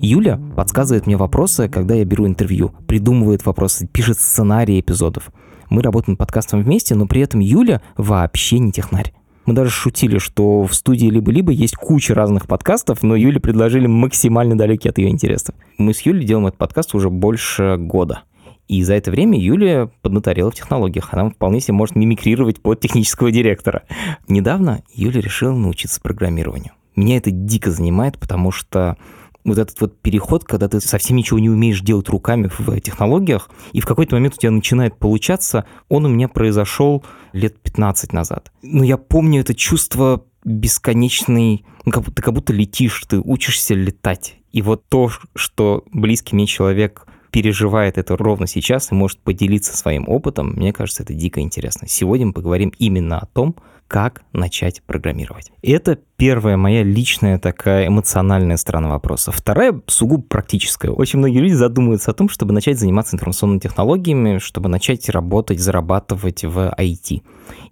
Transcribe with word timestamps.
Юля 0.00 0.40
подсказывает 0.54 1.06
мне 1.06 1.16
вопросы, 1.16 1.68
когда 1.68 1.94
я 1.94 2.04
беру 2.04 2.26
интервью, 2.26 2.72
придумывает 2.86 3.46
вопросы, 3.46 3.86
пишет 3.86 4.18
сценарии 4.18 4.80
эпизодов. 4.80 5.30
Мы 5.70 5.82
работаем 5.82 6.12
над 6.12 6.18
подкастом 6.18 6.62
вместе, 6.62 6.94
но 6.94 7.06
при 7.06 7.22
этом 7.22 7.40
Юля 7.40 7.80
вообще 7.96 8.58
не 8.58 8.72
технарь. 8.72 9.12
Мы 9.46 9.54
даже 9.54 9.70
шутили, 9.70 10.18
что 10.18 10.64
в 10.64 10.74
студии 10.74 11.06
либо-либо 11.06 11.52
есть 11.52 11.76
куча 11.76 12.14
разных 12.14 12.46
подкастов, 12.46 13.02
но 13.02 13.14
Юле 13.14 13.40
предложили 13.40 13.86
максимально 13.86 14.58
далекие 14.58 14.90
от 14.90 14.98
ее 14.98 15.08
интересов. 15.08 15.54
Мы 15.78 15.94
с 15.94 16.00
Юлей 16.00 16.26
делаем 16.26 16.48
этот 16.48 16.58
подкаст 16.58 16.94
уже 16.94 17.10
больше 17.10 17.76
года. 17.78 18.22
И 18.66 18.82
за 18.82 18.94
это 18.94 19.12
время 19.12 19.38
Юлия 19.38 19.88
поднаторела 20.02 20.50
в 20.50 20.56
технологиях. 20.56 21.14
Она 21.14 21.30
вполне 21.30 21.60
себе 21.60 21.74
может 21.74 21.94
мимикрировать 21.94 22.60
под 22.60 22.80
технического 22.80 23.30
директора. 23.30 23.84
Недавно 24.26 24.82
Юля 24.92 25.20
решила 25.20 25.54
научиться 25.54 26.00
программированию. 26.00 26.72
Меня 26.96 27.18
это 27.18 27.30
дико 27.30 27.70
занимает, 27.70 28.18
потому 28.18 28.50
что 28.50 28.96
вот 29.46 29.58
этот 29.58 29.80
вот 29.80 30.00
переход, 30.00 30.44
когда 30.44 30.68
ты 30.68 30.80
совсем 30.80 31.16
ничего 31.16 31.38
не 31.38 31.48
умеешь 31.48 31.80
делать 31.80 32.08
руками 32.08 32.50
в 32.58 32.80
технологиях, 32.80 33.48
и 33.72 33.80
в 33.80 33.86
какой-то 33.86 34.16
момент 34.16 34.34
у 34.34 34.38
тебя 34.38 34.50
начинает 34.50 34.98
получаться, 34.98 35.64
он 35.88 36.04
у 36.04 36.08
меня 36.08 36.28
произошел 36.28 37.04
лет 37.32 37.58
15 37.60 38.12
назад. 38.12 38.50
Но 38.62 38.84
я 38.84 38.96
помню 38.96 39.40
это 39.40 39.54
чувство 39.54 40.24
бесконечный, 40.44 41.64
ну, 41.84 41.92
как, 41.92 42.04
ты 42.12 42.22
как 42.22 42.34
будто 42.34 42.52
летишь, 42.52 43.04
ты 43.08 43.20
учишься 43.20 43.74
летать. 43.74 44.36
И 44.52 44.62
вот 44.62 44.88
то, 44.88 45.10
что 45.34 45.84
близкий 45.92 46.34
мне 46.34 46.46
человек 46.46 47.06
переживает 47.30 47.98
это 47.98 48.16
ровно 48.16 48.46
сейчас 48.46 48.92
и 48.92 48.94
может 48.94 49.18
поделиться 49.20 49.76
своим 49.76 50.08
опытом, 50.08 50.54
мне 50.56 50.72
кажется, 50.72 51.02
это 51.02 51.14
дико 51.14 51.40
интересно. 51.40 51.88
Сегодня 51.88 52.26
мы 52.26 52.32
поговорим 52.32 52.72
именно 52.78 53.18
о 53.18 53.26
том, 53.26 53.56
как 53.88 54.22
начать 54.32 54.82
программировать. 54.82 55.52
Это 55.62 55.98
первая 56.16 56.56
моя 56.56 56.82
личная 56.82 57.38
такая 57.38 57.86
эмоциональная 57.86 58.56
сторона 58.56 58.88
вопроса. 58.88 59.30
Вторая 59.30 59.80
сугубо 59.86 60.24
практическая. 60.24 60.90
Очень 60.90 61.20
многие 61.20 61.38
люди 61.38 61.52
задумываются 61.52 62.10
о 62.10 62.14
том, 62.14 62.28
чтобы 62.28 62.52
начать 62.52 62.78
заниматься 62.78 63.14
информационными 63.14 63.60
технологиями, 63.60 64.38
чтобы 64.38 64.68
начать 64.68 65.08
работать, 65.08 65.60
зарабатывать 65.60 66.44
в 66.44 66.74
IT. 66.76 67.22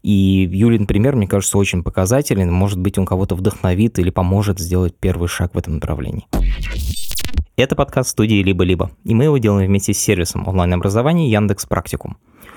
И 0.02 0.48
Юлин 0.52 0.86
пример, 0.86 1.16
мне 1.16 1.26
кажется, 1.26 1.58
очень 1.58 1.82
показателен. 1.82 2.52
Может 2.52 2.78
быть, 2.78 2.96
он 2.98 3.06
кого-то 3.06 3.34
вдохновит 3.34 3.98
или 3.98 4.10
поможет 4.10 4.60
сделать 4.60 4.94
первый 4.98 5.28
шаг 5.28 5.54
в 5.54 5.58
этом 5.58 5.74
направлении. 5.74 6.26
Это 7.56 7.76
подкаст 7.76 8.10
студии 8.10 8.42
«Либо-либо», 8.42 8.90
и 9.04 9.14
мы 9.14 9.24
его 9.24 9.38
делаем 9.38 9.68
вместе 9.68 9.94
с 9.94 9.98
сервисом 9.98 10.48
онлайн-образования 10.48 11.30
Яндекс 11.30 11.66
Практикум. 11.66 12.16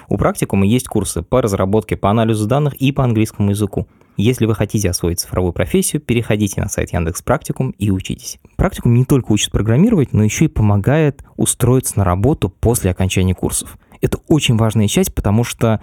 У 0.09 0.17
практикума 0.17 0.65
есть 0.65 0.87
курсы 0.87 1.21
по 1.21 1.41
разработке, 1.41 1.95
по 1.95 2.09
анализу 2.09 2.47
данных 2.47 2.73
и 2.75 2.91
по 2.91 3.03
английскому 3.03 3.51
языку. 3.51 3.87
Если 4.15 4.47
вы 4.47 4.55
хотите 4.55 4.89
освоить 4.89 5.19
цифровую 5.19 5.53
профессию, 5.53 6.01
переходите 6.01 6.59
на 6.61 6.69
сайт 6.69 6.93
Яндекс 6.93 7.21
Практикум 7.21 7.71
и 7.77 7.91
учитесь. 7.91 8.39
Практикум 8.55 8.95
не 8.95 9.05
только 9.05 9.31
учит 9.31 9.51
программировать, 9.51 10.13
но 10.13 10.23
еще 10.23 10.45
и 10.45 10.47
помогает 10.47 11.23
устроиться 11.35 11.99
на 11.99 12.03
работу 12.03 12.49
после 12.49 12.89
окончания 12.89 13.35
курсов. 13.35 13.77
Это 14.01 14.19
очень 14.27 14.57
важная 14.57 14.87
часть, 14.87 15.13
потому 15.13 15.43
что 15.43 15.81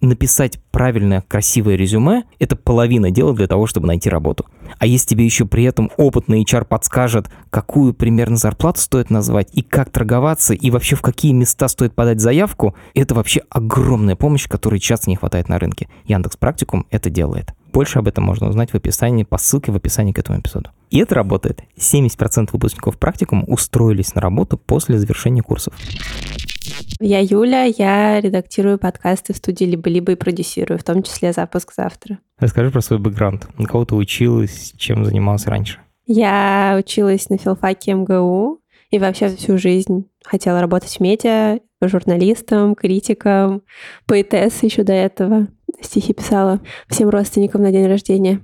написать 0.00 0.58
правильное, 0.70 1.22
красивое 1.26 1.76
резюме– 1.76 2.24
это 2.38 2.56
половина 2.56 3.10
дела 3.10 3.34
для 3.34 3.46
того, 3.46 3.66
чтобы 3.66 3.86
найти 3.86 4.08
работу. 4.08 4.46
А 4.78 4.86
если 4.86 5.08
тебе 5.08 5.24
еще 5.24 5.46
при 5.46 5.64
этом 5.64 5.90
опытный 5.96 6.42
HR 6.42 6.64
подскажет, 6.64 7.30
какую 7.50 7.94
примерно 7.94 8.36
зарплату 8.36 8.80
стоит 8.80 9.10
назвать, 9.10 9.48
и 9.52 9.62
как 9.62 9.90
торговаться, 9.90 10.54
и 10.54 10.70
вообще 10.70 10.96
в 10.96 11.02
какие 11.02 11.32
места 11.32 11.68
стоит 11.68 11.94
подать 11.94 12.20
заявку, 12.20 12.74
это 12.94 13.14
вообще 13.14 13.42
огромная 13.50 14.16
помощь, 14.16 14.48
которой 14.48 14.80
часто 14.80 15.10
не 15.10 15.16
хватает 15.16 15.48
на 15.48 15.58
рынке. 15.58 15.88
Яндекс 16.04 16.36
Практикум 16.36 16.86
это 16.90 17.10
делает. 17.10 17.54
Больше 17.72 17.98
об 17.98 18.08
этом 18.08 18.24
можно 18.24 18.48
узнать 18.48 18.70
в 18.72 18.74
описании, 18.74 19.24
по 19.24 19.38
ссылке 19.38 19.72
в 19.72 19.76
описании 19.76 20.12
к 20.12 20.18
этому 20.18 20.40
эпизоду. 20.40 20.70
И 20.90 20.98
это 20.98 21.14
работает. 21.14 21.62
70% 21.78 22.50
выпускников 22.52 22.98
практикум 22.98 23.44
устроились 23.46 24.14
на 24.14 24.20
работу 24.20 24.58
после 24.58 24.98
завершения 24.98 25.42
курсов. 25.42 25.72
Я 27.00 27.20
Юля, 27.20 27.64
я 27.64 28.20
редактирую 28.20 28.78
подкасты 28.78 29.32
в 29.32 29.36
студии 29.36 29.64
«Либо-либо» 29.64 30.12
и 30.12 30.16
продюсирую, 30.16 30.78
в 30.78 30.84
том 30.84 31.02
числе 31.02 31.32
«Запуск 31.32 31.72
завтра». 31.74 32.18
Расскажи 32.38 32.70
про 32.70 32.80
свой 32.80 32.98
бэкграунд. 32.98 33.48
На 33.58 33.66
кого 33.66 33.84
ты 33.84 33.94
училась, 33.94 34.72
чем 34.76 35.04
занималась 35.04 35.46
раньше? 35.46 35.80
Я 36.06 36.76
училась 36.78 37.28
на 37.28 37.38
филфаке 37.38 37.94
МГУ 37.94 38.60
и 38.90 38.98
вообще 38.98 39.28
всю 39.34 39.58
жизнь 39.58 40.08
хотела 40.24 40.60
работать 40.60 40.96
в 40.96 41.00
медиа, 41.00 41.58
журналистом, 41.80 42.74
критиком, 42.74 43.62
поэтесса 44.06 44.66
еще 44.66 44.82
до 44.82 44.92
этого. 44.92 45.48
Стихи 45.80 46.12
писала 46.12 46.60
всем 46.88 47.08
родственникам 47.08 47.62
на 47.62 47.72
день 47.72 47.86
рождения. 47.86 48.40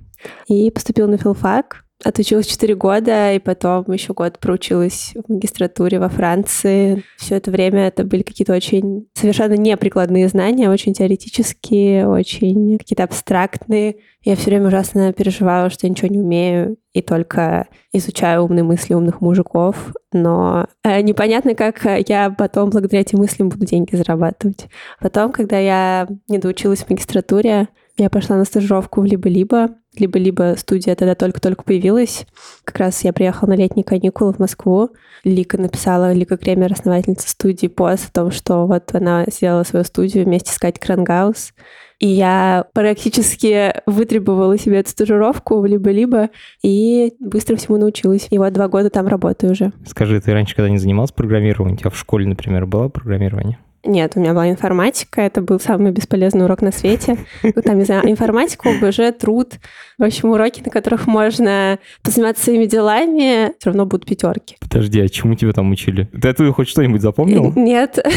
И 0.47 0.69
поступила 0.71 1.07
на 1.07 1.17
филфак, 1.17 1.85
Отучилась 2.03 2.47
4 2.47 2.75
года, 2.75 3.33
и 3.33 3.39
потом 3.39 3.83
еще 3.91 4.13
год 4.13 4.39
проучилась 4.39 5.13
в 5.15 5.33
магистратуре 5.33 5.99
во 5.99 6.07
Франции. 6.07 7.03
Все 7.17 7.35
это 7.35 7.51
время 7.51 7.87
это 7.87 8.05
были 8.05 8.21
какие-то 8.21 8.53
очень 8.53 9.09
совершенно 9.13 9.55
неприкладные 9.55 10.29
знания, 10.29 10.69
очень 10.69 10.93
теоретические, 10.93 12.07
очень 12.07 12.77
какие-то 12.77 13.03
абстрактные. 13.03 13.97
Я 14.23 14.37
все 14.37 14.45
время 14.45 14.67
ужасно 14.67 15.11
переживала, 15.11 15.69
что 15.69 15.87
я 15.87 15.91
ничего 15.91 16.07
не 16.07 16.19
умею, 16.19 16.77
и 16.93 17.01
только 17.01 17.67
изучаю 17.91 18.43
умные 18.43 18.63
мысли 18.63 18.93
умных 18.93 19.19
мужиков. 19.19 19.93
Но 20.13 20.67
э, 20.85 21.01
непонятно, 21.01 21.53
как 21.53 21.85
я 22.07 22.29
потом 22.29 22.69
благодаря 22.69 23.01
этим 23.01 23.19
мыслям 23.19 23.49
буду 23.49 23.65
деньги 23.65 23.97
зарабатывать. 23.97 24.67
Потом, 25.01 25.33
когда 25.33 25.59
я 25.59 26.07
не 26.29 26.37
доучилась 26.37 26.79
в 26.79 26.89
магистратуре, 26.89 27.67
я 27.97 28.09
пошла 28.09 28.37
на 28.37 28.45
стажировку 28.45 29.01
в 29.01 29.05
«Либо-либо», 29.05 29.71
либо-либо 29.99 30.55
студия 30.57 30.95
тогда 30.95 31.15
только-только 31.15 31.63
появилась. 31.63 32.25
Как 32.63 32.77
раз 32.77 33.03
я 33.03 33.13
приехала 33.13 33.49
на 33.49 33.55
летние 33.55 33.83
каникулы 33.83 34.33
в 34.33 34.39
Москву. 34.39 34.89
Лика 35.23 35.59
написала, 35.59 36.13
Лика 36.13 36.37
Кремер, 36.37 36.71
основательница 36.71 37.29
студии, 37.29 37.67
пост 37.67 38.09
о 38.09 38.21
том, 38.21 38.31
что 38.31 38.65
вот 38.65 38.93
она 38.93 39.25
сделала 39.27 39.63
свою 39.63 39.85
студию 39.85 40.25
вместе 40.25 40.51
с 40.51 40.57
Катей 40.57 40.79
Крангаус. 40.79 41.53
И 41.99 42.07
я 42.07 42.65
практически 42.73 43.73
вытребовала 43.85 44.57
себе 44.57 44.79
эту 44.79 44.89
стажировку 44.89 45.65
либо-либо 45.65 46.29
и 46.63 47.13
быстро 47.19 47.57
всему 47.57 47.77
научилась. 47.77 48.27
И 48.29 48.37
вот 48.37 48.53
два 48.53 48.69
года 48.69 48.89
там 48.89 49.07
работаю 49.07 49.51
уже. 49.51 49.73
Скажи, 49.85 50.21
ты 50.21 50.31
раньше 50.31 50.55
когда 50.55 50.69
не 50.69 50.77
занималась 50.77 51.11
программированием? 51.11 51.75
У 51.75 51.79
тебя 51.79 51.89
в 51.89 51.97
школе, 51.97 52.25
например, 52.25 52.65
было 52.65 52.87
программирование? 52.87 53.59
Нет, 53.83 54.13
у 54.15 54.19
меня 54.19 54.33
была 54.33 54.49
информатика, 54.49 55.21
это 55.21 55.41
был 55.41 55.59
самый 55.59 55.91
бесполезный 55.91 56.45
урок 56.45 56.61
на 56.61 56.71
свете. 56.71 57.17
Ну, 57.59 57.61
там, 57.63 57.79
не 57.79 57.85
знаю, 57.85 58.09
информатика, 58.09 58.69
ОБЖ, 58.69 59.17
труд. 59.19 59.53
В 59.97 60.03
общем, 60.03 60.29
уроки, 60.29 60.61
на 60.63 60.71
которых 60.71 61.07
можно 61.07 61.79
позаниматься 62.03 62.45
своими 62.45 62.65
делами, 62.65 63.53
все 63.59 63.69
равно 63.69 63.85
будут 63.85 64.05
пятерки. 64.05 64.55
Подожди, 64.61 65.01
а 65.01 65.09
чему 65.09 65.35
тебя 65.35 65.51
там 65.51 65.71
учили? 65.71 66.09
Ты 66.21 66.29
оттуда 66.29 66.53
хоть 66.53 66.69
что-нибудь 66.69 67.01
запомнил? 67.01 67.53
Нет. 67.55 67.99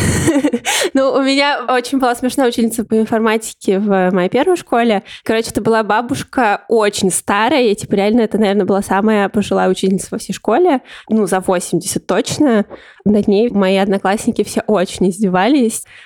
Ну, 0.94 1.12
у 1.12 1.22
меня 1.22 1.64
очень 1.68 1.98
была 1.98 2.14
смешная 2.14 2.48
ученица 2.48 2.84
по 2.84 2.98
информатике 2.98 3.78
в 3.78 4.10
моей 4.10 4.28
первой 4.28 4.56
школе. 4.56 5.02
Короче, 5.24 5.50
это 5.50 5.62
была 5.62 5.82
бабушка 5.82 6.64
очень 6.68 7.10
старая, 7.10 7.62
и, 7.62 7.74
типа, 7.74 7.94
реально, 7.94 8.22
это, 8.22 8.36
наверное, 8.36 8.66
была 8.66 8.82
самая 8.82 9.30
пожилая 9.30 9.70
ученица 9.70 10.08
во 10.10 10.18
всей 10.18 10.34
школе. 10.34 10.82
Ну, 11.08 11.26
за 11.26 11.40
80 11.40 12.06
точно. 12.06 12.66
Над 13.04 13.26
ней 13.26 13.48
мои 13.48 13.76
одноклассники 13.76 14.44
все 14.44 14.60
очень 14.66 15.08
издевались. 15.08 15.51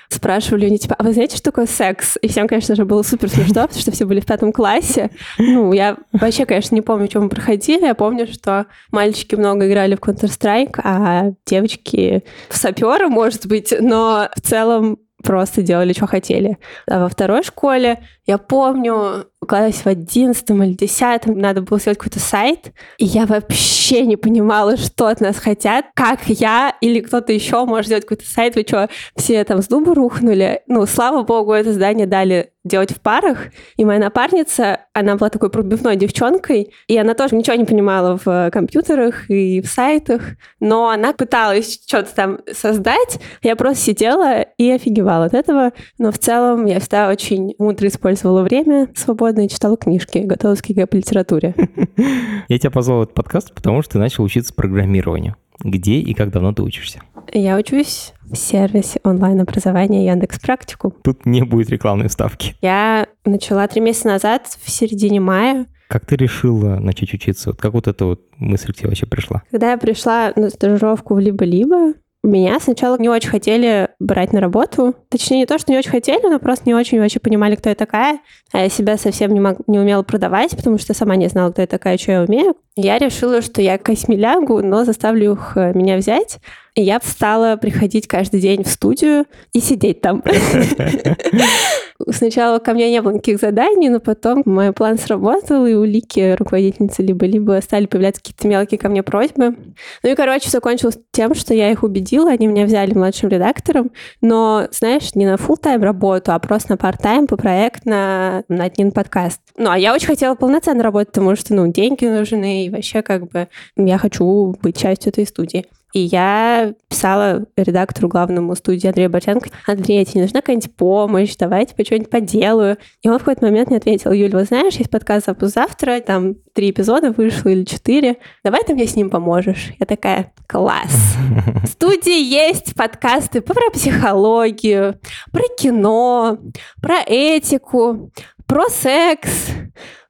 Спрашивали 0.09 0.67
у 0.67 0.69
нее, 0.69 0.79
типа, 0.79 0.95
а 0.99 1.03
вы 1.03 1.13
знаете, 1.13 1.37
что 1.37 1.51
такое 1.51 1.67
секс? 1.67 2.17
И 2.23 2.29
всем, 2.29 2.49
конечно 2.49 2.75
же, 2.75 2.85
было 2.85 3.03
супер 3.03 3.29
смешно, 3.29 3.63
потому 3.63 3.81
что 3.81 3.91
все 3.91 4.05
были 4.05 4.21
в 4.21 4.27
пятом 4.27 4.53
классе. 4.53 5.11
Ну, 5.39 5.73
я 5.73 5.97
вообще, 6.13 6.47
конечно, 6.47 6.75
не 6.75 6.83
помню, 6.83 7.09
чем 7.09 7.25
мы 7.25 7.29
проходили. 7.29 7.85
Я 7.85 7.95
помню, 7.95 8.27
что 8.27 8.67
мальчики 8.91 9.35
много 9.35 9.69
играли 9.69 9.95
в 9.95 10.01
Counter-Strike, 10.01 10.81
а 10.83 11.33
девочки 11.47 12.25
в 12.49 12.57
сапера, 12.57 13.09
может 13.09 13.47
быть, 13.47 13.75
но 13.81 14.29
в 14.35 14.41
целом 14.41 14.99
просто 15.23 15.63
делали, 15.63 15.93
что 15.93 16.07
хотели. 16.07 16.59
А 16.89 17.01
во 17.01 17.09
второй 17.09 17.43
школе 17.43 18.01
Я 18.27 18.39
помню, 18.39 19.27
классе 19.47 19.83
в 19.85 19.87
одиннадцатом 19.87 20.63
или 20.63 20.73
десятом 20.73 21.39
надо 21.39 21.63
было 21.63 21.79
сделать 21.79 21.99
какой-то 21.99 22.21
сайт, 22.21 22.73
и 22.99 23.05
я 23.05 23.27
вообще 23.27 24.05
не 24.05 24.17
понимала, 24.17 24.77
что 24.77 25.07
от 25.07 25.21
нас 25.21 25.37
хотят, 25.37 25.87
как 25.95 26.21
я 26.27 26.75
или 26.81 27.01
кто-то 27.01 27.33
еще 27.33 27.65
может 27.65 27.87
сделать 27.87 28.05
какой-то 28.05 28.27
сайт. 28.27 28.57
Вы 28.57 28.63
что, 28.63 28.89
все 29.17 29.43
там 29.45 29.63
с 29.63 29.69
дуба 29.69 29.95
рухнули? 29.95 30.63
Ну, 30.67 30.85
слава 30.87 31.23
богу, 31.23 31.53
это 31.53 31.73
здание 31.73 32.07
дали 32.07 32.51
делать 32.65 32.93
в 32.93 33.01
парах. 33.01 33.39
И 33.77 33.85
моя 33.85 34.01
напарница, 34.01 34.81
она 34.93 35.15
была 35.15 35.31
такой 35.31 35.51
пробивной 35.51 35.95
девчонкой, 35.95 36.73
и 36.89 36.97
она 36.97 37.15
тоже 37.15 37.37
ничего 37.37 37.55
не 37.55 37.65
понимала 37.65 38.19
в 38.23 38.51
компьютерах 38.51 39.31
и 39.31 39.61
в 39.61 39.69
сайтах, 39.69 40.23
но 40.59 40.89
она 40.89 41.13
пыталась 41.13 41.81
что-то 41.87 42.13
там 42.13 42.41
создать. 42.53 43.21
Я 43.43 43.55
просто 43.55 43.85
сидела 43.85 44.41
и 44.41 44.69
офигевала 44.69 45.27
от 45.27 45.35
этого. 45.35 45.73
Но 45.99 46.11
в 46.11 46.19
целом 46.19 46.67
я 46.67 46.81
всегда 46.81 47.09
очень 47.09 47.55
мудро 47.59 47.87
использовала 47.87 48.16
время 48.23 48.89
свободно 48.95 49.17
свободно 49.27 49.47
и 49.47 49.49
читала 49.49 49.77
книжки, 49.77 50.19
готовилась 50.19 50.63
к 50.63 50.67
ЕГЭ 50.67 50.87
по 50.87 50.97
литературе. 50.97 51.55
Я 52.49 52.59
тебя 52.59 52.71
позвал 52.71 53.01
в 53.01 53.03
этот 53.03 53.15
подкаст, 53.15 53.55
потому 53.55 53.83
что 53.83 53.93
ты 53.93 53.99
начал 53.99 54.25
учиться 54.25 54.55
программированию. 54.55 55.37
Где 55.61 55.95
и 55.95 56.13
как 56.13 56.31
давно 56.31 56.53
ты 56.53 56.63
учишься? 56.63 57.01
Я 57.33 57.57
учусь 57.57 58.13
в 58.23 58.37
сервисе 58.37 59.01
онлайн-образования 59.05 60.07
Яндекс 60.07 60.39
Практикум. 60.39 60.95
Тут 61.03 61.25
не 61.25 61.43
будет 61.43 61.71
рекламной 61.71 62.09
вставки. 62.09 62.57
Я 62.61 63.07
начала 63.25 63.67
три 63.67 63.81
месяца 63.81 64.09
назад, 64.09 64.47
в 64.63 64.71
середине 64.71 65.21
мая. 65.21 65.67
Как 65.89 66.05
ты 66.05 66.17
решила 66.17 66.77
начать 66.77 67.15
учиться? 67.15 67.51
Вот 67.51 67.61
как 67.61 67.73
вот 67.73 67.89
эта 67.89 68.05
вот 68.05 68.21
мысль 68.37 68.73
к 68.73 68.77
тебе 68.77 68.89
вообще 68.89 69.07
пришла? 69.07 69.43
Когда 69.51 69.71
я 69.71 69.79
пришла 69.79 70.33
на 70.37 70.51
стажировку 70.51 71.15
в 71.15 71.21
«Либо-либо», 71.21 71.95
меня 72.27 72.59
сначала 72.61 72.99
не 72.99 73.09
очень 73.09 73.31
хотели 73.31 73.89
брать 73.99 74.33
на 74.33 74.41
работу. 74.41 74.95
Точнее, 75.09 75.39
не 75.39 75.47
то, 75.47 75.59
что 75.59 75.73
не 75.73 75.79
очень 75.79 75.91
хотели, 75.91 76.29
но 76.29 76.39
просто 76.39 76.65
не 76.67 76.75
очень 76.75 76.99
вообще 76.99 77.21
понимали, 77.21 77.57
кто 77.57 77.69
я 77.69 77.75
такая. 77.75 78.21
А 78.53 78.61
я 78.61 78.69
себя 78.69 78.97
совсем 78.97 79.33
не, 79.33 79.41
мог, 79.41 79.59
не 79.67 79.79
умела 79.79 80.03
продавать, 80.03 80.57
потому 80.57 80.79
что 80.79 80.95
сама 80.95 81.17
не 81.17 81.29
знала, 81.29 81.53
кто 81.53 81.63
я 81.63 81.67
такая, 81.67 81.99
что 81.99 82.13
я 82.13 82.23
умею. 82.23 82.57
Я 82.79 82.99
решила, 82.99 83.41
что 83.41 83.63
я 83.63 83.79
космелягу, 83.79 84.63
но 84.63 84.85
заставлю 84.85 85.33
их 85.33 85.53
э, 85.57 85.73
меня 85.73 85.97
взять. 85.97 86.39
И 86.77 86.83
я 86.83 87.01
стала 87.03 87.57
приходить 87.57 88.07
каждый 88.07 88.39
день 88.41 88.63
в 88.63 88.69
студию 88.69 89.25
и 89.55 89.61
сидеть 89.61 90.03
там. 90.03 90.23
Сначала 92.11 92.59
ко 92.59 92.75
мне 92.75 92.91
не 92.91 93.01
было 93.01 93.13
никаких 93.13 93.41
заданий, 93.41 93.89
но 93.89 93.99
потом 93.99 94.43
мой 94.45 94.75
план 94.75 94.99
сработал, 94.99 95.65
и 95.65 95.73
у 95.73 95.85
Лики, 95.85 96.37
руководительницы, 96.39 97.03
либо-либо 97.03 97.59
стали 97.63 97.87
появляться 97.87 98.21
какие-то 98.21 98.47
мелкие 98.47 98.79
ко 98.79 98.91
мне 98.91 99.03
просьбы. 99.03 99.57
Ну 100.03 100.11
и, 100.11 100.15
короче, 100.15 100.51
закончилось 100.51 100.99
тем, 101.13 101.35
что 101.35 101.55
я 101.55 101.71
их 101.71 101.83
убедила, 101.83 102.31
они 102.31 102.47
меня 102.47 102.67
взяли 102.67 102.93
младшим 102.93 103.31
редактором, 103.31 103.91
но, 104.21 104.69
знаешь, 104.71 105.15
не 105.15 105.25
на 105.25 105.37
full 105.37 105.57
тайм 105.57 105.83
работу, 105.83 106.33
а 106.33 106.39
просто 106.39 106.73
на 106.73 106.77
part-time 106.77 107.27
по 107.27 107.39
проект 107.39 107.87
на, 107.87 108.45
на 108.49 108.65
один 108.65 108.93
подкаст. 108.93 109.41
Ну, 109.57 109.71
а 109.71 109.79
я 109.79 109.95
очень 109.95 110.09
хотела 110.09 110.35
полноценно 110.35 110.83
работать, 110.83 111.09
потому 111.09 111.35
что, 111.37 111.55
ну, 111.55 111.73
деньги 111.73 112.05
нужны, 112.05 112.66
и 112.67 112.71
вообще 112.71 113.03
как 113.03 113.31
бы 113.31 113.49
я 113.77 113.99
хочу 113.99 114.57
быть 114.63 114.77
частью 114.77 115.11
этой 115.11 115.27
студии. 115.27 115.67
И 115.97 116.01
я 116.01 116.75
писала 116.91 117.47
редактору 117.57 118.09
главному 118.09 118.55
студии 118.55 118.87
Андрея 118.87 119.09
Бортенко, 119.09 119.49
Андрей, 119.67 120.05
тебе 120.05 120.23
нужна 120.23 120.43
какая-нибудь 120.43 120.75
помощь, 120.75 121.37
давай 121.37 121.61
я 121.61 121.67
тебе 121.67 121.85
что-нибудь 121.85 122.11
поделаю. 122.11 122.77
И 123.01 123.09
он 123.09 123.15
в 123.15 123.21
какой-то 123.21 123.47
момент 123.47 123.71
мне 123.71 123.79
ответил, 123.79 124.13
Юль, 124.13 124.33
вот 124.33 124.45
знаешь, 124.45 124.75
есть 124.75 124.91
подкаст 124.91 125.25
«Запуск 125.25 125.55
завтра», 125.55 126.01
там 126.01 126.35
три 126.53 126.71
эпизода 126.71 127.13
вышло 127.13 127.49
или 127.49 127.65
четыре, 127.65 128.17
давай 128.45 128.63
ты 128.65 128.75
мне 128.75 128.87
с 128.87 128.95
ним 128.95 129.09
поможешь. 129.09 129.73
Я 129.79 129.87
такая, 129.87 130.35
класс. 130.47 131.17
В 131.63 131.67
студии 131.67 132.23
есть 132.23 132.75
подкасты 132.75 133.41
про 133.41 133.71
психологию, 133.73 135.01
про 135.33 135.45
кино, 135.57 136.39
про 136.83 136.97
этику, 137.07 138.11
про 138.47 138.69
секс, 138.69 139.49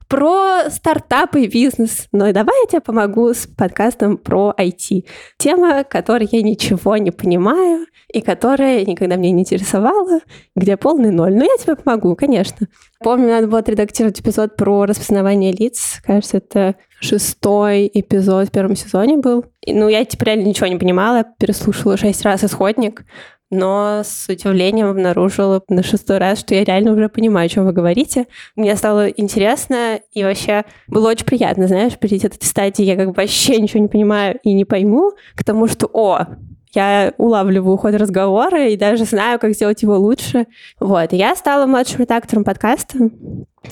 про 0.08 0.70
стартапы 0.70 1.42
и 1.42 1.48
бизнес. 1.48 2.06
Но 2.12 2.32
давай 2.32 2.54
я 2.64 2.68
тебе 2.68 2.80
помогу 2.80 3.32
с 3.32 3.46
подкастом 3.46 4.16
про 4.16 4.54
IT. 4.58 5.04
Тема, 5.38 5.84
которой 5.84 6.28
я 6.30 6.42
ничего 6.42 6.96
не 6.96 7.10
понимаю 7.10 7.86
и 8.12 8.20
которая 8.20 8.84
никогда 8.84 9.16
меня 9.16 9.32
не 9.32 9.42
интересовала, 9.42 10.20
где 10.54 10.76
полный 10.76 11.10
ноль. 11.10 11.34
Но 11.34 11.44
я 11.44 11.56
тебе 11.58 11.76
помогу, 11.76 12.14
конечно. 12.14 12.68
Помню, 13.00 13.28
надо 13.28 13.48
было 13.48 13.58
отредактировать 13.58 14.20
эпизод 14.20 14.56
про 14.56 14.84
распознавание 14.86 15.52
лиц. 15.52 16.00
Кажется, 16.04 16.38
это 16.38 16.76
шестой 17.00 17.90
эпизод 17.92 18.48
в 18.48 18.52
первом 18.52 18.76
сезоне 18.76 19.16
был. 19.16 19.44
И, 19.60 19.74
ну, 19.74 19.88
я 19.88 20.04
типа 20.04 20.24
реально 20.24 20.44
ничего 20.44 20.68
не 20.68 20.76
понимала. 20.76 21.24
Переслушала 21.38 21.96
шесть 21.96 22.22
раз 22.22 22.44
исходник 22.44 23.04
но 23.50 24.02
с 24.04 24.28
удивлением 24.28 24.88
обнаружила 24.88 25.62
на 25.68 25.82
шестой 25.82 26.18
раз, 26.18 26.40
что 26.40 26.54
я 26.54 26.64
реально 26.64 26.92
уже 26.92 27.08
понимаю, 27.08 27.46
о 27.46 27.48
чем 27.48 27.66
вы 27.66 27.72
говорите. 27.72 28.26
Мне 28.56 28.74
стало 28.76 29.08
интересно, 29.08 30.00
и 30.12 30.24
вообще 30.24 30.64
было 30.86 31.10
очень 31.10 31.26
приятно, 31.26 31.66
знаешь, 31.66 31.98
перейти 31.98 32.26
от 32.26 32.36
этой 32.36 32.44
стадии, 32.46 32.84
я 32.84 32.96
как 32.96 33.08
бы 33.08 33.14
вообще 33.14 33.60
ничего 33.60 33.80
не 33.80 33.88
понимаю 33.88 34.38
и 34.42 34.52
не 34.52 34.64
пойму, 34.64 35.12
к 35.34 35.44
тому, 35.44 35.68
что, 35.68 35.88
о, 35.92 36.26
я 36.76 37.14
улавливаю 37.16 37.78
ход 37.78 37.94
разговора 37.94 38.68
и 38.68 38.76
даже 38.76 39.04
знаю, 39.06 39.38
как 39.38 39.54
сделать 39.54 39.82
его 39.82 39.96
лучше. 39.96 40.46
Вот. 40.78 41.12
я 41.12 41.34
стала 41.34 41.64
младшим 41.66 42.00
редактором 42.00 42.44
подкаста, 42.44 42.98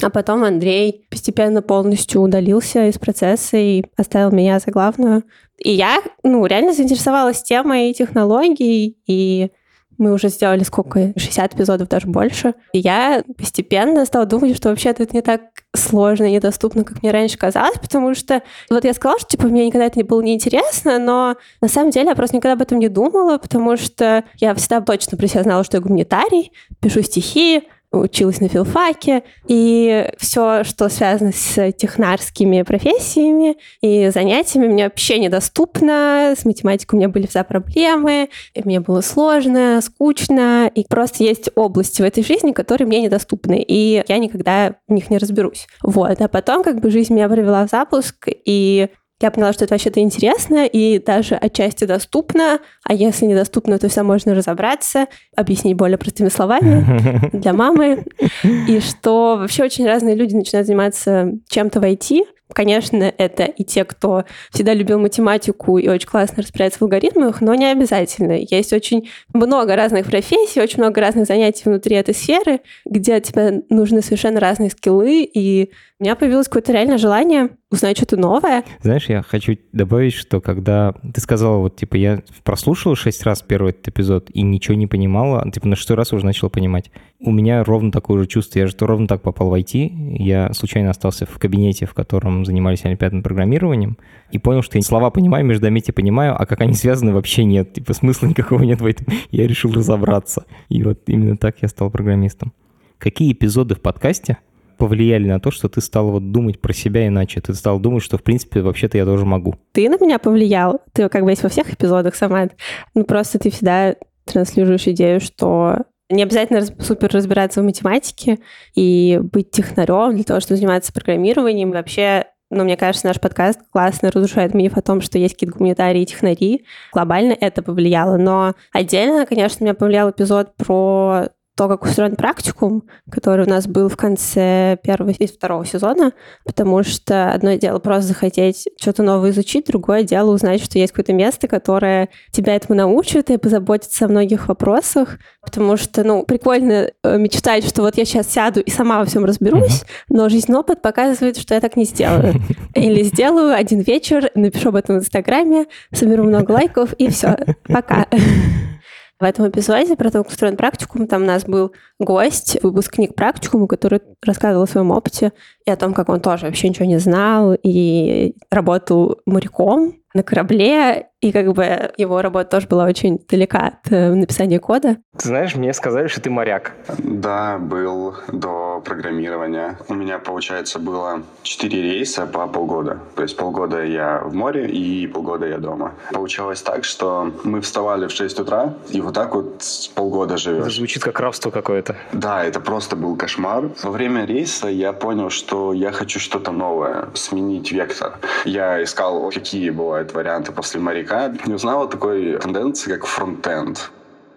а 0.00 0.10
потом 0.10 0.42
Андрей 0.42 1.06
постепенно 1.10 1.60
полностью 1.60 2.22
удалился 2.22 2.86
из 2.86 2.98
процесса 2.98 3.58
и 3.58 3.84
оставил 3.96 4.30
меня 4.30 4.58
за 4.58 4.70
главную. 4.70 5.24
И 5.58 5.70
я, 5.70 5.98
ну, 6.22 6.44
реально 6.46 6.72
заинтересовалась 6.72 7.42
темой 7.42 7.92
технологий 7.92 8.96
и 9.06 9.50
мы 9.98 10.12
уже 10.12 10.28
сделали 10.28 10.62
сколько? 10.62 11.12
60 11.16 11.54
эпизодов, 11.54 11.88
даже 11.88 12.06
больше. 12.06 12.54
И 12.72 12.78
я 12.78 13.22
постепенно 13.36 14.04
стала 14.04 14.26
думать, 14.26 14.56
что 14.56 14.70
вообще-то 14.70 15.02
это 15.02 15.14
не 15.14 15.22
так 15.22 15.42
сложно 15.74 16.24
и 16.24 16.32
недоступно, 16.32 16.84
как 16.84 17.02
мне 17.02 17.10
раньше 17.10 17.36
казалось, 17.36 17.78
потому 17.80 18.14
что 18.14 18.42
вот 18.70 18.84
я 18.84 18.94
сказала, 18.94 19.18
что 19.18 19.28
типа 19.28 19.46
мне 19.48 19.66
никогда 19.66 19.86
это 19.86 19.98
не 19.98 20.04
было 20.04 20.22
неинтересно, 20.22 20.98
но 20.98 21.36
на 21.60 21.68
самом 21.68 21.90
деле 21.90 22.08
я 22.08 22.14
просто 22.14 22.36
никогда 22.36 22.54
об 22.54 22.62
этом 22.62 22.78
не 22.78 22.88
думала, 22.88 23.38
потому 23.38 23.76
что 23.76 24.24
я 24.36 24.54
всегда 24.54 24.80
точно 24.80 25.18
про 25.18 25.26
себя 25.26 25.42
знала, 25.42 25.64
что 25.64 25.76
я 25.76 25.80
гуманитарий, 25.80 26.52
пишу 26.80 27.02
стихи, 27.02 27.64
училась 27.94 28.40
на 28.40 28.48
филфаке, 28.48 29.22
и 29.46 30.10
все, 30.18 30.64
что 30.64 30.88
связано 30.88 31.32
с 31.32 31.72
технарскими 31.72 32.62
профессиями 32.62 33.56
и 33.80 34.10
занятиями, 34.10 34.68
мне 34.68 34.84
вообще 34.84 35.18
недоступно. 35.18 36.34
С 36.36 36.44
математикой 36.44 36.96
у 36.96 37.00
меня 37.00 37.08
были 37.08 37.26
всегда 37.26 37.44
проблемы, 37.44 38.28
мне 38.64 38.80
было 38.80 39.00
сложно, 39.00 39.80
скучно, 39.82 40.70
и 40.74 40.84
просто 40.88 41.24
есть 41.24 41.50
области 41.54 42.02
в 42.02 42.04
этой 42.04 42.24
жизни, 42.24 42.52
которые 42.52 42.86
мне 42.86 43.00
недоступны, 43.00 43.62
и 43.62 44.02
я 44.06 44.18
никогда 44.18 44.74
в 44.88 44.92
них 44.92 45.10
не 45.10 45.18
разберусь. 45.18 45.66
Вот, 45.82 46.20
а 46.20 46.28
потом 46.28 46.62
как 46.62 46.80
бы 46.80 46.90
жизнь 46.90 47.14
меня 47.14 47.28
привела 47.28 47.66
в 47.66 47.70
запуск, 47.70 48.28
и 48.28 48.88
я 49.20 49.30
поняла, 49.30 49.52
что 49.52 49.64
это 49.64 49.74
вообще-то 49.74 50.00
интересно 50.00 50.66
и 50.66 50.98
даже 50.98 51.34
отчасти 51.36 51.84
доступно, 51.84 52.58
а 52.82 52.94
если 52.94 53.26
недоступно, 53.26 53.78
то 53.78 53.88
все 53.88 54.02
можно 54.02 54.34
разобраться, 54.34 55.06
объяснить 55.36 55.76
более 55.76 55.98
простыми 55.98 56.28
словами 56.28 57.30
для 57.32 57.52
мамы, 57.52 58.04
и 58.42 58.80
что 58.80 59.36
вообще 59.38 59.64
очень 59.64 59.86
разные 59.86 60.14
люди 60.14 60.34
начинают 60.34 60.66
заниматься 60.66 61.32
чем-то 61.48 61.80
в 61.80 61.84
IT, 61.84 62.24
Конечно, 62.54 63.12
это 63.18 63.44
и 63.44 63.64
те, 63.64 63.84
кто 63.84 64.24
всегда 64.50 64.72
любил 64.72 64.98
математику 64.98 65.78
и 65.78 65.88
очень 65.88 66.08
классно 66.08 66.42
разбирается 66.42 66.78
в 66.78 66.82
алгоритмах, 66.82 67.40
но 67.40 67.54
не 67.54 67.70
обязательно. 67.70 68.32
Есть 68.32 68.72
очень 68.72 69.10
много 69.32 69.76
разных 69.76 70.06
профессий, 70.06 70.60
очень 70.60 70.78
много 70.78 71.00
разных 71.00 71.26
занятий 71.26 71.62
внутри 71.66 71.96
этой 71.96 72.14
сферы, 72.14 72.60
где 72.86 73.20
тебе 73.20 73.62
нужны 73.68 74.00
совершенно 74.02 74.40
разные 74.40 74.70
скиллы, 74.70 75.22
и 75.24 75.70
у 76.00 76.04
меня 76.04 76.16
появилось 76.16 76.48
какое-то 76.48 76.72
реальное 76.72 76.98
желание 76.98 77.50
узнать 77.70 77.96
что-то 77.96 78.16
новое. 78.16 78.64
Знаешь, 78.82 79.08
я 79.08 79.22
хочу 79.22 79.56
добавить, 79.72 80.12
что 80.14 80.40
когда 80.40 80.94
ты 81.12 81.20
сказала, 81.20 81.58
вот, 81.58 81.76
типа, 81.76 81.96
я 81.96 82.22
прослушала 82.42 82.96
шесть 82.96 83.22
раз 83.24 83.42
первый 83.42 83.70
этот 83.70 83.88
эпизод 83.88 84.30
и 84.32 84.42
ничего 84.42 84.76
не 84.76 84.86
понимала, 84.86 85.48
типа, 85.50 85.68
на 85.68 85.76
шестой 85.76 85.96
раз 85.96 86.12
уже 86.12 86.24
начала 86.24 86.50
понимать. 86.50 86.90
У 87.20 87.30
меня 87.30 87.62
ровно 87.64 87.90
такое 87.90 88.20
же 88.20 88.26
чувство. 88.26 88.58
Я 88.58 88.66
же 88.66 88.74
ровно 88.80 89.06
так 89.06 89.22
попал 89.22 89.50
в 89.50 89.54
IT. 89.54 90.16
Я 90.18 90.52
случайно 90.52 90.90
остался 90.90 91.26
в 91.26 91.38
кабинете, 91.38 91.86
в 91.86 91.94
котором 91.94 92.43
занимались 92.44 92.84
олимпиадным 92.84 93.22
программированием, 93.22 93.98
и 94.30 94.38
понял, 94.38 94.62
что 94.62 94.78
я 94.78 94.82
слова 94.82 95.10
понимаю, 95.10 95.44
междометия 95.44 95.92
понимаю, 95.92 96.34
а 96.40 96.46
как 96.46 96.60
они 96.60 96.74
связаны, 96.74 97.12
вообще 97.12 97.44
нет. 97.44 97.74
Типа, 97.74 97.94
смысла 97.94 98.26
никакого 98.26 98.62
нет 98.62 98.80
в 98.80 98.86
этом. 98.86 99.06
Я 99.30 99.46
решил 99.46 99.72
разобраться. 99.72 100.44
И 100.68 100.82
вот 100.82 101.02
именно 101.06 101.36
так 101.36 101.56
я 101.62 101.68
стал 101.68 101.90
программистом. 101.90 102.52
Какие 102.98 103.32
эпизоды 103.32 103.74
в 103.74 103.80
подкасте 103.80 104.38
повлияли 104.76 105.28
на 105.28 105.38
то, 105.38 105.50
что 105.50 105.68
ты 105.68 105.80
стал 105.80 106.10
вот 106.10 106.32
думать 106.32 106.60
про 106.60 106.72
себя 106.72 107.06
иначе? 107.06 107.40
Ты 107.40 107.54
стал 107.54 107.78
думать, 107.78 108.02
что, 108.02 108.18
в 108.18 108.22
принципе, 108.22 108.60
вообще-то 108.60 108.98
я 108.98 109.04
тоже 109.04 109.24
могу. 109.24 109.56
Ты 109.72 109.88
на 109.88 109.98
меня 109.98 110.18
повлиял. 110.18 110.80
Ты 110.92 111.08
как 111.08 111.24
бы 111.24 111.30
есть 111.30 111.42
во 111.42 111.48
всех 111.48 111.72
эпизодах, 111.72 112.14
сама. 112.14 112.48
Ну, 112.94 113.04
просто 113.04 113.38
ты 113.38 113.50
всегда 113.50 113.94
транслируешь 114.24 114.86
идею, 114.88 115.20
что 115.20 115.84
не 116.10 116.22
обязательно 116.22 116.62
супер 116.80 117.10
разбираться 117.12 117.62
в 117.62 117.64
математике 117.64 118.38
и 118.74 119.20
быть 119.22 119.50
технарем 119.50 120.14
для 120.14 120.24
того, 120.24 120.40
чтобы 120.40 120.56
заниматься 120.56 120.92
программированием. 120.92 121.70
Вообще, 121.70 122.26
ну, 122.54 122.64
мне 122.64 122.76
кажется, 122.76 123.06
наш 123.06 123.20
подкаст 123.20 123.60
классно 123.70 124.10
разрушает 124.10 124.54
миф 124.54 124.76
о 124.76 124.82
том, 124.82 125.00
что 125.00 125.18
есть 125.18 125.34
какие-то 125.34 125.56
гуманитарии 125.56 126.02
и 126.02 126.06
технари. 126.06 126.64
Глобально 126.92 127.36
это 127.38 127.62
повлияло. 127.62 128.16
Но 128.16 128.54
отдельно, 128.72 129.26
конечно, 129.26 129.64
меня 129.64 129.74
повлиял 129.74 130.10
эпизод 130.10 130.54
про 130.56 131.28
то, 131.56 131.68
как 131.68 131.84
устроен 131.84 132.16
практикум, 132.16 132.84
который 133.10 133.46
у 133.46 133.48
нас 133.48 133.68
был 133.68 133.88
в 133.88 133.96
конце 133.96 134.76
первого 134.82 135.10
и 135.10 135.26
второго 135.26 135.64
сезона, 135.64 136.12
потому 136.44 136.82
что 136.82 137.32
одно 137.32 137.54
дело 137.54 137.78
просто 137.78 138.08
захотеть 138.08 138.68
что-то 138.80 139.04
новое 139.04 139.30
изучить, 139.30 139.66
другое 139.66 140.02
дело 140.02 140.32
узнать, 140.32 140.62
что 140.62 140.78
есть 140.78 140.92
какое-то 140.92 141.12
место, 141.12 141.46
которое 141.46 142.08
тебя 142.32 142.56
этому 142.56 142.76
научит 142.76 143.30
и 143.30 143.36
позаботится 143.36 144.06
о 144.06 144.08
многих 144.08 144.48
вопросах, 144.48 145.18
потому 145.42 145.76
что, 145.76 146.02
ну, 146.02 146.24
прикольно 146.24 146.90
э, 147.02 147.18
мечтать, 147.18 147.66
что 147.66 147.82
вот 147.82 147.96
я 147.96 148.04
сейчас 148.04 148.32
сяду 148.32 148.60
и 148.60 148.70
сама 148.70 148.98
во 148.98 149.04
всем 149.04 149.24
разберусь, 149.24 149.84
но 150.08 150.28
жизнь 150.28 150.52
опыт 150.52 150.82
показывает, 150.82 151.36
что 151.36 151.54
я 151.54 151.60
так 151.60 151.76
не 151.76 151.84
сделаю. 151.84 152.34
Или 152.74 153.04
сделаю 153.04 153.54
один 153.54 153.80
вечер, 153.80 154.30
напишу 154.34 154.70
об 154.70 154.76
этом 154.76 154.96
в 154.96 154.98
Инстаграме, 155.00 155.66
соберу 155.92 156.24
много 156.24 156.50
лайков 156.50 156.92
и 156.94 157.08
все. 157.08 157.36
Пока. 157.68 158.06
В 159.20 159.24
этом 159.24 159.48
эпизоде 159.48 159.96
про 159.96 160.10
то, 160.10 160.22
как 160.22 160.32
устроен 160.32 160.56
практикум, 160.56 161.06
там 161.06 161.22
у 161.22 161.26
нас 161.26 161.44
был 161.44 161.72
гость, 162.00 162.58
выпускник 162.62 163.14
практикума, 163.14 163.68
который 163.68 164.00
рассказывал 164.22 164.64
о 164.64 164.66
своем 164.66 164.90
опыте 164.90 165.32
и 165.64 165.70
о 165.70 165.76
том, 165.76 165.94
как 165.94 166.08
он 166.08 166.20
тоже 166.20 166.46
вообще 166.46 166.68
ничего 166.68 166.86
не 166.86 166.98
знал 166.98 167.56
и 167.62 168.34
работал 168.50 169.20
моряком 169.24 169.94
на 170.14 170.22
корабле, 170.22 171.08
и 171.20 171.32
как 171.32 171.52
бы 171.54 171.90
его 171.96 172.22
работа 172.22 172.50
тоже 172.50 172.66
была 172.68 172.84
очень 172.84 173.18
далека 173.28 173.58
от 173.68 173.90
э, 173.92 174.14
написания 174.14 174.60
кода. 174.60 174.98
Ты 175.16 175.28
знаешь, 175.28 175.54
мне 175.56 175.72
сказали, 175.72 176.06
что 176.06 176.20
ты 176.20 176.30
моряк. 176.30 176.72
Да, 176.98 177.58
был 177.58 178.14
до 178.28 178.82
программирования. 178.84 179.78
У 179.88 179.94
меня, 179.94 180.18
получается, 180.18 180.78
было 180.78 181.22
4 181.42 181.82
рейса 181.82 182.26
по 182.26 182.46
полгода. 182.46 182.98
То 183.16 183.22
есть 183.22 183.36
полгода 183.36 183.82
я 183.82 184.20
в 184.20 184.34
море 184.34 184.68
и 184.68 185.06
полгода 185.06 185.46
я 185.46 185.58
дома. 185.58 185.94
Получалось 186.12 186.62
так, 186.62 186.84
что 186.84 187.32
мы 187.42 187.62
вставали 187.62 188.06
в 188.06 188.12
6 188.12 188.40
утра, 188.40 188.74
и 188.90 189.00
вот 189.00 189.14
так 189.14 189.34
вот 189.34 189.64
полгода 189.94 190.36
живешь. 190.36 190.60
Это 190.60 190.70
звучит 190.70 191.02
как 191.02 191.18
рабство 191.20 191.50
какое-то. 191.50 191.96
Да, 192.12 192.44
это 192.44 192.60
просто 192.60 192.96
был 192.96 193.16
кошмар. 193.16 193.70
Во 193.82 193.90
время 193.90 194.26
рейса 194.26 194.68
я 194.68 194.92
понял, 194.92 195.30
что 195.30 195.72
я 195.72 195.90
хочу 195.90 196.20
что-то 196.20 196.52
новое, 196.52 197.08
сменить 197.14 197.72
вектор. 197.72 198.18
Я 198.44 198.82
искал, 198.82 199.30
какие 199.30 199.70
бывают 199.70 200.03
варианты 200.12 200.52
после 200.52 200.80
моряка. 200.80 201.32
Не 201.46 201.54
узнал 201.54 201.84
о 201.84 201.86
такой 201.86 202.38
тенденции, 202.38 202.92
как 202.92 203.06
фронтенд. 203.06 203.90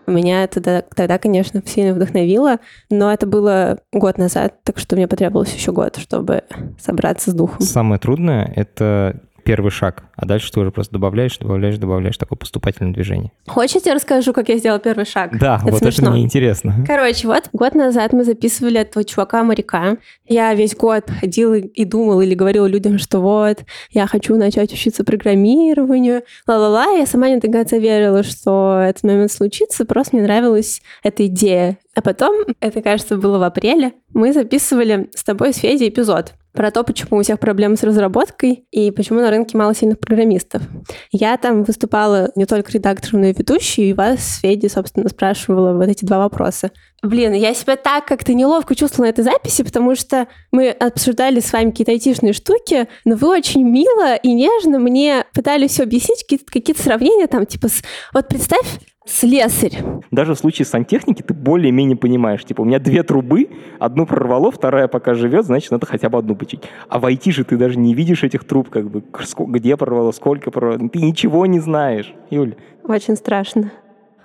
Меня 0.07 0.47
тогда, 0.47 0.83
тогда, 0.95 1.17
конечно, 1.17 1.61
сильно 1.65 1.93
вдохновило, 1.93 2.59
но 2.89 3.11
это 3.11 3.25
было 3.27 3.79
год 3.91 4.17
назад, 4.17 4.53
так 4.63 4.79
что 4.79 4.95
мне 4.95 5.05
потребовалось 5.05 5.53
еще 5.53 5.73
год, 5.73 5.97
чтобы 5.97 6.43
собраться 6.79 7.31
с 7.31 7.33
духом. 7.33 7.59
Самое 7.59 7.99
трудное— 7.99 8.49
это 8.55 9.19
первый 9.47 9.71
шаг, 9.71 10.03
а 10.17 10.25
дальше 10.25 10.51
ты 10.51 10.59
уже 10.59 10.71
просто 10.71 10.91
добавляешь, 10.91 11.37
добавляешь, 11.37 11.77
добавляешь 11.77 12.17
такое 12.17 12.35
поступательное 12.35 12.91
движение. 12.91 13.31
Хочете, 13.47 13.93
расскажу, 13.93 14.33
как 14.33 14.49
я 14.49 14.57
сделал 14.57 14.77
первый 14.77 15.05
шаг? 15.05 15.39
Да, 15.39 15.55
это 15.63 15.71
вот 15.71 15.79
смешно. 15.79 16.07
это 16.07 16.11
мне 16.11 16.23
интересно. 16.23 16.83
Короче, 16.85 17.27
вот 17.27 17.47
год 17.53 17.73
назад 17.73 18.11
мы 18.11 18.25
записывали 18.25 18.81
этого 18.81 19.05
чувака-моряка. 19.05 19.99
Я 20.27 20.53
весь 20.53 20.75
год 20.75 21.09
ходила 21.09 21.53
и 21.53 21.85
думала 21.85 22.23
или 22.23 22.35
говорила 22.35 22.65
людям, 22.65 22.99
что 22.99 23.21
вот, 23.21 23.59
я 23.91 24.05
хочу 24.05 24.35
начать 24.35 24.73
учиться 24.73 25.05
программированию, 25.05 26.23
ла-ла-ла. 26.45 26.87
Я 26.97 27.05
сама 27.05 27.29
не 27.29 27.37
до 27.37 27.49
конца 27.49 27.77
верила, 27.77 28.23
что 28.23 28.81
этот 28.85 29.03
момент 29.03 29.31
случится, 29.31 29.85
просто 29.85 30.17
мне 30.17 30.25
нравилась 30.25 30.81
эта 31.03 31.25
идея. 31.27 31.77
А 31.95 32.01
потом, 32.01 32.35
это, 32.59 32.81
кажется, 32.81 33.15
было 33.15 33.39
в 33.39 33.43
апреле, 33.43 33.93
мы 34.13 34.33
записывали 34.33 35.09
с 35.15 35.23
тобой 35.23 35.53
с 35.53 35.57
Федей 35.57 35.87
эпизод 35.87 36.33
про 36.57 36.71
то, 36.71 36.83
почему 36.83 37.19
у 37.19 37.21
всех 37.21 37.39
проблемы 37.39 37.77
с 37.77 37.83
разработкой 37.83 38.65
и 38.71 38.89
почему 38.89 39.19
на 39.19 39.29
рынке 39.29 39.55
мало 39.55 39.75
сильных 39.75 39.99
программистов. 39.99 40.63
Я 41.11 41.37
там 41.37 41.63
выступала 41.63 42.31
не 42.35 42.47
только 42.47 42.71
редактором, 42.71 43.21
но 43.21 43.27
и 43.27 43.33
ведущей, 43.33 43.91
и 43.91 43.93
вас, 43.93 44.39
Феди, 44.41 44.65
собственно, 44.65 45.07
спрашивала 45.07 45.73
вот 45.73 45.87
эти 45.87 46.03
два 46.03 46.17
вопроса. 46.17 46.71
Блин, 47.03 47.33
я 47.33 47.53
себя 47.53 47.75
так 47.75 48.07
как-то 48.07 48.33
неловко 48.33 48.73
чувствовала 48.73 49.05
на 49.05 49.09
этой 49.11 49.23
записи, 49.23 49.63
потому 49.63 49.95
что 49.95 50.27
мы 50.51 50.71
обсуждали 50.71 51.41
с 51.41 51.53
вами 51.53 51.69
какие-то 51.69 51.91
айтишные 51.91 52.33
штуки, 52.33 52.87
но 53.05 53.15
вы 53.15 53.29
очень 53.29 53.61
мило 53.63 54.15
и 54.15 54.33
нежно 54.33 54.79
мне 54.79 55.25
пытались 55.35 55.73
все 55.73 55.83
объяснить, 55.83 56.23
какие-то, 56.23 56.51
какие 56.51 56.75
сравнения 56.75 57.27
там, 57.27 57.45
типа, 57.45 57.67
с... 57.67 57.83
вот 58.15 58.27
представь, 58.29 58.79
слесарь. 59.07 59.77
Даже 60.11 60.33
в 60.33 60.37
случае 60.37 60.65
сантехники 60.65 61.21
ты 61.21 61.33
более-менее 61.33 61.97
понимаешь. 61.97 62.43
Типа, 62.43 62.61
у 62.61 62.65
меня 62.65 62.79
две 62.79 63.03
трубы, 63.03 63.49
одну 63.79 64.05
прорвало, 64.05 64.51
вторая 64.51 64.87
пока 64.87 65.13
живет, 65.13 65.45
значит, 65.45 65.71
надо 65.71 65.85
хотя 65.85 66.09
бы 66.09 66.17
одну 66.17 66.35
почить. 66.35 66.61
А 66.89 66.99
в 66.99 67.05
IT 67.05 67.31
же 67.31 67.43
ты 67.43 67.57
даже 67.57 67.79
не 67.79 67.93
видишь 67.93 68.23
этих 68.23 68.43
труб, 68.43 68.69
как 68.69 68.89
бы, 68.89 69.03
где 69.47 69.77
прорвало, 69.77 70.11
сколько 70.11 70.51
прорвало. 70.51 70.89
Ты 70.89 70.99
ничего 70.99 71.45
не 71.45 71.59
знаешь, 71.59 72.13
Юль. 72.29 72.55
Очень 72.83 73.15
страшно. 73.15 73.71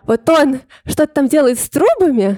Вот 0.04 0.28
он 0.28 0.58
что-то 0.84 1.14
там 1.14 1.28
делает 1.28 1.60
с 1.60 1.70
трубами, 1.70 2.36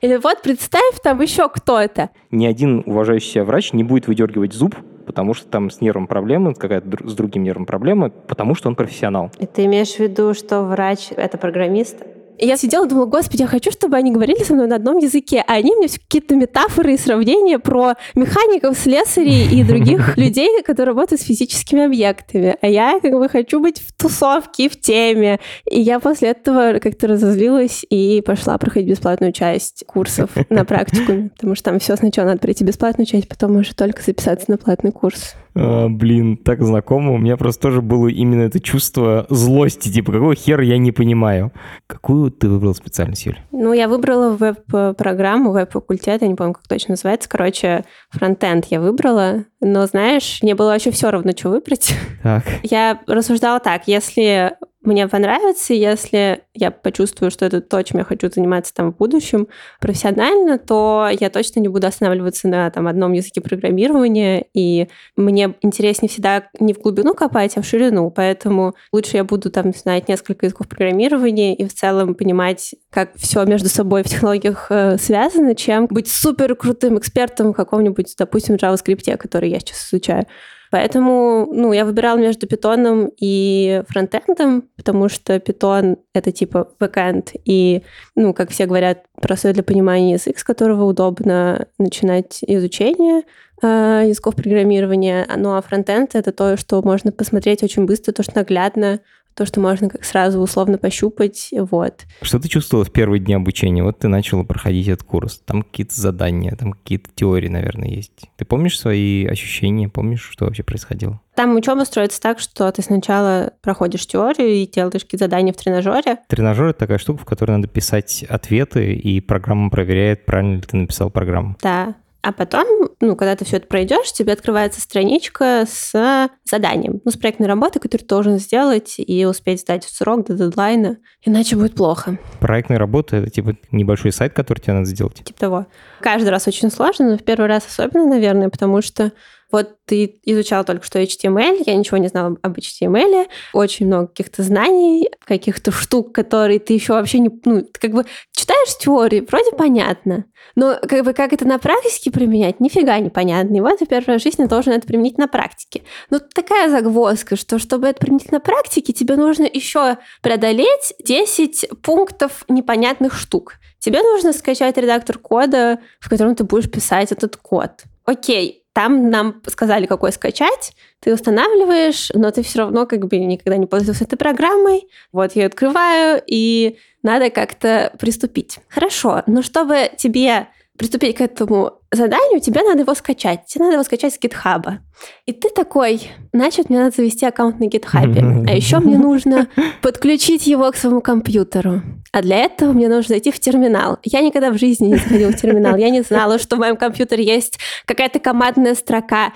или 0.00 0.16
вот 0.16 0.40
представь, 0.42 0.98
там 1.02 1.20
еще 1.20 1.48
кто-то. 1.50 2.08
Ни 2.30 2.46
один 2.46 2.82
уважающий 2.86 3.32
себя 3.32 3.44
врач 3.44 3.74
не 3.74 3.84
будет 3.84 4.06
выдергивать 4.06 4.54
зуб, 4.54 4.74
потому 5.02 5.34
что 5.34 5.48
там 5.48 5.70
с 5.70 5.80
нервом 5.80 6.06
проблемы, 6.06 6.54
какая-то 6.54 7.08
с 7.08 7.14
другим 7.14 7.42
нервом 7.42 7.66
проблема, 7.66 8.10
потому 8.10 8.54
что 8.54 8.68
он 8.68 8.74
профессионал. 8.74 9.30
И 9.38 9.46
ты 9.46 9.64
имеешь 9.66 9.94
в 9.94 10.00
виду, 10.00 10.34
что 10.34 10.62
врач— 10.62 11.08
это 11.16 11.38
программист? 11.38 11.96
И 12.42 12.46
я 12.46 12.56
сидела 12.56 12.86
и 12.86 12.88
думала, 12.88 13.06
господи, 13.06 13.42
я 13.42 13.46
хочу, 13.46 13.70
чтобы 13.70 13.96
они 13.96 14.10
говорили 14.10 14.42
со 14.42 14.54
мной 14.54 14.66
на 14.66 14.74
одном 14.74 14.98
языке, 14.98 15.44
а 15.46 15.52
они 15.52 15.76
мне 15.76 15.86
все 15.86 16.00
какие-то 16.00 16.34
метафоры 16.34 16.94
и 16.94 16.98
сравнения 16.98 17.60
про 17.60 17.94
механиков, 18.16 18.76
слесарей 18.76 19.48
и 19.48 19.62
других 19.62 20.16
людей, 20.16 20.60
которые 20.64 20.92
работают 20.92 21.20
с 21.20 21.24
физическими 21.24 21.84
объектами. 21.84 22.56
А 22.60 22.66
я 22.66 22.98
как 23.00 23.12
бы 23.12 23.28
хочу 23.28 23.60
быть 23.60 23.80
в 23.80 23.92
тусовке, 23.92 24.68
в 24.68 24.80
теме. 24.80 25.38
И 25.70 25.80
я 25.80 26.00
после 26.00 26.30
этого 26.30 26.80
как-то 26.80 27.06
разозлилась 27.06 27.84
и 27.88 28.20
пошла 28.26 28.58
проходить 28.58 28.90
бесплатную 28.90 29.32
часть 29.32 29.84
курсов 29.86 30.30
на 30.50 30.64
практику, 30.64 31.30
потому 31.36 31.54
что 31.54 31.70
там 31.70 31.78
все 31.78 31.94
сначала 31.94 32.26
надо 32.26 32.40
пройти 32.40 32.64
бесплатную 32.64 33.06
часть, 33.06 33.28
потом 33.28 33.54
уже 33.54 33.72
только 33.72 34.02
записаться 34.02 34.50
на 34.50 34.58
платный 34.58 34.90
курс. 34.90 35.36
А, 35.54 35.88
блин, 35.88 36.36
так 36.36 36.62
знакомо. 36.62 37.12
У 37.12 37.18
меня 37.18 37.36
просто 37.36 37.62
тоже 37.62 37.82
было 37.82 38.08
именно 38.08 38.42
это 38.42 38.60
чувство 38.60 39.26
злости, 39.28 39.90
типа, 39.90 40.12
какого 40.12 40.34
хера 40.34 40.64
я 40.64 40.78
не 40.78 40.92
понимаю. 40.92 41.52
Какую 41.86 42.30
ты 42.30 42.48
выбрала 42.48 42.72
специальность, 42.72 43.26
Юля? 43.26 43.38
Ну, 43.52 43.72
я 43.72 43.88
выбрала 43.88 44.36
веб-программу, 44.36 45.52
веб-факультет, 45.52 46.22
я 46.22 46.28
не 46.28 46.34
помню, 46.34 46.54
как 46.54 46.66
точно 46.68 46.92
называется. 46.92 47.28
Короче, 47.28 47.84
фронтенд 48.10 48.66
я 48.66 48.80
выбрала. 48.80 49.44
Но, 49.60 49.86
знаешь, 49.86 50.40
мне 50.42 50.54
было 50.54 50.68
вообще 50.68 50.90
все 50.90 51.10
равно, 51.10 51.32
что 51.36 51.50
выбрать. 51.50 51.94
Так. 52.22 52.44
Я 52.62 53.00
рассуждала 53.06 53.60
так, 53.60 53.82
если 53.86 54.52
мне 54.82 55.06
понравится, 55.06 55.74
если 55.74 56.42
я 56.54 56.70
почувствую, 56.70 57.30
что 57.30 57.44
это 57.44 57.60
то, 57.60 57.82
чем 57.82 57.98
я 57.98 58.04
хочу 58.04 58.28
заниматься 58.30 58.74
там 58.74 58.92
в 58.92 58.96
будущем 58.96 59.48
профессионально, 59.80 60.58
то 60.58 61.08
я 61.20 61.30
точно 61.30 61.60
не 61.60 61.68
буду 61.68 61.86
останавливаться 61.86 62.48
на 62.48 62.70
там 62.70 62.88
одном 62.88 63.12
языке 63.12 63.40
программирования, 63.40 64.46
и 64.54 64.88
мне 65.16 65.54
интереснее 65.62 66.08
всегда 66.08 66.48
не 66.58 66.74
в 66.74 66.80
глубину 66.80 67.14
копать, 67.14 67.56
а 67.56 67.62
в 67.62 67.66
ширину, 67.66 68.10
поэтому 68.10 68.74
лучше 68.92 69.16
я 69.16 69.24
буду 69.24 69.50
там 69.50 69.72
знать 69.72 70.08
несколько 70.08 70.46
языков 70.46 70.68
программирования 70.68 71.54
и 71.54 71.66
в 71.66 71.72
целом 71.72 72.14
понимать, 72.14 72.74
как 72.90 73.14
все 73.16 73.44
между 73.44 73.68
собой 73.68 74.02
в 74.02 74.08
технологиях 74.08 74.66
э, 74.70 74.98
связано, 74.98 75.54
чем 75.54 75.86
быть 75.86 76.08
супер 76.08 76.54
крутым 76.56 76.98
экспертом 76.98 77.52
в 77.52 77.56
каком-нибудь, 77.56 78.14
допустим, 78.18 78.56
JavaScript, 78.56 79.16
который 79.16 79.50
я 79.50 79.60
сейчас 79.60 79.88
изучаю. 79.88 80.26
Поэтому, 80.72 81.46
ну, 81.52 81.74
я 81.74 81.84
выбирала 81.84 82.16
между 82.16 82.46
питоном 82.46 83.10
и 83.20 83.82
фронтендом, 83.90 84.70
потому 84.74 85.10
что 85.10 85.38
питон— 85.38 85.98
это 86.14 86.32
типа 86.32 86.66
бэкэнд, 86.80 87.32
и, 87.44 87.82
ну, 88.16 88.32
как 88.32 88.48
все 88.48 88.64
говорят, 88.64 89.04
простой 89.20 89.52
для 89.52 89.62
понимания 89.62 90.12
язык, 90.12 90.38
с 90.38 90.44
которого 90.44 90.84
удобно 90.84 91.66
начинать 91.76 92.38
изучение 92.40 93.24
э, 93.62 94.04
языков 94.06 94.34
программирования. 94.34 95.28
Ну, 95.36 95.56
а 95.56 95.60
фронтенд— 95.60 96.14
это 96.14 96.32
то, 96.32 96.56
что 96.56 96.80
можно 96.80 97.12
посмотреть 97.12 97.62
очень 97.62 97.84
быстро, 97.84 98.12
то, 98.12 98.22
что 98.22 98.36
наглядно, 98.36 99.00
то, 99.34 99.46
что 99.46 99.60
можно 99.60 99.88
как 99.88 100.04
сразу 100.04 100.40
условно 100.40 100.78
пощупать, 100.78 101.50
вот. 101.52 102.04
Что 102.20 102.38
ты 102.38 102.48
чувствовала 102.48 102.84
в 102.84 102.92
первые 102.92 103.20
дни 103.20 103.34
обучения? 103.34 103.82
Вот 103.82 103.98
ты 103.98 104.08
начала 104.08 104.44
проходить 104.44 104.88
этот 104.88 105.04
курс, 105.04 105.42
там 105.44 105.62
какие-то 105.62 106.00
задания, 106.00 106.54
там 106.56 106.72
какие-то 106.72 107.10
теории, 107.14 107.48
наверное, 107.48 107.88
есть. 107.88 108.12
Ты 108.36 108.44
помнишь 108.44 108.78
свои 108.78 109.26
ощущения, 109.26 109.88
помнишь, 109.88 110.28
что 110.30 110.44
вообще 110.44 110.62
происходило? 110.62 111.20
Там 111.34 111.56
учеба 111.56 111.84
строится 111.84 112.20
так, 112.20 112.40
что 112.40 112.70
ты 112.72 112.82
сначала 112.82 113.52
проходишь 113.62 114.06
теорию 114.06 114.48
и 114.48 114.66
делаешь 114.66 115.04
какие-то 115.04 115.24
задания 115.24 115.52
в 115.52 115.56
тренажере. 115.56 116.18
Тренажер— 116.28 116.66
это 116.68 116.80
такая 116.80 116.98
штука, 116.98 117.22
в 117.22 117.24
которой 117.24 117.52
надо 117.52 117.68
писать 117.68 118.22
ответы, 118.28 118.92
и 118.92 119.20
программа 119.20 119.70
проверяет, 119.70 120.26
правильно 120.26 120.56
ли 120.56 120.62
ты 120.62 120.76
написал 120.76 121.10
программу. 121.10 121.56
Да, 121.62 121.94
а 122.22 122.32
потом, 122.32 122.66
ну, 123.00 123.16
когда 123.16 123.34
ты 123.34 123.44
все 123.44 123.56
это 123.56 123.66
пройдешь, 123.66 124.12
тебе 124.12 124.32
открывается 124.32 124.80
страничка 124.80 125.64
с 125.66 126.30
заданием, 126.44 127.00
ну, 127.04 127.10
с 127.10 127.16
проектной 127.16 127.48
работой, 127.48 127.80
которую 127.80 128.06
ты 128.06 128.14
должен 128.14 128.38
сделать 128.38 128.94
и 128.98 129.24
успеть 129.24 129.60
сдать 129.60 129.84
в 129.84 129.94
срок 129.94 130.26
до 130.26 130.34
дедлайна, 130.34 130.98
иначе 131.24 131.56
будет 131.56 131.74
плохо. 131.74 132.18
Проектная 132.38 132.78
работа— 132.78 133.16
это 133.18 133.30
типа 133.30 133.56
небольшой 133.72 134.12
сайт, 134.12 134.34
который 134.34 134.60
тебе 134.60 134.74
надо 134.74 134.86
сделать? 134.86 135.22
Типа 135.24 135.38
того. 135.38 135.66
Каждый 136.00 136.28
раз 136.28 136.46
очень 136.46 136.70
сложно, 136.70 137.10
но 137.10 137.18
в 137.18 137.24
первый 137.24 137.48
раз 137.48 137.66
особенно, 137.66 138.06
наверное, 138.06 138.48
потому 138.48 138.82
что 138.82 139.12
Вот 139.52 139.76
ты 139.84 140.20
изучал 140.24 140.64
только 140.64 140.84
что 140.84 141.00
HTML, 141.00 141.62
я 141.66 141.76
ничего 141.76 141.98
не 141.98 142.08
знала 142.08 142.36
об 142.42 142.58
HTML, 142.58 143.28
очень 143.52 143.86
много 143.86 144.08
каких-то 144.08 144.42
знаний, 144.42 145.10
каких-то 145.24 145.70
штук, 145.70 146.14
которые 146.14 146.58
ты 146.58 146.72
еще 146.72 146.94
вообще 146.94 147.18
не... 147.18 147.30
Ну, 147.44 147.60
ты 147.60 147.78
как 147.78 147.92
бы 147.92 148.06
читаешь 148.32 148.76
теорию, 148.78 149.26
вроде 149.30 149.52
понятно, 149.52 150.24
но 150.56 150.78
как 150.80 151.04
бы 151.04 151.12
как 151.12 151.32
это 151.32 151.46
на 151.46 151.58
практике 151.58 152.10
применять, 152.10 152.60
нифига 152.60 152.98
не 152.98 153.10
понятно. 153.10 153.56
И 153.56 153.60
вот 153.60 153.78
ты 153.78 153.86
первый 153.86 154.14
раз 154.14 154.22
в 154.22 154.24
жизни 154.24 154.46
должен 154.46 154.72
это 154.72 154.86
применить 154.86 155.18
на 155.18 155.28
практике. 155.28 155.82
Но 156.10 156.18
такая 156.18 156.70
загвоздка, 156.70 157.36
что 157.36 157.58
чтобы 157.58 157.88
это 157.88 158.00
применить 158.00 158.32
на 158.32 158.40
практике, 158.40 158.92
тебе 158.92 159.16
нужно 159.16 159.44
еще 159.44 159.98
преодолеть 160.22 160.94
10 161.04 161.82
пунктов 161.82 162.44
непонятных 162.48 163.14
штук. 163.14 163.56
Тебе 163.78 164.00
нужно 164.02 164.32
скачать 164.32 164.78
редактор 164.78 165.18
кода, 165.18 165.80
в 166.00 166.08
котором 166.08 166.36
ты 166.36 166.44
будешь 166.44 166.70
писать 166.70 167.12
этот 167.12 167.36
код. 167.36 167.84
Окей, 168.04 168.64
там 168.72 169.10
нам 169.10 169.42
сказали, 169.46 169.86
какой 169.86 170.12
скачать, 170.12 170.72
ты 171.00 171.12
устанавливаешь, 171.12 172.10
но 172.14 172.30
ты 172.30 172.42
все 172.42 172.60
равно 172.60 172.86
как 172.86 173.06
бы 173.06 173.18
никогда 173.18 173.56
не 173.56 173.66
пользовался 173.66 174.04
этой 174.04 174.16
программой. 174.16 174.88
Вот 175.12 175.32
я 175.32 175.46
открываю, 175.46 176.22
и 176.26 176.78
надо 177.02 177.30
как-то 177.30 177.92
приступить. 177.98 178.60
Хорошо, 178.68 179.22
но 179.26 179.42
чтобы 179.42 179.90
тебе 179.96 180.48
приступить 180.78 181.16
к 181.16 181.20
этому 181.20 181.81
заданию, 181.92 182.40
тебе 182.40 182.62
надо 182.62 182.80
его 182.80 182.94
скачать. 182.94 183.46
Тебе 183.46 183.64
надо 183.64 183.74
его 183.74 183.84
скачать 183.84 184.14
с 184.14 184.18
гитхаба. 184.18 184.78
И 185.26 185.32
ты 185.32 185.48
такой, 185.50 186.10
значит, 186.32 186.70
мне 186.70 186.78
надо 186.78 186.96
завести 186.96 187.26
аккаунт 187.26 187.60
на 187.60 187.66
гитхабе. 187.66 188.20
А 188.48 188.54
еще 188.54 188.78
мне 188.78 188.98
нужно 188.98 189.48
подключить 189.82 190.46
его 190.46 190.70
к 190.70 190.76
своему 190.76 191.00
компьютеру. 191.00 191.82
А 192.12 192.22
для 192.22 192.38
этого 192.44 192.72
мне 192.72 192.88
нужно 192.88 193.08
зайти 193.08 193.30
в 193.30 193.40
терминал. 193.40 193.98
Я 194.04 194.20
никогда 194.20 194.50
в 194.50 194.58
жизни 194.58 194.88
не 194.88 194.96
заходила 194.96 195.30
в 195.30 195.36
терминал. 195.40 195.76
Я 195.76 195.90
не 195.90 196.02
знала, 196.02 196.38
что 196.38 196.56
в 196.56 196.58
моем 196.58 196.76
компьютере 196.76 197.24
есть 197.24 197.58
какая-то 197.86 198.18
командная 198.18 198.74
строка. 198.74 199.32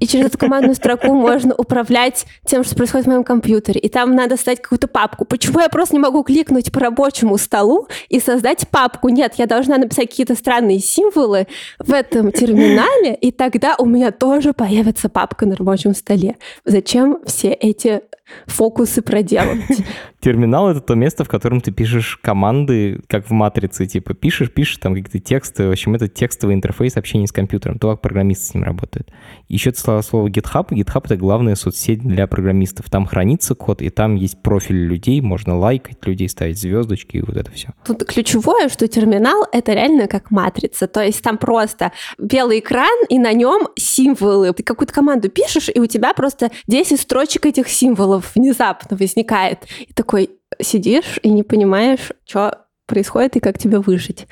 И 0.00 0.06
через 0.06 0.26
эту 0.26 0.38
командную 0.38 0.76
строку 0.76 1.12
можно 1.12 1.54
управлять 1.54 2.24
тем, 2.46 2.62
что 2.64 2.76
происходит 2.76 3.06
в 3.06 3.10
моем 3.10 3.24
компьютере. 3.24 3.80
И 3.80 3.88
там 3.88 4.14
надо 4.14 4.36
создать 4.36 4.62
какую-то 4.62 4.86
папку. 4.86 5.24
Почему 5.24 5.60
я 5.60 5.68
просто 5.68 5.96
не 5.96 6.00
могу 6.00 6.22
кликнуть 6.22 6.72
по 6.72 6.80
рабочему 6.80 7.36
столу 7.36 7.88
и 8.08 8.20
создать 8.20 8.68
папку? 8.68 9.08
Нет, 9.08 9.34
я 9.36 9.46
должна 9.46 9.76
написать 9.76 10.10
какие-то 10.10 10.34
странные 10.34 10.78
символы 10.78 11.48
в 11.86 11.92
этом 11.92 12.32
терминале, 12.32 13.14
и 13.14 13.30
тогда 13.30 13.76
у 13.78 13.84
меня 13.84 14.10
тоже 14.10 14.52
появится 14.52 15.08
папка 15.08 15.46
на 15.46 15.56
рабочем 15.56 15.94
столе. 15.94 16.36
Зачем 16.64 17.18
все 17.26 17.52
эти 17.52 18.02
фокусы 18.46 19.02
проделывать. 19.02 19.84
Терминал— 20.20 20.70
это 20.70 20.80
то 20.80 20.94
место, 20.94 21.24
в 21.24 21.28
котором 21.28 21.60
ты 21.60 21.70
пишешь 21.70 22.18
команды, 22.22 23.00
как 23.08 23.28
в 23.28 23.32
матрице, 23.32 23.86
типа 23.86 24.14
пишешь, 24.14 24.50
пишешь 24.50 24.78
там 24.78 24.94
какие-то 24.94 25.18
тексты. 25.18 25.68
В 25.68 25.70
общем, 25.70 25.94
это 25.94 26.08
текстовый 26.08 26.54
интерфейс 26.54 26.96
общения 26.96 27.26
с 27.26 27.32
компьютером, 27.32 27.78
то, 27.78 27.90
как 27.90 28.00
программисты 28.00 28.46
с 28.46 28.54
ним 28.54 28.64
работают. 28.64 29.12
Еще 29.48 29.72
сказала 29.72 30.00
слово 30.02 30.28
GitHub. 30.28 30.68
GitHub— 30.70 31.02
это 31.04 31.16
главная 31.16 31.54
соцсеть 31.56 32.00
для 32.00 32.26
программистов. 32.26 32.88
Там 32.88 33.06
хранится 33.06 33.54
код, 33.54 33.82
и 33.82 33.90
там 33.90 34.14
есть 34.14 34.42
профиль 34.42 34.86
людей, 34.86 35.20
можно 35.20 35.58
лайкать 35.58 36.06
людей, 36.06 36.28
ставить 36.28 36.58
звездочки 36.58 37.18
и 37.18 37.20
вот 37.20 37.36
это 37.36 37.50
все. 37.50 37.74
Тут 37.84 38.04
ключевое, 38.04 38.68
что 38.68 38.88
терминал— 38.88 39.46
это 39.52 39.74
реально 39.74 40.08
как 40.08 40.30
матрица. 40.30 40.86
То 40.86 41.02
есть 41.02 41.22
там 41.22 41.36
просто 41.36 41.92
белый 42.18 42.60
экран, 42.60 43.04
и 43.08 43.18
на 43.18 43.32
нем 43.32 43.68
символы. 43.76 44.52
Ты 44.54 44.62
какую-то 44.62 44.94
команду 44.94 45.28
пишешь, 45.28 45.68
и 45.74 45.80
у 45.80 45.86
тебя 45.86 46.14
просто 46.14 46.50
10 46.66 47.00
строчек 47.00 47.46
этих 47.46 47.68
символов 47.68 48.13
внезапно 48.18 48.96
возникает. 48.96 49.60
И 49.80 49.92
такой 49.92 50.30
сидишь 50.60 51.18
и 51.22 51.30
не 51.30 51.42
понимаешь, 51.42 52.12
что 52.24 52.64
происходит 52.86 53.36
и 53.36 53.40
как 53.40 53.58
тебе 53.58 53.78
выжить. 53.78 54.26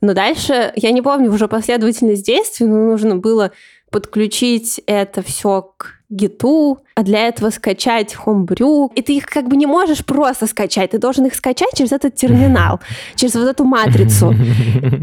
Но 0.00 0.14
дальше, 0.14 0.72
я 0.76 0.92
не 0.92 1.02
помню 1.02 1.32
уже 1.32 1.48
последовательность 1.48 2.24
действий, 2.24 2.66
но 2.66 2.76
нужно 2.76 3.16
было 3.16 3.52
подключить 3.90 4.80
это 4.86 5.22
все 5.22 5.72
к 5.76 5.94
гиту, 6.08 6.80
а 6.96 7.02
для 7.02 7.28
этого 7.28 7.50
скачать 7.50 8.16
Homebrew. 8.24 8.90
И 8.94 9.02
ты 9.02 9.16
их 9.16 9.26
как 9.26 9.48
бы 9.48 9.56
не 9.56 9.66
можешь 9.66 10.02
просто 10.04 10.46
скачать, 10.46 10.92
ты 10.92 10.98
должен 10.98 11.26
их 11.26 11.34
скачать 11.34 11.74
через 11.76 11.92
этот 11.92 12.14
терминал, 12.14 12.80
через 13.16 13.34
вот 13.34 13.46
эту 13.46 13.64
матрицу. 13.64 14.34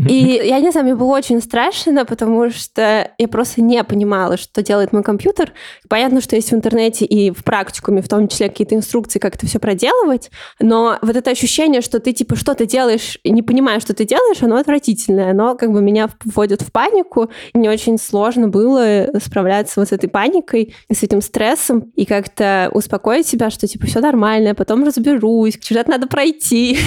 И 0.10 0.42
я 0.44 0.60
не 0.60 0.72
знаю, 0.72 0.88
мне 0.88 0.96
было 0.96 1.16
очень 1.16 1.40
страшно, 1.40 2.04
потому 2.06 2.50
что 2.50 3.12
я 3.16 3.28
просто 3.28 3.62
не 3.62 3.84
понимала, 3.84 4.38
что 4.38 4.64
делает 4.64 4.92
мой 4.92 5.04
компьютер. 5.04 5.54
Понятно, 5.88 6.20
что 6.20 6.36
есть 6.36 6.52
в 6.52 6.56
интернете 6.56 7.06
и 7.06 7.30
в 7.30 7.44
практикуме, 7.44 8.02
в 8.02 8.10
том 8.10 8.28
числе 8.28 8.50
какие-то 8.50 8.74
инструкции, 8.74 9.20
как 9.20 9.36
это 9.36 9.46
все 9.46 9.60
проделывать, 9.60 10.32
но 10.60 10.98
вот 11.04 11.16
это 11.16 11.30
ощущение, 11.30 11.82
что 11.82 12.00
ты 12.00 12.12
типа 12.12 12.36
что-то 12.36 12.66
делаешь, 12.66 13.20
не 13.24 13.44
понимаешь, 13.44 13.84
что 13.84 13.94
ты 13.94 14.06
делаешь, 14.06 14.42
оно 14.42 14.56
отвратительное, 14.56 15.30
оно 15.30 15.56
как 15.56 15.72
бы 15.72 15.80
меня 15.80 16.10
вводит 16.26 16.64
в 16.64 16.72
панику. 16.72 17.30
Мне 17.54 17.70
очень 17.70 18.00
сложно 18.00 18.48
было 18.48 19.10
справляться 19.24 19.80
вот 19.80 19.90
с 19.90 19.92
этой 19.92 20.10
паникой, 20.10 20.74
с 20.92 21.04
этим 21.04 21.22
стрессом, 21.22 21.83
и 21.96 22.06
как-то 22.06 22.70
успокоить 22.74 23.28
себя, 23.28 23.50
что 23.50 23.68
типа 23.68 23.86
все 23.88 24.00
нормально, 24.00 24.56
потом 24.56 24.84
разберусь, 24.84 25.58
это 25.82 25.92
надо 25.92 26.08
пройти 26.08 26.78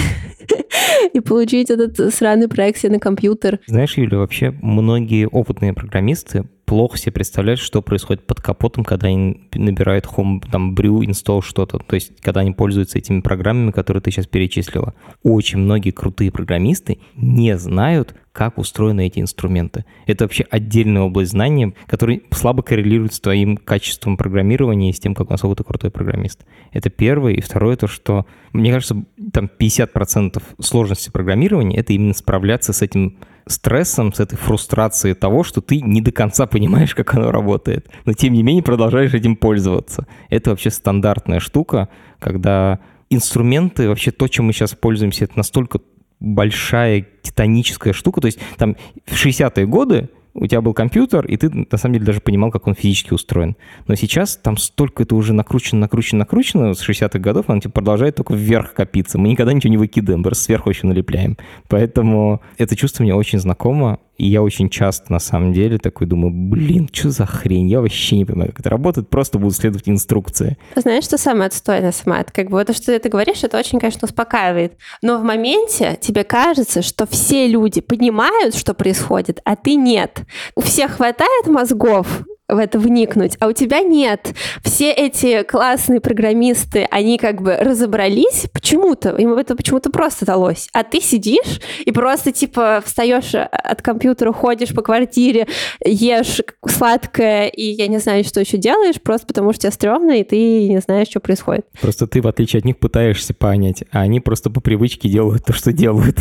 и 1.13 1.19
получить 1.19 1.69
этот 1.69 2.13
сраный 2.13 2.47
проект 2.47 2.79
себе 2.79 2.93
на 2.93 2.99
компьютер. 2.99 3.59
Знаешь, 3.67 3.97
Юля, 3.97 4.17
вообще 4.17 4.51
многие 4.61 5.27
опытные 5.27 5.73
программисты 5.73 6.45
плохо 6.67 6.97
себе 6.97 7.13
представляют, 7.13 7.61
что 7.61 7.81
происходит 7.81 8.27
под 8.27 8.41
капотом, 8.41 8.83
когда 8.83 9.07
они 9.07 9.47
набирают 9.53 10.05
home, 10.05 10.43
там, 10.51 10.75
brew, 10.75 10.99
install 10.99 11.41
что-то. 11.41 11.79
То 11.79 11.95
есть, 11.95 12.19
когда 12.19 12.41
они 12.41 12.51
пользуются 12.51 12.97
этими 12.97 13.21
программами, 13.21 13.71
которые 13.71 14.01
ты 14.01 14.11
сейчас 14.11 14.27
перечислила. 14.27 14.93
Очень 15.23 15.59
многие 15.59 15.91
крутые 15.91 16.29
программисты 16.29 16.99
не 17.15 17.57
знают, 17.57 18.15
как 18.33 18.57
устроены 18.57 19.07
эти 19.07 19.19
инструменты. 19.19 19.85
Это 20.07 20.25
вообще 20.25 20.45
отдельная 20.49 21.03
область 21.03 21.31
знания, 21.31 21.73
которая 21.87 22.19
слабо 22.31 22.63
коррелирует 22.63 23.13
с 23.13 23.21
твоим 23.21 23.55
качеством 23.55 24.17
программирования 24.17 24.89
и 24.89 24.93
с 24.93 24.99
тем, 24.99 25.15
как 25.15 25.29
насколько 25.29 25.55
ты 25.55 25.63
крутой 25.63 25.89
программист. 25.89 26.45
Это 26.73 26.89
первое. 26.89 27.31
И 27.31 27.41
второе, 27.41 27.77
то, 27.77 27.87
что, 27.87 28.25
мне 28.51 28.73
кажется, 28.73 29.05
там 29.31 29.49
50% 29.57 30.43
сложности 30.59 31.09
программирования— 31.11 31.77
это 31.79 31.93
именно 31.93 32.13
справляться 32.13 32.73
с 32.73 32.81
этим 32.81 33.17
стрессом, 33.47 34.13
с 34.13 34.19
этой 34.19 34.37
фрустрацией 34.37 35.15
того, 35.15 35.43
что 35.43 35.61
ты 35.61 35.81
не 35.81 36.01
до 36.01 36.11
конца 36.11 36.45
понимаешь, 36.47 36.95
как 36.95 37.13
оно 37.13 37.31
работает, 37.31 37.87
но 38.05 38.13
тем 38.13 38.33
не 38.33 38.43
менее 38.43 38.63
продолжаешь 38.63 39.13
этим 39.13 39.35
пользоваться. 39.35 40.07
Это 40.29 40.51
вообще 40.51 40.69
стандартная 40.69 41.39
штука, 41.39 41.89
когда 42.19 42.79
инструменты, 43.09 43.87
вообще 43.87 44.11
то, 44.11 44.27
чем 44.27 44.45
мы 44.45 44.53
сейчас 44.53 44.73
пользуемся, 44.73 45.25
это 45.25 45.37
настолько 45.37 45.79
большая 46.19 47.05
титаническая 47.21 47.93
штука. 47.93 48.21
То 48.21 48.27
есть 48.27 48.39
там 48.57 48.75
в 49.05 49.13
60-е 49.13 49.65
годы 49.67 50.09
у 50.37 50.47
тебя 50.47 50.61
был 50.61 50.73
компьютер, 50.73 51.25
и 51.25 51.35
ты 51.35 51.49
на 51.49 51.77
самом 51.77 51.95
деле 51.95 52.05
даже 52.05 52.21
понимал, 52.21 52.51
как 52.51 52.67
он 52.67 52.75
физически 52.75 53.13
устроен. 53.13 53.55
Но 53.87 53.95
сейчас 53.95 54.37
там 54.37 54.57
столько 54.57 55.03
это 55.03 55.15
уже 55.15 55.33
накручено, 55.33 55.81
накручено, 55.81 56.19
накручено 56.19 56.73
с 56.73 56.87
60-х 56.87 57.19
годов, 57.19 57.45
оно 57.47 57.59
типа 57.59 57.73
продолжает 57.73 58.15
только 58.15 58.33
вверх 58.33 58.73
копиться. 58.73 59.17
Мы 59.17 59.29
никогда 59.29 59.53
ничего 59.53 59.71
не 59.71 59.77
выкидываем, 59.77 60.23
просто 60.23 60.45
сверху 60.45 60.69
еще 60.69 60.87
налепляем. 60.87 61.37
Поэтому 61.67 62.41
это 62.57 62.75
чувство 62.75 63.03
мне 63.03 63.15
очень 63.15 63.39
знакомо, 63.39 63.99
и 64.17 64.27
я 64.27 64.41
очень 64.41 64.69
часто, 64.69 65.11
на 65.11 65.19
самом 65.19 65.53
деле, 65.53 65.77
такой 65.77 66.07
думаю, 66.07 66.31
блин, 66.33 66.89
что 66.91 67.11
за 67.11 67.25
хрень? 67.25 67.67
Я 67.67 67.81
вообще 67.81 68.17
не 68.17 68.25
понимаю, 68.25 68.51
как 68.51 68.61
это 68.61 68.69
работает, 68.69 69.09
просто 69.09 69.37
буду 69.37 69.53
следовать 69.53 69.87
инструкции. 69.87 70.57
Знаешь, 70.75 71.03
что 71.03 71.17
самое 71.17 71.47
отстойное, 71.47 71.91
Самат? 71.91 72.31
Как 72.31 72.49
бы 72.49 72.63
то, 72.65 72.73
что 72.73 72.97
ты 72.97 73.09
говоришь, 73.09 73.43
это 73.43 73.57
очень, 73.57 73.79
конечно, 73.79 74.05
успокаивает. 74.05 74.73
Но 75.01 75.19
в 75.19 75.23
моменте 75.23 75.97
тебе 76.01 76.23
кажется, 76.23 76.81
что 76.81 77.05
все 77.05 77.47
люди 77.47 77.81
понимают, 77.81 78.55
что 78.55 78.73
происходит, 78.73 79.39
а 79.45 79.55
ты 79.55 79.75
нет. 79.75 80.21
У 80.55 80.61
всех 80.61 80.93
хватает 80.93 81.47
мозгов 81.47 82.23
в 82.49 82.57
это 82.57 82.79
вникнуть, 82.79 83.35
а 83.39 83.47
у 83.47 83.51
тебя 83.51 83.81
нет. 83.81 84.33
Все 84.63 84.91
эти 84.91 85.43
классные 85.43 85.99
программисты, 85.99 86.87
они 86.91 87.17
как 87.17 87.41
бы 87.41 87.55
разобрались 87.55 88.45
почему-то, 88.53 89.09
им 89.17 89.33
это 89.33 89.55
почему-то 89.55 89.89
просто 89.89 90.25
далось. 90.25 90.69
А 90.73 90.83
ты 90.83 91.01
сидишь 91.01 91.59
и 91.85 91.91
просто 91.91 92.31
типа 92.31 92.81
встаешь 92.85 93.35
от 93.35 93.81
компьютера, 93.81 94.31
ходишь 94.31 94.73
по 94.73 94.81
квартире, 94.81 95.47
ешь 95.85 96.41
сладкое, 96.65 97.47
и 97.47 97.63
я 97.63 97.87
не 97.87 97.97
знаю, 97.97 98.23
что 98.23 98.39
еще 98.39 98.57
делаешь, 98.57 99.01
просто 99.01 99.27
потому 99.27 99.51
что 99.51 99.63
тебе 99.63 99.71
стрёмно, 99.71 100.11
и 100.11 100.23
ты 100.23 100.69
не 100.69 100.79
знаешь, 100.79 101.09
что 101.09 101.19
происходит. 101.19 101.65
Просто 101.81 102.07
ты, 102.07 102.21
в 102.21 102.27
отличие 102.27 102.59
от 102.59 102.65
них, 102.65 102.77
пытаешься 102.77 103.33
понять, 103.33 103.83
а 103.91 104.01
они 104.01 104.19
просто 104.19 104.49
по 104.49 104.61
привычке 104.61 105.09
делают 105.09 105.45
то, 105.45 105.53
что 105.53 105.73
делают. 105.73 106.17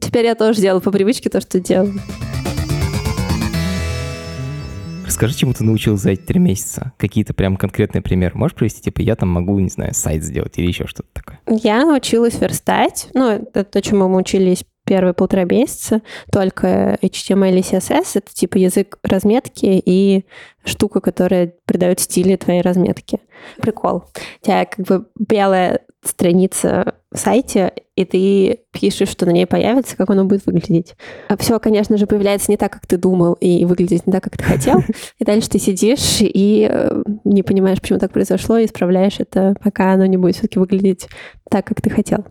Теперь 0.00 0.24
я 0.24 0.34
тоже 0.34 0.60
делаю 0.60 0.80
по 0.80 0.90
привычке 0.90 1.28
то, 1.28 1.40
что 1.40 1.60
делаю. 1.60 2.00
Расскажи, 5.04 5.34
чему 5.36 5.52
ты 5.52 5.64
научилась 5.64 6.00
за 6.00 6.10
эти 6.10 6.22
три 6.22 6.40
месяца? 6.40 6.92
Какие-то 6.96 7.34
прям 7.34 7.56
конкретные 7.56 8.02
примеры 8.02 8.36
можешь 8.36 8.56
привести? 8.56 8.82
Типа, 8.82 9.00
я 9.00 9.16
там 9.16 9.28
могу, 9.28 9.58
не 9.58 9.68
знаю, 9.68 9.94
сайт 9.94 10.22
сделать 10.22 10.58
или 10.58 10.66
еще 10.66 10.86
что-то 10.86 11.08
такое. 11.12 11.40
Я 11.46 11.84
научилась 11.84 12.40
верстать. 12.40 13.08
Ну, 13.14 13.28
это 13.30 13.64
то, 13.64 13.82
чему 13.82 14.08
мы 14.08 14.18
учились 14.18 14.64
первые 14.84 15.14
полтора 15.14 15.44
месяца, 15.44 16.02
только 16.30 16.98
HTML 17.02 17.58
и 17.58 17.62
CSS— 17.62 18.10
это 18.14 18.32
типа 18.32 18.58
язык 18.58 18.98
разметки 19.02 19.82
и 19.84 20.26
штука, 20.64 21.00
которая 21.00 21.54
придает 21.64 22.00
стили 22.00 22.36
твоей 22.36 22.60
разметке. 22.60 23.20
Прикол. 23.58 24.04
У 24.42 24.44
тебя 24.44 24.64
как 24.66 24.86
бы 24.86 25.06
белая 25.18 25.80
страница 26.02 26.96
сайте, 27.14 27.72
и 27.96 28.04
ты 28.04 28.60
пишешь, 28.72 29.08
что 29.08 29.24
на 29.26 29.30
ней 29.30 29.46
появится, 29.46 29.96
как 29.96 30.10
оно 30.10 30.24
будет 30.24 30.44
выглядеть. 30.46 30.94
А 31.28 31.36
все, 31.36 31.58
конечно 31.58 31.96
же, 31.96 32.06
появляется 32.06 32.50
не 32.50 32.56
так, 32.56 32.72
как 32.72 32.86
ты 32.86 32.96
думал, 32.96 33.34
и 33.34 33.64
выглядит 33.64 34.06
не 34.06 34.12
так, 34.12 34.24
как 34.24 34.36
ты 34.36 34.44
хотел. 34.44 34.82
И 35.18 35.24
дальше 35.24 35.48
ты 35.48 35.58
сидишь 35.58 36.18
и 36.20 36.68
э, 36.70 37.02
не 37.24 37.42
понимаешь, 37.42 37.80
почему 37.80 37.98
так 37.98 38.12
произошло, 38.12 38.58
и 38.58 38.66
исправляешь 38.66 39.20
это, 39.20 39.54
пока 39.62 39.92
оно 39.92 40.06
не 40.06 40.16
будет 40.16 40.34
все-таки 40.34 40.58
выглядеть 40.58 41.08
так, 41.48 41.66
как 41.66 41.80
ты 41.80 41.90
хотел. 41.90 42.24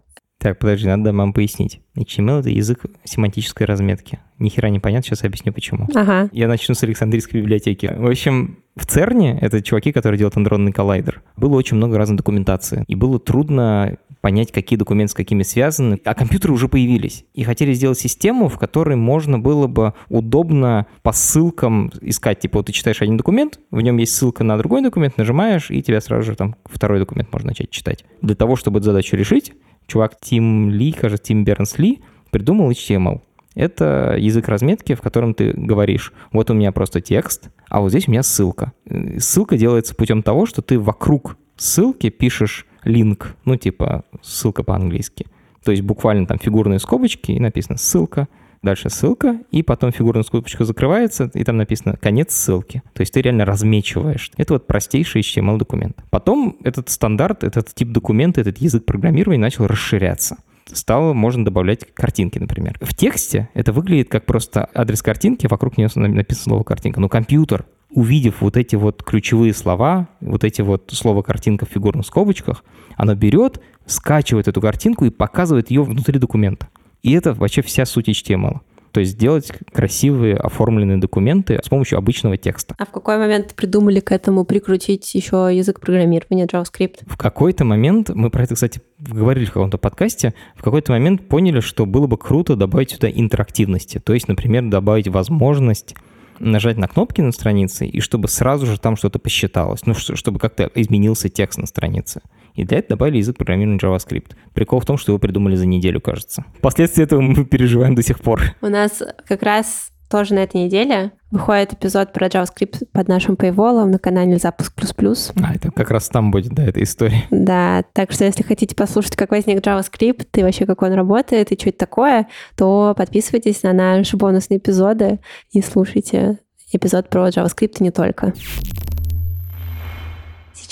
Так, 0.43 0.59
подожди, 0.59 0.87
надо 0.87 1.13
вам 1.13 1.31
пояснить. 1.31 1.79
HTML— 1.97 2.39
это 2.41 2.49
язык 2.49 2.81
семантической 3.05 3.65
разметки. 3.65 4.19
Ни 4.39 4.49
хера 4.49 4.69
не 4.69 4.81
понятно, 4.81 5.07
сейчас 5.07 5.23
объясню, 5.23 5.53
почему. 5.53 5.87
Ага. 5.95 6.29
Я 6.33 6.49
начну 6.49 6.75
с 6.75 6.83
Александрийской 6.83 7.39
библиотеки. 7.39 7.89
В 7.97 8.05
общем, 8.05 8.57
в 8.75 8.85
ЦЕРНе, 8.85 9.39
это 9.39 9.61
чуваки, 9.61 9.93
которые 9.93 10.17
делают 10.17 10.35
андронный 10.35 10.73
коллайдер, 10.73 11.21
было 11.37 11.55
очень 11.55 11.77
много 11.77 11.97
разной 11.97 12.17
документации. 12.17 12.83
И 12.89 12.95
было 12.95 13.21
трудно 13.21 13.97
понять, 14.23 14.53
какие 14.53 14.79
документы 14.79 15.11
с 15.11 15.13
какими 15.13 15.43
связаны. 15.43 15.99
А 16.05 16.15
компьютеры 16.15 16.53
уже 16.53 16.69
появились. 16.69 17.25
И 17.33 17.43
хотели 17.43 17.73
сделать 17.73 17.99
систему, 17.99 18.47
в 18.47 18.57
которой 18.57 18.95
можно 18.95 19.37
было 19.37 19.67
бы 19.67 19.95
удобно 20.07 20.87
по 21.01 21.11
ссылкам 21.11 21.91
искать. 21.99 22.39
Типа, 22.39 22.59
вот 22.59 22.67
ты 22.67 22.71
читаешь 22.71 23.01
один 23.01 23.17
документ, 23.17 23.59
в 23.69 23.81
нем 23.81 23.97
есть 23.97 24.15
ссылка 24.15 24.45
на 24.45 24.57
другой 24.57 24.81
документ, 24.81 25.17
нажимаешь, 25.17 25.69
и 25.69 25.83
тебя 25.83 25.99
сразу 25.99 26.23
же 26.23 26.35
там 26.37 26.55
второй 26.63 26.99
документ 26.99 27.33
можно 27.33 27.49
начать 27.49 27.69
читать. 27.69 28.05
Для 28.21 28.35
того, 28.35 28.55
чтобы 28.55 28.79
эту 28.79 28.85
задачу 28.85 29.17
решить, 29.17 29.51
чувак 29.87 30.17
Тим 30.21 30.69
Ли, 30.69 30.93
кажется, 30.93 31.25
Тим 31.25 31.43
Бернс 31.43 31.77
Ли, 31.77 32.01
придумал 32.31 32.71
HTML. 32.71 33.19
Это 33.55 34.15
язык 34.17 34.47
разметки, 34.47 34.95
в 34.95 35.01
котором 35.01 35.33
ты 35.33 35.51
говоришь, 35.51 36.13
вот 36.31 36.49
у 36.49 36.53
меня 36.53 36.71
просто 36.71 37.01
текст, 37.01 37.49
а 37.67 37.81
вот 37.81 37.89
здесь 37.89 38.07
у 38.07 38.11
меня 38.11 38.23
ссылка. 38.23 38.71
Ссылка 39.17 39.57
делается 39.57 39.93
путем 39.95 40.23
того, 40.23 40.45
что 40.45 40.61
ты 40.61 40.79
вокруг 40.79 41.35
ссылки 41.57 42.09
пишешь 42.09 42.65
линк, 42.83 43.35
ну 43.45 43.55
типа 43.55 44.03
ссылка 44.21 44.63
по-английски. 44.63 45.27
То 45.63 45.71
есть 45.71 45.83
буквально 45.83 46.27
там 46.27 46.39
фигурные 46.39 46.79
скобочки 46.79 47.31
и 47.31 47.39
написано 47.39 47.77
ссылка, 47.77 48.27
дальше 48.61 48.89
ссылка, 48.89 49.39
и 49.51 49.63
потом 49.63 49.91
фигурная 49.91 50.23
скобочка 50.23 50.65
закрывается, 50.65 51.29
и 51.33 51.43
там 51.43 51.57
написано 51.57 51.97
конец 51.97 52.33
ссылки. 52.33 52.81
То 52.93 53.01
есть 53.01 53.13
ты 53.13 53.21
реально 53.21 53.45
размечиваешь. 53.45 54.31
Это 54.37 54.53
вот 54.53 54.67
простейший 54.67 55.21
HTML-документ. 55.21 55.97
Потом 56.09 56.57
этот 56.63 56.89
стандарт, 56.89 57.43
этот 57.43 57.73
тип 57.73 57.89
документа, 57.89 58.41
этот 58.41 58.57
язык 58.57 58.85
программирования 58.85 59.41
начал 59.41 59.67
расширяться 59.67 60.37
стало 60.71 61.13
можно 61.13 61.43
добавлять 61.45 61.93
картинки, 61.93 62.39
например. 62.39 62.77
В 62.81 62.95
тексте 62.95 63.49
это 63.53 63.71
выглядит 63.71 64.09
как 64.09 64.25
просто 64.25 64.69
адрес 64.73 65.01
картинки, 65.01 65.47
вокруг 65.47 65.77
нее 65.77 65.89
написано 65.95 66.43
слово 66.43 66.63
картинка. 66.63 66.99
Но 66.99 67.09
компьютер, 67.09 67.65
увидев 67.93 68.41
вот 68.41 68.57
эти 68.57 68.75
вот 68.75 69.03
ключевые 69.03 69.53
слова, 69.53 70.07
вот 70.21 70.43
эти 70.43 70.61
вот 70.61 70.89
слово 70.91 71.21
картинка 71.21 71.65
в 71.65 71.69
фигурных 71.69 72.05
скобочках, 72.05 72.63
оно 72.95 73.15
берет, 73.15 73.61
скачивает 73.85 74.47
эту 74.47 74.61
картинку 74.61 75.05
и 75.05 75.09
показывает 75.09 75.69
ее 75.69 75.83
внутри 75.83 76.19
документа. 76.19 76.67
И 77.01 77.11
это 77.11 77.33
вообще 77.33 77.61
вся 77.61 77.85
суть 77.85 78.09
HTML. 78.09 78.59
То 78.93 78.99
есть 78.99 79.13
сделать 79.13 79.51
красивые 79.73 80.35
оформленные 80.35 80.97
документы 80.97 81.59
с 81.63 81.67
помощью 81.67 81.97
обычного 81.97 82.37
текста. 82.37 82.75
А 82.77 82.85
в 82.85 82.91
какой 82.91 83.17
момент 83.17 83.55
придумали 83.55 83.99
к 83.99 84.11
этому 84.11 84.45
прикрутить 84.45 85.15
еще 85.15 85.49
язык 85.51 85.79
программирования 85.79 86.45
JavaScript? 86.45 86.99
В 87.07 87.17
какой-то 87.17 87.65
момент, 87.65 88.09
мы 88.09 88.29
про 88.29 88.43
это, 88.43 88.53
кстати, 88.53 88.81
говорили 88.99 89.45
в 89.45 89.51
каком-то 89.51 89.79
подкасте, 89.79 90.35
в 90.55 90.61
какой-то 90.61 90.91
момент 90.91 91.27
поняли, 91.27 91.59
что 91.59 91.87
было 91.87 92.05
бы 92.05 92.17
круто 92.17 92.55
добавить 92.55 92.91
сюда 92.91 93.09
интерактивности. 93.09 93.97
То 93.97 94.13
есть, 94.13 94.27
например, 94.27 94.69
добавить 94.69 95.07
возможность 95.07 95.95
нажать 96.39 96.77
на 96.77 96.87
кнопки 96.87 97.21
на 97.21 97.31
странице, 97.31 97.85
и 97.85 97.99
чтобы 97.99 98.27
сразу 98.27 98.65
же 98.65 98.79
там 98.79 98.95
что-то 98.95 99.19
посчиталось, 99.19 99.85
ну, 99.85 99.93
чтобы 99.93 100.39
как-то 100.39 100.69
изменился 100.75 101.29
текст 101.29 101.59
на 101.59 101.67
странице. 101.67 102.21
И 102.55 102.65
для 102.65 102.79
этого 102.79 102.97
добавили 102.97 103.17
язык 103.17 103.37
программирования 103.37 103.79
JavaScript. 103.79 104.33
Прикол 104.53 104.79
в 104.79 104.85
том, 104.85 104.97
что 104.97 105.11
его 105.11 105.19
придумали 105.19 105.55
за 105.55 105.65
неделю, 105.65 106.01
кажется. 106.01 106.45
Последствия 106.61 107.05
этого 107.05 107.21
мы 107.21 107.45
переживаем 107.45 107.95
до 107.95 108.03
сих 108.03 108.19
пор. 108.19 108.41
У 108.61 108.67
нас 108.67 109.01
как 109.27 109.41
раз 109.43 109.92
тоже 110.13 110.35
на 110.35 110.43
этой 110.43 110.63
неделе 110.63 111.11
выходит 111.31 111.73
эпизод 111.73 112.13
про 112.13 112.27
JavaScript 112.27 112.85
под 112.91 113.07
нашим 113.07 113.33
paywall 113.33 113.83
на 113.85 113.97
канале 113.97 114.37
Запуск 114.37 114.75
плюс 114.75 114.93
плюс. 114.93 115.33
А, 115.41 115.55
это 115.55 115.71
как 115.71 115.89
раз 115.89 116.07
там 116.07 116.29
будет, 116.29 116.53
да, 116.53 116.63
эта 116.63 116.83
история. 116.83 117.23
Да, 117.31 117.83
так 117.93 118.11
что 118.11 118.23
если 118.23 118.43
хотите 118.43 118.75
послушать, 118.75 119.15
как 119.15 119.31
возник 119.31 119.65
JavaScript 119.65 120.27
и 120.35 120.43
вообще 120.43 120.67
как 120.67 120.83
он 120.83 120.93
работает 120.93 121.51
и 121.51 121.59
что 121.59 121.69
это 121.69 121.79
такое, 121.79 122.27
то 122.55 122.93
подписывайтесь 122.95 123.63
на 123.63 123.73
наши 123.73 124.15
бонусные 124.15 124.59
эпизоды 124.59 125.19
и 125.51 125.63
слушайте 125.63 126.37
эпизод 126.71 127.09
про 127.09 127.29
JavaScript 127.29 127.77
и 127.79 127.83
не 127.85 127.89
только. 127.89 128.33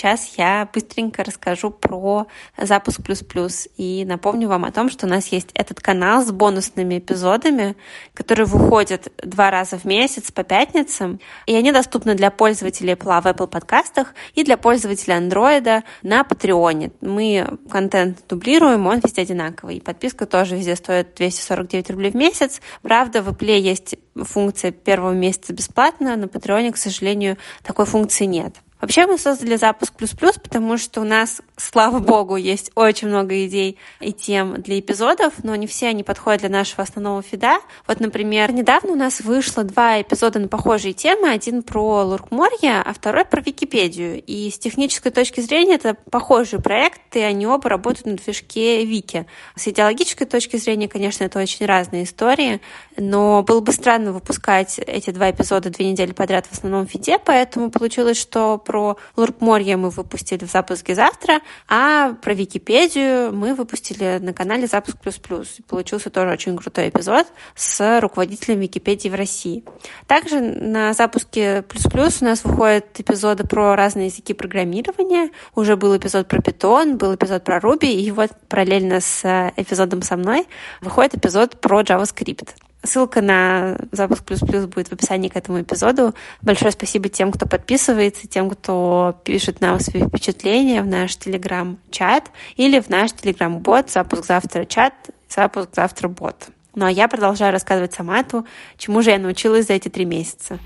Сейчас 0.02 0.34
я 0.36 0.68
быстренько 0.74 1.24
расскажу 1.24 1.70
про 1.70 2.26
запуск 2.58 3.04
плюс-плюс 3.04 3.68
и 3.78 4.04
напомню 4.04 4.48
вам 4.48 4.66
о 4.66 4.72
том, 4.72 4.90
что 4.90 5.06
у 5.06 5.10
нас 5.10 5.28
есть 5.28 5.50
этот 5.54 5.80
канал 5.80 6.26
с 6.26 6.32
бонусными 6.32 6.98
эпизодами, 6.98 7.76
которые 8.16 8.48
выходят 8.48 9.10
два 9.24 9.52
раза 9.52 9.78
в 9.78 9.86
месяц 9.86 10.32
по 10.32 10.42
пятницам, 10.44 11.20
и 11.46 11.54
они 11.54 11.72
доступны 11.72 12.16
для 12.16 12.32
пользователей 12.32 12.94
Apple 12.94 13.22
в 13.22 13.28
Apple 13.28 13.46
подкастах 13.46 14.16
и 14.34 14.44
для 14.44 14.58
пользователей 14.58 15.18
Android 15.18 15.84
на 16.02 16.24
Патреоне. 16.24 16.90
Мы 17.02 17.60
контент 17.70 18.24
дублируем, 18.28 18.88
он 18.88 19.02
везде 19.04 19.22
одинаковый. 19.22 19.78
И 19.78 19.82
подписка 19.82 20.26
тоже 20.26 20.58
везде 20.58 20.76
стоит 20.78 21.14
249 21.14 21.92
рублей 21.92 22.10
в 22.10 22.16
месяц. 22.16 22.60
Правда, 22.82 23.22
в 23.22 23.30
Apple 23.30 23.60
есть 23.60 23.98
функция 24.16 24.72
первого 24.72 25.14
месяца 25.14 25.54
бесплатно, 25.54 26.16
на 26.16 26.28
Патреоне, 26.28 26.72
к 26.72 26.78
сожалению, 26.78 27.38
такой 27.62 27.86
функции 27.86 28.26
нет. 28.26 28.56
Вообще 28.82 29.06
мы 29.06 29.20
создали 29.20 29.56
запуск 29.58 29.94
плюс-плюс, 29.94 30.38
потому 30.38 30.78
что 30.78 31.02
у 31.02 31.04
нас, 31.04 31.41
слава 31.56 32.00
богу, 32.00 32.36
есть 32.36 32.72
очень 32.74 33.10
много 33.10 33.46
идей 33.46 33.78
и 34.00 34.12
тем 34.12 34.62
для 34.62 34.80
эпизодов, 34.80 35.34
но 35.44 35.56
не 35.56 35.67
все 35.67 35.89
они 35.89 36.04
подходят 36.04 36.41
для 36.41 36.50
нашего 36.50 36.82
основного 36.82 37.22
фида. 37.22 37.60
Вот, 37.88 38.00
например, 38.00 38.52
недавно 38.52 38.94
у 38.94 38.96
нас 38.96 39.22
вышло 39.22 39.63
два 39.63 40.02
эпизода 40.02 40.39
на 40.39 40.48
похожие 40.48 40.94
темы. 40.94 41.30
Один 41.30 41.62
про 41.62 42.04
Луркморье, 42.04 42.82
а 42.82 42.91
второй 42.94 43.24
про 43.24 43.41
Википедию. 43.41 44.22
И 44.22 44.50
с 44.50 44.58
технической 44.58 45.12
точки 45.12 45.41
зрения 45.41 45.76
это 45.76 45.96
похожие 46.10 46.60
проекты, 46.60 47.24
они 47.24 47.46
оба 47.46 47.70
работают 47.70 48.08
на 48.08 48.13
движке 48.15 48.84
Вики. 48.84 49.28
С 49.56 49.67
идеологической 49.67 50.26
точки 50.26 50.58
зрения, 50.58 50.88
конечно, 50.88 51.24
это 51.24 51.39
очень 51.39 51.67
разные 51.67 52.04
истории, 52.04 52.62
но 52.98 53.44
было 53.44 53.60
бы 53.60 53.72
странно 53.74 54.12
выпускать 54.12 54.80
эти 54.80 55.12
два 55.12 55.30
эпизода 55.30 55.70
две 55.70 55.91
недели 55.91 56.13
подряд 56.13 56.48
в 56.48 56.54
основном 56.54 56.88
фиде, 56.88 57.20
поэтому 57.24 57.70
получилось, 57.70 58.17
что 58.17 58.58
про 58.72 58.96
Луркморье 59.18 59.76
мы 59.76 59.90
выпустили 59.90 60.46
в 60.46 60.50
запуске 60.50 60.96
завтра, 60.96 61.42
а 61.68 62.14
про 62.14 62.34
Википедию 62.34 63.34
мы 63.34 63.54
выпустили 63.54 64.18
на 64.22 64.32
канале 64.32 64.66
Запуск 64.66 64.98
Плюс 64.98 65.18
Плюс. 65.18 65.58
Получился 65.68 66.10
тоже 66.10 66.32
очень 66.32 66.56
крутой 66.56 66.88
эпизод 66.88 67.28
с 67.54 68.00
руководителем 68.00 68.62
Википедии 68.62 69.10
в 69.10 69.16
России. 69.16 69.66
Также 70.08 70.40
на 70.40 70.94
запуске 70.94 71.64
Плюс 71.64 71.84
Плюс 71.84 72.22
у 72.22 72.26
нас 72.26 72.46
выходят 72.46 72.98
эпизоды 72.98 73.44
про 73.46 73.76
разные 73.76 74.06
языки 74.06 74.34
программирования. 74.34 75.32
Уже 75.54 75.76
был 75.76 75.98
эпизод 75.98 76.30
про 76.30 76.40
Python, 76.40 76.96
был 76.96 77.14
эпизод 77.16 77.44
про 77.44 77.58
Ruby, 77.58 77.92
и 77.92 78.10
вот 78.12 78.32
параллельно 78.48 79.02
с 79.02 79.52
эпизодом 79.58 80.02
со 80.02 80.16
мной 80.16 80.48
выходит 80.80 81.16
эпизод 81.16 81.60
про 81.60 81.82
JavaScript. 81.82 82.48
Ссылка 82.84 83.22
на 83.22 83.78
запуск 83.91 84.24
плюс 84.24 84.39
плюс 84.39 84.65
будет 84.65 84.88
в 84.88 84.94
описании 84.94 85.30
к 85.30 85.36
этому 85.36 85.62
эпизоду. 85.62 86.15
Большое 86.41 86.72
спасибо 86.72 87.10
тем, 87.10 87.32
кто 87.32 87.46
подписывается, 87.46 88.28
тем, 88.28 88.50
кто 88.50 89.15
пишет 89.24 89.62
нам 89.62 89.80
свои 89.80 90.04
впечатления 90.04 90.82
в 90.82 90.88
наш 90.88 91.15
телеграм-чат 91.15 92.32
или 92.56 92.80
в 92.80 92.89
наш 92.89 93.12
телеграм-бот 93.12 93.91
«Запуск 93.91 94.26
завтра 94.26 94.65
чат», 94.65 94.94
«Запуск 95.30 95.70
завтра 95.76 96.08
бот». 96.08 96.48
Ну 96.74 96.86
а 96.86 96.91
я 96.91 97.08
продолжаю 97.08 97.52
рассказывать 97.52 97.94
Самату, 97.94 98.46
чему 98.78 99.02
же 99.02 99.12
я 99.12 99.20
научилась 99.20 99.67
за 99.67 99.74
эти 99.74 99.89
три 99.89 100.06
месяца. 100.06 100.58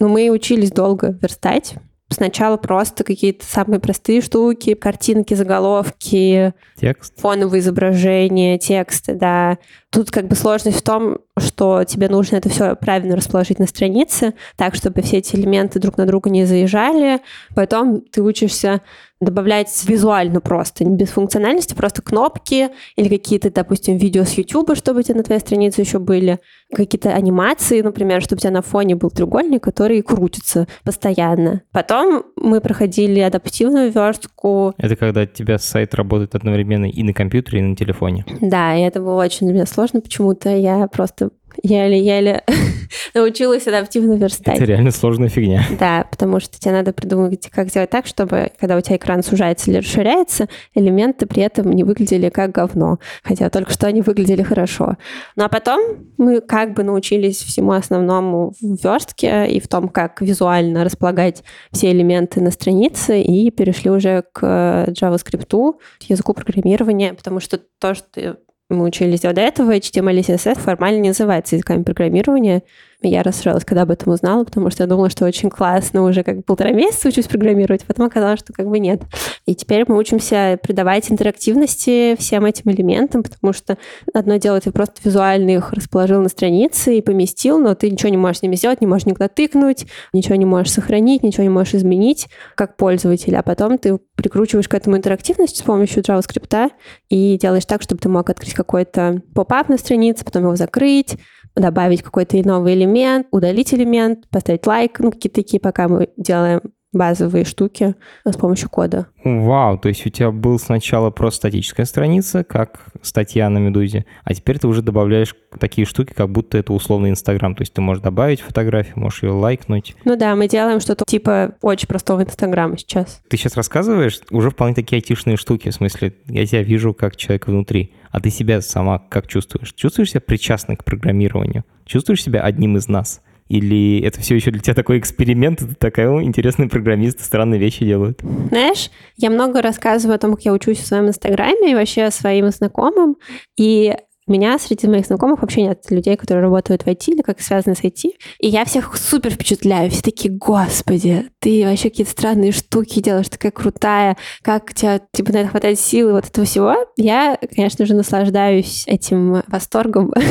Ну, 0.00 0.08
мы 0.08 0.30
учились 0.30 0.70
долго 0.70 1.16
верстать. 1.20 1.74
Сначала 2.14 2.56
просто 2.56 3.02
какие-то 3.02 3.44
самые 3.44 3.80
простые 3.80 4.20
штуки, 4.20 4.74
картинки, 4.74 5.34
заголовки, 5.34 6.54
текст, 6.76 7.18
фоновые 7.20 7.58
изображения, 7.58 8.56
тексты, 8.56 9.14
да. 9.14 9.58
Тут 9.90 10.12
как 10.12 10.28
бы 10.28 10.36
сложность 10.36 10.78
в 10.78 10.82
том, 10.82 11.18
что 11.38 11.84
тебе 11.84 12.08
нужно 12.08 12.36
это 12.36 12.48
все 12.48 12.76
правильно 12.76 13.16
расположить 13.16 13.58
на 13.58 13.66
странице, 13.66 14.34
так, 14.56 14.74
чтобы 14.74 15.02
все 15.02 15.18
эти 15.18 15.34
элементы 15.34 15.80
друг 15.80 15.98
на 15.98 16.06
друга 16.06 16.30
не 16.30 16.44
заезжали. 16.44 17.20
Потом 17.54 18.00
ты 18.00 18.22
учишься 18.22 18.82
добавлять 19.20 19.68
визуально 19.86 20.40
просто, 20.40 20.84
не 20.84 20.96
без 20.96 21.08
функциональности, 21.08 21.74
просто 21.74 22.02
кнопки 22.02 22.68
или 22.96 23.08
какие-то, 23.08 23.50
допустим, 23.50 23.96
видео 23.96 24.24
с 24.24 24.32
YouTube, 24.32 24.76
чтобы 24.76 25.00
у 25.00 25.02
тебя 25.02 25.16
на 25.16 25.22
твоей 25.22 25.40
странице 25.40 25.80
еще 25.80 25.98
были, 25.98 26.40
какие-то 26.74 27.10
анимации, 27.10 27.80
например, 27.80 28.22
чтобы 28.22 28.38
у 28.38 28.40
тебя 28.40 28.50
на 28.50 28.62
фоне 28.62 28.96
был 28.96 29.10
треугольник, 29.10 29.62
который 29.62 30.02
крутится 30.02 30.66
постоянно. 30.84 31.62
Потом 31.72 32.24
мы 32.36 32.60
проходили 32.60 33.20
адаптивную 33.20 33.90
верстку. 33.90 34.74
Это 34.78 34.96
когда 34.96 35.22
у 35.22 35.26
тебя 35.26 35.58
сайт 35.58 35.94
работает 35.94 36.34
одновременно 36.34 36.86
и 36.86 37.02
на 37.02 37.12
компьютере, 37.12 37.60
и 37.60 37.62
на 37.62 37.76
телефоне. 37.76 38.26
Да, 38.40 38.76
и 38.76 38.82
это 38.82 39.00
было 39.00 39.22
очень 39.22 39.46
для 39.46 39.54
меня 39.54 39.66
сложно 39.66 40.00
почему-то. 40.00 40.50
Я 40.50 40.86
просто 40.88 41.23
еле-еле 41.62 42.42
научилась 43.14 43.66
адаптивно 43.66 44.14
верстать. 44.14 44.56
Это 44.56 44.64
реально 44.64 44.90
сложная 44.90 45.28
фигня. 45.28 45.64
Да, 45.78 46.06
потому 46.10 46.40
что 46.40 46.58
тебе 46.58 46.72
надо 46.72 46.92
придумать, 46.92 47.48
как 47.50 47.68
сделать 47.68 47.90
так, 47.90 48.06
чтобы, 48.06 48.50
когда 48.58 48.76
у 48.76 48.80
тебя 48.80 48.96
экран 48.96 49.22
сужается 49.22 49.70
или 49.70 49.78
расширяется, 49.78 50.48
элементы 50.74 51.26
при 51.26 51.42
этом 51.42 51.72
не 51.72 51.84
выглядели 51.84 52.28
как 52.28 52.52
говно. 52.52 52.98
Хотя 53.22 53.50
только 53.50 53.72
что 53.72 53.86
они 53.86 54.02
выглядели 54.02 54.42
хорошо. 54.42 54.96
Ну 55.36 55.44
а 55.44 55.48
потом 55.48 55.80
мы 56.18 56.40
как 56.40 56.74
бы 56.74 56.82
научились 56.82 57.42
всему 57.42 57.72
основному 57.72 58.52
в 58.60 58.84
верстке 58.84 59.48
и 59.48 59.60
в 59.60 59.68
том, 59.68 59.88
как 59.88 60.20
визуально 60.20 60.84
располагать 60.84 61.42
все 61.72 61.90
элементы 61.90 62.40
на 62.40 62.50
странице, 62.50 63.20
и 63.20 63.50
перешли 63.50 63.90
уже 63.90 64.24
к 64.32 64.86
JavaScript, 64.88 65.74
языку 66.02 66.34
программирования, 66.34 67.14
потому 67.14 67.40
что 67.40 67.60
то, 67.78 67.94
что 67.94 68.38
мы 68.74 68.84
учились 68.84 69.20
до 69.20 69.30
этого, 69.30 69.74
HTML 69.74 70.18
и 70.18 70.22
CSS 70.22 70.58
формально 70.58 71.00
не 71.00 71.08
называется 71.08 71.56
языками 71.56 71.82
программирования. 71.82 72.62
Я 73.08 73.22
расстроилась, 73.22 73.64
когда 73.64 73.82
об 73.82 73.90
этом 73.90 74.12
узнала, 74.12 74.44
потому 74.44 74.70
что 74.70 74.82
я 74.82 74.86
думала, 74.86 75.10
что 75.10 75.24
очень 75.24 75.50
классно, 75.50 76.02
уже 76.02 76.22
как 76.22 76.44
полтора 76.44 76.70
месяца 76.70 77.08
учусь 77.08 77.26
программировать, 77.26 77.84
потом 77.84 78.06
оказалось, 78.06 78.40
что 78.40 78.52
как 78.52 78.66
бы 78.66 78.78
нет. 78.78 79.02
И 79.46 79.54
теперь 79.54 79.84
мы 79.86 79.96
учимся 79.96 80.58
придавать 80.62 81.10
интерактивности 81.10 82.16
всем 82.18 82.44
этим 82.44 82.70
элементам, 82.70 83.22
потому 83.22 83.52
что 83.52 83.78
одно 84.12 84.36
дело, 84.36 84.60
ты 84.60 84.70
просто 84.72 85.00
визуально 85.04 85.50
их 85.50 85.72
расположил 85.72 86.20
на 86.20 86.28
странице 86.28 86.96
и 86.96 87.02
поместил, 87.02 87.58
но 87.58 87.74
ты 87.74 87.90
ничего 87.90 88.08
не 88.08 88.16
можешь 88.16 88.38
с 88.38 88.42
ними 88.42 88.56
сделать, 88.56 88.80
не 88.80 88.86
можешь 88.86 89.06
никуда 89.06 89.28
тыкнуть, 89.28 89.86
ничего 90.12 90.36
не 90.36 90.44
можешь 90.44 90.72
сохранить, 90.72 91.22
ничего 91.22 91.42
не 91.42 91.50
можешь 91.50 91.74
изменить 91.74 92.28
как 92.54 92.76
пользователь, 92.76 93.36
а 93.36 93.42
потом 93.42 93.78
ты 93.78 93.98
прикручиваешь 94.16 94.68
к 94.68 94.74
этому 94.74 94.96
интерактивность 94.96 95.58
с 95.58 95.62
помощью 95.62 96.02
JavaScript 96.02 96.70
и 97.08 97.38
делаешь 97.38 97.66
так, 97.66 97.82
чтобы 97.82 98.00
ты 98.00 98.08
мог 98.08 98.28
открыть 98.30 98.54
какой-то 98.54 99.22
поп-ап 99.34 99.68
на 99.68 99.78
странице, 99.78 100.24
потом 100.24 100.44
его 100.44 100.56
закрыть, 100.56 101.16
добавить 101.56 102.02
какой-то 102.02 102.36
новый 102.46 102.74
элемент, 102.74 103.28
удалить 103.30 103.72
элемент, 103.72 104.28
поставить 104.28 104.66
лайк, 104.66 104.98
ну, 104.98 105.10
какие-то 105.10 105.40
такие, 105.40 105.60
пока 105.60 105.88
мы 105.88 106.10
делаем 106.16 106.60
базовые 106.94 107.44
штуки 107.44 107.94
с 108.24 108.36
помощью 108.36 108.70
кода. 108.70 109.06
Вау, 109.24 109.78
то 109.78 109.88
есть 109.88 110.06
у 110.06 110.10
тебя 110.10 110.30
был 110.30 110.58
сначала 110.58 111.10
просто 111.10 111.38
статическая 111.38 111.86
страница, 111.86 112.44
как 112.44 112.86
статья 113.02 113.48
на 113.50 113.58
Медузе, 113.58 114.06
а 114.24 114.34
теперь 114.34 114.58
ты 114.58 114.68
уже 114.68 114.82
добавляешь 114.82 115.34
такие 115.58 115.86
штуки, 115.86 116.12
как 116.14 116.30
будто 116.30 116.58
это 116.58 116.72
условный 116.72 117.10
Инстаграм. 117.10 117.54
То 117.54 117.62
есть 117.62 117.72
ты 117.72 117.80
можешь 117.80 118.02
добавить 118.02 118.40
фотографию, 118.40 118.98
можешь 118.98 119.22
ее 119.22 119.30
лайкнуть. 119.30 119.96
Ну 120.04 120.16
да, 120.16 120.34
мы 120.34 120.48
делаем 120.48 120.80
что-то 120.80 121.04
типа 121.06 121.54
очень 121.60 121.88
простого 121.88 122.22
Инстаграма 122.22 122.78
сейчас. 122.78 123.20
Ты 123.28 123.36
сейчас 123.36 123.56
рассказываешь 123.56 124.20
уже 124.30 124.50
вполне 124.50 124.74
такие 124.74 124.96
айтишные 124.96 125.36
штуки, 125.36 125.70
в 125.70 125.74
смысле, 125.74 126.14
я 126.26 126.46
тебя 126.46 126.62
вижу 126.62 126.94
как 126.94 127.16
человека 127.16 127.50
внутри, 127.50 127.92
а 128.10 128.20
ты 128.20 128.30
себя 128.30 128.60
сама 128.60 128.98
как 128.98 129.26
чувствуешь? 129.26 129.72
Чувствуешь 129.74 130.10
себя 130.10 130.20
причастной 130.20 130.76
к 130.76 130.84
программированию? 130.84 131.64
Чувствуешь 131.84 132.22
себя 132.22 132.42
одним 132.42 132.76
из 132.76 132.88
нас? 132.88 133.20
Или 133.54 134.00
это 134.00 134.20
все 134.20 134.34
еще 134.34 134.50
для 134.50 134.60
тебя 134.60 134.74
такой 134.74 134.98
эксперимент, 134.98 135.60
ты 135.60 135.76
такая, 135.76 136.10
о, 136.10 136.20
интересный 136.20 136.68
программист, 136.68 137.24
странные 137.24 137.60
вещи 137.60 137.84
делают? 137.84 138.20
Знаешь, 138.48 138.90
я 139.16 139.30
много 139.30 139.62
рассказываю 139.62 140.16
о 140.16 140.18
том, 140.18 140.34
как 140.34 140.44
я 140.44 140.52
учусь 140.52 140.78
в 140.78 140.86
своем 140.86 141.06
инстаграме 141.06 141.70
и 141.70 141.74
вообще 141.76 142.10
своим 142.10 142.50
знакомым, 142.50 143.14
и 143.56 143.94
меня 144.26 144.58
среди 144.58 144.86
моих 144.86 145.06
знакомых 145.06 145.42
вообще 145.42 145.62
нет 145.62 145.84
людей, 145.90 146.16
которые 146.16 146.42
работают 146.42 146.82
в 146.82 146.86
IT 146.86 147.12
или 147.12 147.22
как 147.22 147.40
связаны 147.40 147.76
с 147.76 147.80
IT. 147.80 148.12
И 148.38 148.48
я 148.48 148.64
всех 148.64 148.96
супер 148.96 149.30
впечатляю. 149.30 149.90
Все 149.90 150.02
такие, 150.02 150.32
господи, 150.32 151.26
ты 151.40 151.64
вообще 151.64 151.90
какие-то 151.90 152.12
странные 152.12 152.52
штуки 152.52 153.00
делаешь, 153.00 153.28
такая 153.28 153.52
крутая. 153.52 154.16
Как 154.42 154.72
тебя, 154.72 155.00
типа, 155.12 155.32
на 155.32 155.38
это 155.38 155.48
хватает 155.48 155.78
силы 155.78 156.12
вот 156.12 156.26
этого 156.26 156.46
всего? 156.46 156.74
Я, 156.96 157.38
конечно 157.54 157.84
же, 157.84 157.94
наслаждаюсь 157.94 158.84
этим 158.86 159.42
восторгом. 159.48 160.12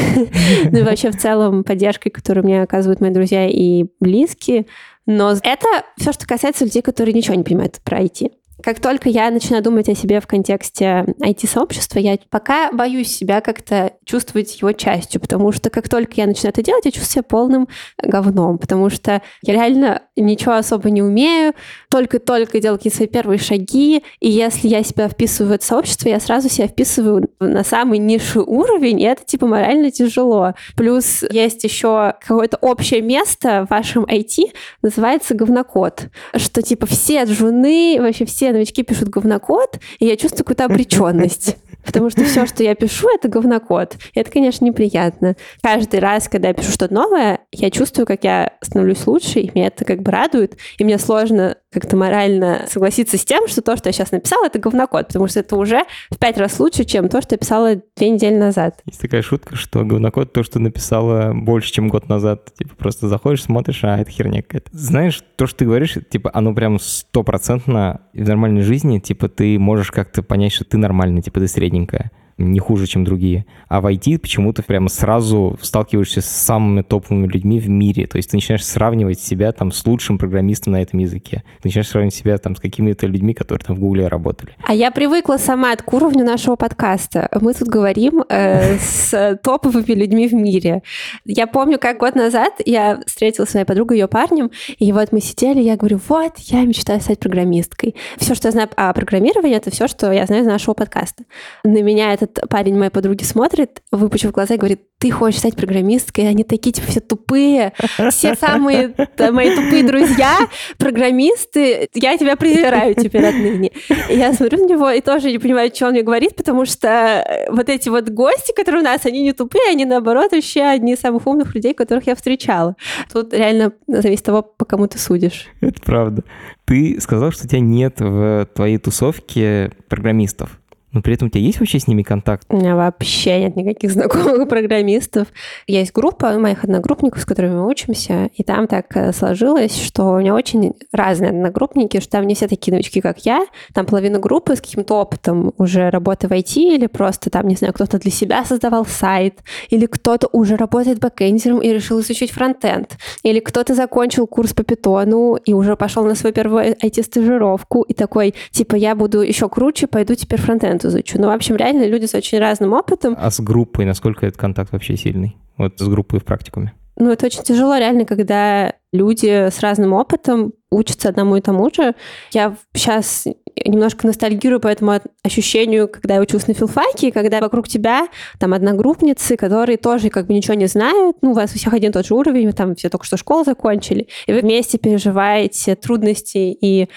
Ну 0.71 0.79
и 0.79 0.83
вообще 0.83 1.11
в 1.11 1.19
целом 1.19 1.63
поддержкой, 1.63 2.09
которую 2.09 2.45
мне 2.45 2.61
оказывают 2.61 3.01
мои 3.01 3.11
друзья 3.11 3.47
и 3.47 3.85
близкие. 3.99 4.65
Но 5.05 5.31
это 5.31 5.67
все, 5.97 6.13
что 6.13 6.25
касается 6.25 6.63
людей, 6.63 6.81
которые 6.81 7.13
ничего 7.13 7.35
не 7.35 7.43
понимают 7.43 7.79
про 7.83 8.01
IT. 8.01 8.31
Как 8.61 8.79
только 8.79 9.09
я 9.09 9.31
начинаю 9.31 9.63
думать 9.63 9.89
о 9.89 9.95
себе 9.95 10.19
в 10.19 10.27
контексте 10.27 11.05
IT-сообщества, 11.21 11.99
я 11.99 12.17
пока 12.29 12.71
боюсь 12.71 13.15
себя 13.15 13.41
как-то 13.41 13.93
чувствовать 14.05 14.59
его 14.59 14.71
частью, 14.73 15.19
потому 15.19 15.51
что 15.51 15.69
как 15.69 15.89
только 15.89 16.13
я 16.15 16.27
начинаю 16.27 16.51
это 16.51 16.61
делать, 16.61 16.85
я 16.85 16.91
чувствую 16.91 17.11
себя 17.11 17.23
полным 17.23 17.67
говном, 17.97 18.57
потому 18.57 18.89
что 18.89 19.21
я 19.41 19.53
реально 19.53 20.03
ничего 20.15 20.53
особо 20.53 20.89
не 20.89 21.01
умею, 21.01 21.53
только-только 21.89 22.59
делаю 22.59 22.77
какие-то 22.77 22.97
свои 22.97 23.07
первые 23.07 23.39
шаги, 23.39 24.03
и 24.19 24.29
если 24.29 24.67
я 24.67 24.83
себя 24.83 25.09
вписываю 25.09 25.51
в 25.51 25.55
это 25.55 25.65
сообщество, 25.65 26.09
я 26.09 26.19
сразу 26.19 26.49
себя 26.49 26.67
вписываю 26.67 27.29
на 27.39 27.63
самый 27.63 27.99
низший 27.99 28.43
уровень, 28.43 29.01
и 29.01 29.05
это 29.05 29.23
типа 29.25 29.47
морально 29.47 29.91
тяжело. 29.91 30.53
Плюс 30.75 31.23
есть 31.31 31.63
еще 31.63 32.13
какое-то 32.21 32.57
общее 32.61 33.01
место 33.01 33.65
в 33.65 33.71
вашем 33.71 34.05
IT, 34.05 34.53
называется 34.81 35.33
говнокод, 35.33 36.09
что 36.35 36.61
типа 36.61 36.85
все 36.85 37.23
джуны, 37.23 37.97
вообще 37.99 38.25
все 38.25 38.51
новички 38.51 38.83
пишут 38.83 39.09
говнокод, 39.09 39.79
и 39.99 40.05
я 40.05 40.15
чувствую 40.15 40.45
какую-то 40.45 40.65
обреченность. 40.73 41.57
Потому 41.85 42.09
что 42.09 42.23
все, 42.23 42.45
что 42.45 42.63
я 42.63 42.75
пишу, 42.75 43.07
это 43.13 43.27
говнокод. 43.27 43.97
И 44.13 44.19
это, 44.19 44.31
конечно, 44.31 44.65
неприятно. 44.65 45.35
Каждый 45.61 45.99
раз, 45.99 46.27
когда 46.27 46.49
я 46.49 46.53
пишу 46.53 46.71
что-то 46.71 46.93
новое, 46.93 47.39
я 47.51 47.69
чувствую, 47.69 48.05
как 48.05 48.23
я 48.23 48.53
становлюсь 48.61 49.05
лучше, 49.05 49.39
и 49.39 49.51
меня 49.53 49.67
это 49.67 49.85
как 49.85 50.01
бы 50.01 50.11
радует. 50.11 50.57
И 50.77 50.83
мне 50.83 50.97
сложно 50.97 51.57
как-то 51.73 51.95
морально 51.95 52.65
согласиться 52.69 53.17
с 53.17 53.25
тем, 53.25 53.47
что 53.47 53.61
то, 53.61 53.75
что 53.75 53.89
я 53.89 53.93
сейчас 53.93 54.11
написала, 54.11 54.45
это 54.45 54.59
говнокод, 54.59 55.07
потому 55.07 55.27
что 55.27 55.39
это 55.39 55.55
уже 55.55 55.83
в 56.09 56.17
пять 56.17 56.37
раз 56.37 56.59
лучше, 56.59 56.85
чем 56.85 57.09
то, 57.09 57.21
что 57.21 57.35
я 57.35 57.37
писала 57.37 57.81
две 57.97 58.09
недели 58.09 58.35
назад. 58.35 58.81
Есть 58.85 59.01
такая 59.01 59.21
шутка, 59.21 59.55
что 59.55 59.83
говнокод 59.83 60.33
то, 60.33 60.43
что 60.43 60.59
написала 60.59 61.33
больше, 61.33 61.71
чем 61.71 61.89
год 61.89 62.07
назад. 62.09 62.53
Типа 62.57 62.75
просто 62.75 63.07
заходишь, 63.07 63.43
смотришь, 63.43 63.83
а 63.83 63.97
это 63.97 64.11
херня 64.11 64.41
какая-то. 64.41 64.69
Знаешь, 64.71 65.21
то, 65.35 65.47
что 65.47 65.59
ты 65.59 65.65
говоришь, 65.65 65.97
типа 66.09 66.31
оно 66.33 66.53
прям 66.53 66.79
стопроцентно 66.79 68.01
в 68.13 68.27
нормальной 68.27 68.61
жизни, 68.61 68.99
типа 68.99 69.29
ты 69.29 69.57
можешь 69.59 69.91
как-то 69.91 70.23
понять, 70.23 70.53
что 70.53 70.65
ты 70.65 70.77
нормальный, 70.77 71.21
типа 71.21 71.39
ты 71.39 71.47
средненькая 71.47 72.11
не 72.37 72.59
хуже, 72.59 72.87
чем 72.87 73.03
другие. 73.03 73.45
А 73.67 73.81
в 73.81 73.85
IT 73.85 74.19
почему-то 74.19 74.63
прямо 74.63 74.89
сразу 74.89 75.57
сталкиваешься 75.61 76.21
с 76.21 76.25
самыми 76.25 76.81
топовыми 76.81 77.27
людьми 77.27 77.59
в 77.59 77.69
мире. 77.69 78.07
То 78.07 78.17
есть 78.17 78.31
ты 78.31 78.37
начинаешь 78.37 78.65
сравнивать 78.65 79.19
себя 79.19 79.51
там 79.51 79.71
с 79.71 79.85
лучшим 79.85 80.17
программистом 80.17 80.73
на 80.73 80.81
этом 80.81 80.99
языке. 80.99 81.43
Ты 81.61 81.69
начинаешь 81.69 81.89
сравнивать 81.89 82.15
себя 82.15 82.37
там 82.37 82.55
с 82.55 82.59
какими-то 82.59 83.07
людьми, 83.07 83.33
которые 83.33 83.65
там 83.65 83.75
в 83.75 83.79
Гугле 83.79 84.07
работали. 84.07 84.55
А 84.65 84.73
я 84.73 84.91
привыкла 84.91 85.37
сама 85.37 85.75
к 85.75 85.93
уровню 85.93 86.25
нашего 86.25 86.55
подкаста. 86.55 87.29
Мы 87.39 87.53
тут 87.53 87.67
говорим 87.67 88.23
э, 88.29 88.77
с 88.79 89.39
топовыми 89.43 89.93
людьми 89.93 90.27
в 90.27 90.33
мире. 90.33 90.81
Я 91.25 91.47
помню, 91.47 91.79
как 91.79 91.97
год 91.97 92.15
назад 92.15 92.53
я 92.65 93.01
встретила 93.05 93.45
своей 93.45 93.65
подругой, 93.65 93.97
ее 93.97 94.07
парнем, 94.07 94.51
и 94.77 94.91
вот 94.91 95.11
мы 95.11 95.21
сидели, 95.21 95.61
я 95.61 95.75
говорю, 95.77 95.99
вот, 96.07 96.37
я 96.39 96.63
мечтаю 96.65 96.99
стать 97.01 97.19
программисткой. 97.19 97.95
Все, 98.17 98.35
что 98.35 98.47
я 98.47 98.51
знаю 98.51 98.69
о 98.75 98.93
программировании, 98.93 99.55
это 99.55 99.71
все, 99.71 99.87
что 99.87 100.11
я 100.11 100.25
знаю 100.25 100.43
из 100.43 100.47
нашего 100.47 100.73
подкаста. 100.73 101.23
На 101.63 101.81
меня 101.81 102.13
это 102.13 102.22
этот 102.23 102.49
парень 102.49 102.77
моей 102.77 102.91
подруги 102.91 103.23
смотрит, 103.23 103.81
выпучив 103.91 104.31
глаза 104.31 104.55
и 104.55 104.57
говорит, 104.57 104.81
ты 104.97 105.11
хочешь 105.11 105.39
стать 105.39 105.55
программисткой, 105.55 106.29
они 106.29 106.43
такие, 106.43 106.71
типа, 106.71 106.87
все 106.87 107.01
тупые, 107.01 107.73
все 108.11 108.35
самые 108.35 108.93
мои 109.31 109.53
тупые 109.53 109.83
друзья, 109.83 110.37
программисты, 110.77 111.89
я 111.93 112.17
тебя 112.17 112.37
презираю 112.37 112.95
теперь 112.95 113.25
отныне. 113.25 113.71
И 114.09 114.15
я 114.15 114.33
смотрю 114.33 114.65
на 114.65 114.69
него 114.69 114.89
и 114.89 115.01
тоже 115.01 115.31
не 115.31 115.39
понимаю, 115.39 115.71
что 115.73 115.87
он 115.87 115.91
мне 115.91 116.03
говорит, 116.03 116.35
потому 116.35 116.65
что 116.65 117.45
вот 117.49 117.67
эти 117.67 117.89
вот 117.89 118.09
гости, 118.09 118.53
которые 118.55 118.81
у 118.81 118.85
нас, 118.85 119.05
они 119.05 119.21
не 119.23 119.33
тупые, 119.33 119.71
они, 119.71 119.83
наоборот, 119.83 120.31
вообще 120.31 120.61
одни 120.63 120.93
из 120.93 120.99
самых 120.99 121.27
умных 121.27 121.53
людей, 121.53 121.73
которых 121.73 122.07
я 122.07 122.15
встречала. 122.15 122.75
Тут 123.11 123.33
реально 123.33 123.73
зависит 123.87 124.21
от 124.21 124.25
того, 124.25 124.41
по 124.41 124.63
кому 124.63 124.87
ты 124.87 124.97
судишь. 124.99 125.47
Это 125.59 125.81
правда. 125.81 126.23
Ты 126.65 126.97
сказал, 127.01 127.31
что 127.31 127.45
тебя 127.45 127.59
нет 127.59 127.99
в 127.99 128.47
твоей 128.53 128.77
тусовке 128.77 129.71
программистов. 129.89 130.61
Но 130.93 131.01
при 131.01 131.15
этом 131.15 131.27
у 131.27 131.31
тебя 131.31 131.41
есть 131.41 131.59
вообще 131.59 131.79
с 131.79 131.87
ними 131.87 132.03
контакт? 132.03 132.45
У 132.49 132.57
меня 132.57 132.75
вообще 132.75 133.39
нет 133.39 133.55
никаких 133.55 133.91
знакомых 133.91 134.47
программистов. 134.49 135.27
Есть 135.65 135.91
группа 135.91 136.37
моих 136.37 136.63
одногруппников, 136.63 137.21
с 137.21 137.25
которыми 137.25 137.55
мы 137.55 137.67
учимся, 137.67 138.29
и 138.35 138.43
там 138.43 138.67
так 138.67 138.95
э, 138.95 139.11
сложилось, 139.11 139.75
что 139.75 140.11
у 140.11 140.19
меня 140.19 140.35
очень 140.35 140.73
разные 140.91 141.31
одногруппники, 141.31 141.99
что 141.99 142.11
там 142.11 142.27
не 142.27 142.35
все 142.35 142.47
такие 142.47 142.71
новички, 142.71 143.01
как 143.01 143.25
я. 143.25 143.45
Там 143.73 143.87
половина 143.87 144.19
группы 144.19 144.55
с 144.55 144.61
каким-то 144.61 144.95
опытом 145.01 145.53
уже 145.57 145.89
работы 145.89 146.27
в 146.27 146.31
IT, 146.31 146.57
или 146.57 146.85
просто 146.85 147.31
там, 147.31 147.47
не 147.47 147.55
знаю, 147.55 147.73
кто-то 147.73 147.97
для 147.97 148.11
себя 148.11 148.45
создавал 148.45 148.85
сайт, 148.85 149.39
или 149.69 149.87
кто-то 149.87 150.29
уже 150.31 150.55
работает 150.55 150.99
бэкэндером 150.99 151.59
и 151.59 151.69
решил 151.69 152.01
изучить 152.01 152.31
фронтенд, 152.31 152.97
или 153.23 153.39
кто-то 153.39 153.73
закончил 153.73 154.27
курс 154.27 154.53
по 154.53 154.63
питону 154.63 155.35
и 155.35 155.53
уже 155.53 155.75
пошел 155.75 156.05
на 156.05 156.13
свою 156.13 156.33
первую 156.35 156.75
IT-стажировку, 156.75 157.81
и 157.81 157.93
такой, 157.93 158.35
типа, 158.51 158.75
я 158.75 158.93
буду 158.93 159.21
еще 159.21 159.49
круче, 159.49 159.87
пойду 159.87 160.13
теперь 160.13 160.39
фронтенд 160.39 160.82
это 160.83 160.89
изучу. 160.89 161.19
Ну, 161.19 161.27
в 161.27 161.31
общем, 161.31 161.55
реально 161.55 161.85
люди 161.87 162.05
с 162.05 162.13
очень 162.13 162.39
разным 162.39 162.73
опытом. 162.73 163.15
А 163.17 163.31
с 163.31 163.39
группой 163.39 163.85
насколько 163.85 164.25
этот 164.25 164.39
контакт 164.39 164.71
вообще 164.71 164.97
сильный? 164.97 165.37
Вот 165.57 165.79
с 165.79 165.87
группой 165.87 166.19
в 166.19 166.25
практикуме? 166.25 166.73
ну, 166.95 167.11
это 167.11 167.25
очень 167.25 167.43
тяжело 167.43 167.75
реально, 167.77 168.05
когда 168.05 168.73
люди 168.91 169.49
с 169.49 169.59
разным 169.61 169.93
опытом 169.93 170.53
учатся 170.69 171.09
одному 171.09 171.35
и 171.35 171.41
тому 171.41 171.71
же. 171.73 171.95
Я 172.31 172.55
сейчас 172.73 173.25
немножко 173.65 174.05
ностальгирую 174.05 174.59
по 174.59 174.67
этому 174.67 174.99
ощущению, 175.23 175.87
когда 175.87 176.15
я 176.15 176.21
училась 176.21 176.47
на 176.47 176.53
филфаке, 176.53 177.11
когда 177.11 177.39
вокруг 177.39 177.67
тебя 177.67 178.07
там 178.39 178.53
одногруппницы, 178.53 179.37
которые 179.37 179.77
тоже 179.77 180.09
как 180.09 180.27
бы 180.27 180.33
ничего 180.33 180.53
не 180.53 180.67
знают, 180.67 181.17
ну, 181.21 181.31
у 181.31 181.33
вас 181.33 181.51
у 181.53 181.57
всех 181.57 181.73
один 181.73 181.89
и 181.91 181.93
тот 181.93 182.05
же 182.05 182.13
уровень, 182.13 182.47
вы 182.47 182.53
там 182.53 182.75
все 182.75 182.89
только 182.89 183.05
что 183.05 183.17
школу 183.17 183.43
закончили, 183.43 184.07
и 184.27 184.33
вы 184.33 184.41
вместе 184.41 184.77
переживаете 184.77 185.75
трудности 185.75 186.37
и 186.37 186.89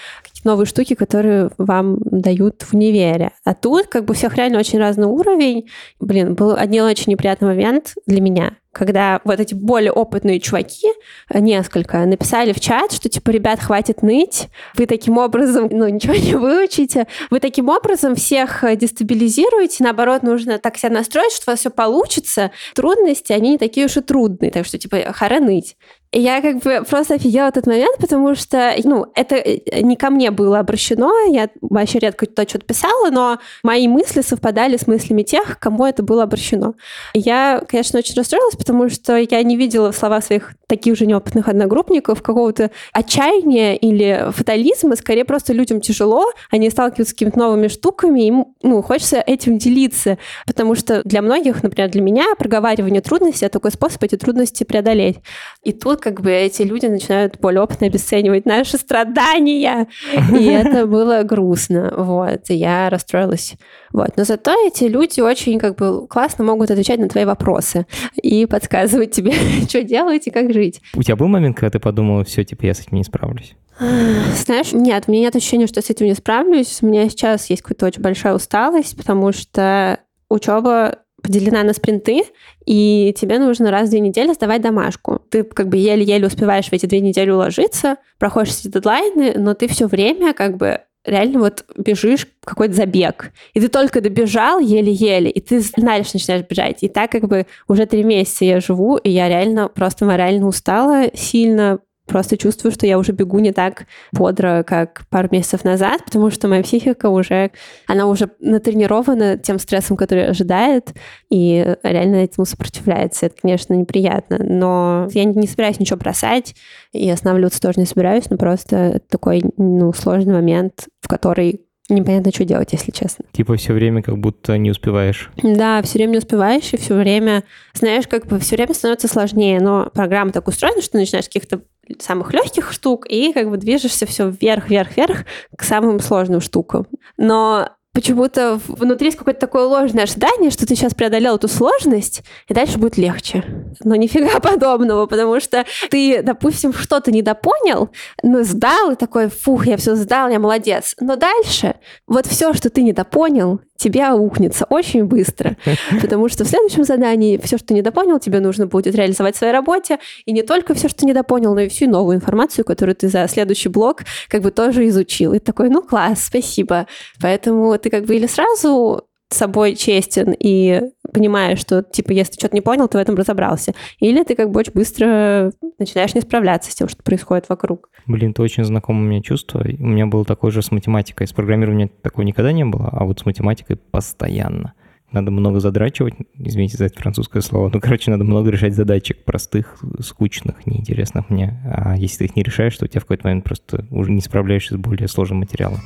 новые 0.47 0.65
штуки, 0.65 0.95
которые 0.95 1.51
вам 1.57 1.99
дают 1.99 2.63
в 2.63 2.73
универе. 2.73 3.31
А 3.43 3.53
тут 3.53 3.87
как 3.87 4.05
бы 4.05 4.13
всех 4.13 4.35
реально 4.35 4.59
очень 4.59 4.79
разный 4.79 5.07
уровень. 5.07 5.69
Блин, 5.99 6.33
был 6.33 6.55
один 6.55 6.83
очень 6.83 7.11
неприятный 7.11 7.49
момент 7.49 7.93
для 8.05 8.21
меня 8.21 8.53
когда 8.77 9.21
вот 9.23 9.39
эти 9.39 9.55
более 9.55 9.91
опытные 9.91 10.39
чуваки, 10.39 10.87
э, 11.29 11.39
несколько, 11.39 12.05
написали 12.05 12.53
в 12.53 12.59
чат, 12.59 12.91
что 12.91 13.09
типа, 13.09 13.31
ребят, 13.31 13.59
хватит 13.59 14.03
ныть, 14.03 14.49
вы 14.75 14.85
таким 14.85 15.17
образом, 15.17 15.67
ну, 15.71 15.87
ничего 15.87 16.13
не 16.13 16.35
выучите, 16.35 17.07
вы 17.31 17.39
таким 17.39 17.69
образом 17.69 18.15
всех 18.15 18.63
э, 18.63 18.75
дестабилизируете, 18.75 19.83
наоборот, 19.83 20.21
нужно 20.21 20.59
так 20.59 20.77
себя 20.77 20.91
настроить, 20.91 21.31
что 21.31 21.49
у 21.49 21.51
вас 21.51 21.59
все 21.61 21.71
получится, 21.71 22.51
трудности, 22.75 23.33
они 23.33 23.51
не 23.51 23.57
такие 23.57 23.87
уж 23.87 23.97
и 23.97 24.01
трудные, 24.01 24.51
так 24.51 24.65
что, 24.65 24.77
типа, 24.77 25.11
хара 25.11 25.39
ныть. 25.39 25.75
Я 26.19 26.41
как 26.41 26.57
бы 26.63 26.83
просто 26.83 27.13
офигела 27.13 27.49
этот 27.49 27.67
момент, 27.67 27.99
потому 27.99 28.33
что, 28.33 28.73
ну, 28.83 29.05
это 29.13 29.35
э, 29.35 29.81
не 29.81 29.95
ко 29.95 30.09
мне 30.09 30.31
было 30.31 30.57
обращено, 30.57 31.11
я 31.29 31.47
вообще 31.61 31.99
редко 31.99 32.25
туда 32.25 32.47
что-то 32.47 32.65
писала, 32.65 33.11
но 33.11 33.37
мои 33.61 33.87
мысли 33.87 34.21
совпадали 34.21 34.77
с 34.77 34.87
мыслями 34.87 35.21
тех, 35.21 35.59
кому 35.59 35.85
это 35.85 36.01
было 36.01 36.23
обращено. 36.23 36.73
Я, 37.13 37.61
конечно, 37.67 37.99
очень 37.99 38.15
расстроилась, 38.15 38.55
потому 38.55 38.89
что 38.89 39.15
я 39.15 39.43
не 39.43 39.57
видела 39.57 39.91
в 39.91 39.95
словах 39.95 40.23
своих 40.23 40.53
таких 40.65 40.97
же 40.97 41.05
неопытных 41.05 41.49
одногруппников 41.49 42.23
какого-то 42.23 42.71
отчаяния 42.93 43.75
или 43.75 44.31
фатализма, 44.31 44.95
скорее 44.95 45.23
просто 45.23 45.53
людям 45.53 45.81
тяжело, 45.81 46.25
они 46.49 46.71
сталкиваются 46.71 47.11
с 47.11 47.13
какими-то 47.13 47.37
новыми 47.37 47.67
штуками, 47.67 48.25
им 48.25 48.55
ну, 48.63 48.81
хочется 48.81 49.17
этим 49.17 49.59
делиться, 49.59 50.17
потому 50.47 50.73
что 50.73 51.03
для 51.03 51.21
многих, 51.21 51.61
например, 51.61 51.91
для 51.91 52.01
меня 52.01 52.25
проговаривание 52.39 53.01
трудностей— 53.01 53.45
это 53.47 53.59
такой 53.59 53.71
способ 53.71 54.01
эти 54.01 54.15
трудности 54.15 54.63
преодолеть. 54.63 55.17
И 55.63 55.73
тут 55.73 56.06
как 56.07 56.21
бы 56.21 56.31
эти 56.31 56.61
люди 56.61 56.85
начинают 56.85 57.37
более 57.41 57.61
опытно 57.61 57.87
обесценивать 57.87 58.45
наши 58.45 58.77
страдания, 58.77 59.87
и 60.31 60.45
это 60.45 60.87
было 60.87 61.23
грустно, 61.23 61.93
вот, 61.97 62.49
и 62.49 62.53
я 62.53 62.89
расстроилась. 62.89 63.55
Вот. 63.91 64.15
Но 64.15 64.23
зато 64.23 64.53
эти 64.65 64.85
люди 64.85 65.19
очень 65.19 65.59
как 65.59 65.75
бы 65.75 66.07
классно 66.07 66.45
могут 66.45 66.71
отвечать 66.71 66.99
на 66.99 67.09
твои 67.09 67.25
вопросы 67.25 67.87
и 68.15 68.45
подсказывать 68.45 69.11
тебе, 69.11 69.33
что 69.67 69.83
делать 69.83 70.27
и 70.27 70.31
как 70.31 70.53
жить. 70.53 70.79
У 70.95 71.03
тебя 71.03 71.17
был 71.17 71.27
момент, 71.27 71.57
когда 71.57 71.71
ты 71.71 71.79
подумала, 71.79 72.23
все, 72.23 72.45
типа, 72.45 72.65
я 72.65 72.73
с 72.73 72.79
этим 72.79 72.95
не 72.95 73.03
справлюсь? 73.03 73.55
Знаешь, 73.79 74.71
нет, 74.71 75.03
у 75.07 75.11
меня 75.11 75.23
нет 75.23 75.35
ощущения, 75.35 75.67
что 75.67 75.81
с 75.81 75.89
этим 75.89 76.05
не 76.05 76.15
справлюсь. 76.15 76.79
У 76.81 76.87
меня 76.87 77.09
сейчас 77.09 77.49
есть 77.49 77.63
какая-то 77.63 77.87
очень 77.87 78.01
большая 78.01 78.33
усталость, 78.33 78.95
потому 78.95 79.33
что 79.33 79.99
учеба 80.29 80.99
поделена 81.27 81.63
на 81.63 81.73
спринты, 81.73 82.23
и 82.65 83.13
тебе 83.19 83.37
нужно 83.37 83.69
раз 83.69 83.87
в 83.87 83.91
две 83.91 83.99
недели 83.99 84.33
сдавать 84.33 84.61
домашку. 84.61 85.21
Ты 85.29 85.43
как 85.43 85.69
бы 85.69 85.77
еле-еле 85.77 86.25
успеваешь 86.25 86.67
в 86.67 86.73
эти 86.73 86.85
две 86.85 87.01
недели 87.01 87.29
уложиться, 87.29 87.97
проходишь 88.17 88.53
эти 88.59 88.69
дедлайны, 88.69 89.33
но 89.35 89.53
ты 89.53 89.67
все 89.67 89.87
время 89.87 90.33
как 90.33 90.57
бы 90.57 90.81
реально 91.05 91.39
вот 91.39 91.65
бежишь 91.77 92.27
какой-то 92.43 92.73
забег, 92.73 93.31
и 93.53 93.61
ты 93.61 93.69
только 93.69 94.01
добежал 94.01 94.59
еле-еле, 94.59 95.29
и 95.29 95.39
ты 95.39 95.59
знаешь, 95.61 96.13
начинаешь 96.13 96.45
бежать. 96.47 96.79
И 96.81 96.89
так 96.89 97.11
как 97.11 97.27
бы 97.27 97.45
уже 97.67 97.85
три 97.85 98.03
месяца 98.03 98.45
я 98.45 98.59
живу, 98.59 98.97
и 98.97 99.09
я 99.09 99.29
реально 99.29 99.69
просто 99.69 100.05
морально 100.05 100.47
устала 100.47 101.05
сильно, 101.13 101.79
просто 102.07 102.37
чувствую, 102.37 102.71
что 102.71 102.87
я 102.87 102.97
уже 102.97 103.11
бегу 103.11 103.39
не 103.39 103.51
так 103.51 103.85
бодро, 104.11 104.63
как 104.65 105.05
пару 105.09 105.27
месяцев 105.31 105.63
назад, 105.63 106.03
потому 106.05 106.31
что 106.31 106.47
моя 106.47 106.63
психика 106.63 107.09
уже, 107.09 107.51
она 107.85 108.07
уже 108.07 108.29
натренирована 108.39 109.37
тем 109.37 109.59
стрессом, 109.59 109.97
который 109.97 110.27
ожидает, 110.27 110.93
и 111.29 111.75
реально 111.83 112.17
этому 112.17 112.45
сопротивляется. 112.45 113.27
Это, 113.27 113.35
конечно, 113.41 113.73
неприятно, 113.73 114.37
но 114.39 115.07
я 115.11 115.25
не 115.25 115.47
собираюсь 115.47 115.79
ничего 115.79 115.99
бросать, 115.99 116.55
и 116.93 117.09
останавливаться 117.09 117.61
тоже 117.61 117.79
не 117.79 117.85
собираюсь, 117.85 118.29
но 118.29 118.37
просто 118.37 119.01
такой 119.09 119.43
ну, 119.57 119.93
сложный 119.93 120.33
момент, 120.33 120.87
в 121.01 121.07
который 121.07 121.66
непонятно, 121.89 122.31
что 122.31 122.45
делать, 122.45 122.73
если 122.73 122.91
честно. 122.91 123.25
Типа 123.31 123.55
все 123.55 123.73
время 123.73 124.01
как 124.01 124.17
будто 124.17 124.57
не 124.57 124.71
успеваешь. 124.71 125.29
Да, 125.41 125.81
все 125.81 125.99
время 125.99 126.11
не 126.11 126.17
успеваешь, 126.17 126.73
и 126.73 126.77
все 126.77 126.95
время, 126.95 127.43
знаешь, 127.73 128.07
как 128.07 128.27
бы 128.27 128.39
все 128.39 128.55
время 128.55 128.73
становится 128.73 129.07
сложнее, 129.07 129.59
но 129.61 129.89
программа 129.93 130.31
так 130.31 130.47
устроена, 130.47 130.81
что 130.81 130.97
начинаешь 130.97 131.25
с 131.25 131.29
каких-то 131.29 131.61
самых 131.99 132.33
легких 132.33 132.71
штук 132.73 133.07
и 133.09 133.31
как 133.31 133.49
бы 133.49 133.57
движешься 133.57 134.05
все 134.05 134.29
вверх, 134.29 134.69
вверх, 134.69 134.97
вверх 134.97 135.25
к 135.55 135.63
самым 135.63 135.99
сложным 135.99 136.41
штукам. 136.41 136.87
Но 137.17 137.69
почему-то 137.97 138.61
внутри 138.67 139.07
есть 139.07 139.17
какое-то 139.17 139.39
такое 139.39 139.65
ложное 139.65 140.03
ожидание, 140.03 140.51
что 140.51 140.67
ты 140.67 140.75
сейчас 140.75 140.93
преодолел 140.93 141.37
эту 141.37 141.47
сложность, 141.47 142.21
и 142.47 142.53
дальше 142.53 142.77
будет 142.77 142.95
легче. 142.95 143.43
Но 143.83 143.95
нифига 143.95 144.39
подобного, 144.39 145.07
потому 145.07 145.39
что 145.39 145.65
ты, 145.89 146.21
допустим, 146.21 146.73
что-то 146.73 147.11
недопонял, 147.11 147.89
но 148.21 148.43
сдал, 148.43 148.91
и 148.91 148.95
такой, 148.95 149.29
фух, 149.29 149.65
я 149.65 149.77
все 149.77 149.95
сдал, 149.95 150.29
я 150.29 150.37
молодец. 150.37 150.93
Но 150.99 151.15
дальше 151.15 151.73
вот 152.05 152.27
все, 152.27 152.53
что 152.53 152.69
ты 152.69 152.83
недопонял, 152.83 153.61
тебе 153.77 154.05
аукнется 154.05 154.65
очень 154.69 155.05
быстро, 155.05 155.57
потому 156.01 156.29
что 156.29 156.43
в 156.43 156.47
следующем 156.47 156.83
задании 156.83 157.39
все, 157.43 157.57
что 157.57 157.73
недопонял, 157.73 158.19
тебе 158.19 158.39
нужно 158.39 158.67
будет 158.67 158.95
реализовать 158.95 159.35
в 159.35 159.37
своей 159.37 159.53
работе, 159.53 159.99
и 160.25 160.31
не 160.31 160.43
только 160.43 160.73
все, 160.73 160.89
что 160.89 161.05
недопонял, 161.05 161.53
но 161.53 161.61
и 161.61 161.69
всю 161.69 161.89
новую 161.89 162.17
информацию, 162.17 162.65
которую 162.65 162.95
ты 162.95 163.07
за 163.07 163.27
следующий 163.27 163.69
блок 163.69 164.03
как 164.29 164.41
бы 164.41 164.51
тоже 164.51 164.87
изучил. 164.87 165.33
И 165.33 165.39
такой, 165.39 165.69
ну 165.69 165.81
класс, 165.81 166.25
спасибо. 166.25 166.87
Поэтому 167.21 167.77
ты 167.77 167.89
как 167.89 168.05
бы 168.05 168.15
или 168.15 168.27
сразу 168.27 169.07
собой 169.29 169.75
честен 169.75 170.33
и 170.37 170.81
понимаешь, 171.13 171.59
что, 171.59 171.83
типа, 171.83 172.11
если 172.11 172.33
ты 172.33 172.39
что-то 172.39 172.55
не 172.55 172.61
понял, 172.61 172.87
ты 172.87 172.97
в 172.97 173.01
этом 173.01 173.15
разобрался. 173.15 173.73
Или 173.99 174.23
ты 174.23 174.35
как 174.35 174.51
бы 174.51 174.59
очень 174.59 174.73
быстро 174.73 175.51
начинаешь 175.79 176.15
не 176.15 176.21
справляться 176.21 176.71
с 176.71 176.75
тем, 176.75 176.87
что 176.89 177.03
происходит 177.03 177.49
вокруг. 177.49 177.89
Блин, 178.05 178.31
это 178.31 178.41
очень 178.41 178.63
знакомое 178.63 179.07
мне 179.07 179.21
чувство. 179.21 179.59
У 179.59 179.85
меня 179.85 180.05
было 180.05 180.25
такое 180.25 180.51
же 180.51 180.61
с 180.61 180.71
математикой. 180.71 181.27
С 181.27 181.33
программированием 181.33 181.89
такого 182.01 182.25
никогда 182.25 182.51
не 182.51 182.65
было, 182.65 182.89
а 182.91 183.05
вот 183.05 183.19
с 183.19 183.25
математикой 183.25 183.75
постоянно. 183.75 184.73
Надо 185.11 185.31
много 185.31 185.61
задрачивать, 185.61 186.15
извините 186.37 186.75
за 186.75 186.85
это 186.85 186.99
французское 186.99 187.41
слово. 187.41 187.71
Ну, 187.73 187.79
короче, 187.79 188.11
надо 188.11 188.25
много 188.25 188.49
решать 188.49 188.75
задачек 188.75 189.23
простых, 189.23 189.77
скучных, 190.01 190.65
неинтересных 190.65 191.29
мне. 191.29 191.61
А 191.65 191.95
если 191.95 192.19
ты 192.19 192.25
их 192.25 192.35
не 192.35 192.43
решаешь, 192.43 192.77
то 192.77 192.85
у 192.85 192.87
тебя 192.89 192.99
в 192.99 193.05
какой-то 193.05 193.25
момент 193.25 193.45
просто 193.45 193.85
уже 193.89 194.11
не 194.11 194.19
справляешься 194.19 194.73
с 194.73 194.77
более 194.77 195.07
сложным 195.07 195.39
материалом. 195.39 195.79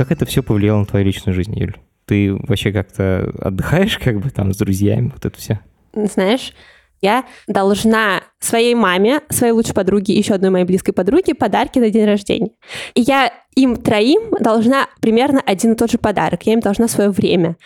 Как 0.00 0.12
это 0.12 0.24
все 0.24 0.42
повлияло 0.42 0.78
на 0.78 0.86
твою 0.86 1.04
личную 1.04 1.34
жизнь, 1.34 1.52
Юль? 1.58 1.76
Ты 2.06 2.32
вообще 2.32 2.72
как-то 2.72 3.30
отдыхаешь 3.38 3.98
как 3.98 4.18
бы 4.18 4.30
там 4.30 4.54
с 4.54 4.56
друзьями, 4.56 5.10
вот 5.12 5.26
это 5.26 5.36
все? 5.36 5.60
Знаешь, 5.92 6.54
я 7.00 7.24
должна 7.46 8.22
своей 8.40 8.74
маме, 8.74 9.20
своей 9.28 9.52
лучшей 9.52 9.74
подруге 9.74 10.14
еще 10.14 10.34
одной 10.34 10.50
моей 10.50 10.64
близкой 10.64 10.92
подруге 10.92 11.34
подарки 11.34 11.78
на 11.78 11.90
день 11.90 12.06
рождения. 12.06 12.50
И 12.94 13.02
я 13.02 13.32
им 13.56 13.76
троим 13.76 14.30
должна 14.38 14.86
примерно 15.00 15.42
один 15.44 15.72
и 15.72 15.76
тот 15.76 15.90
же 15.90 15.98
подарок. 15.98 16.44
Я 16.44 16.54
им 16.54 16.60
должна 16.60 16.88
свое 16.88 17.10
время. 17.10 17.56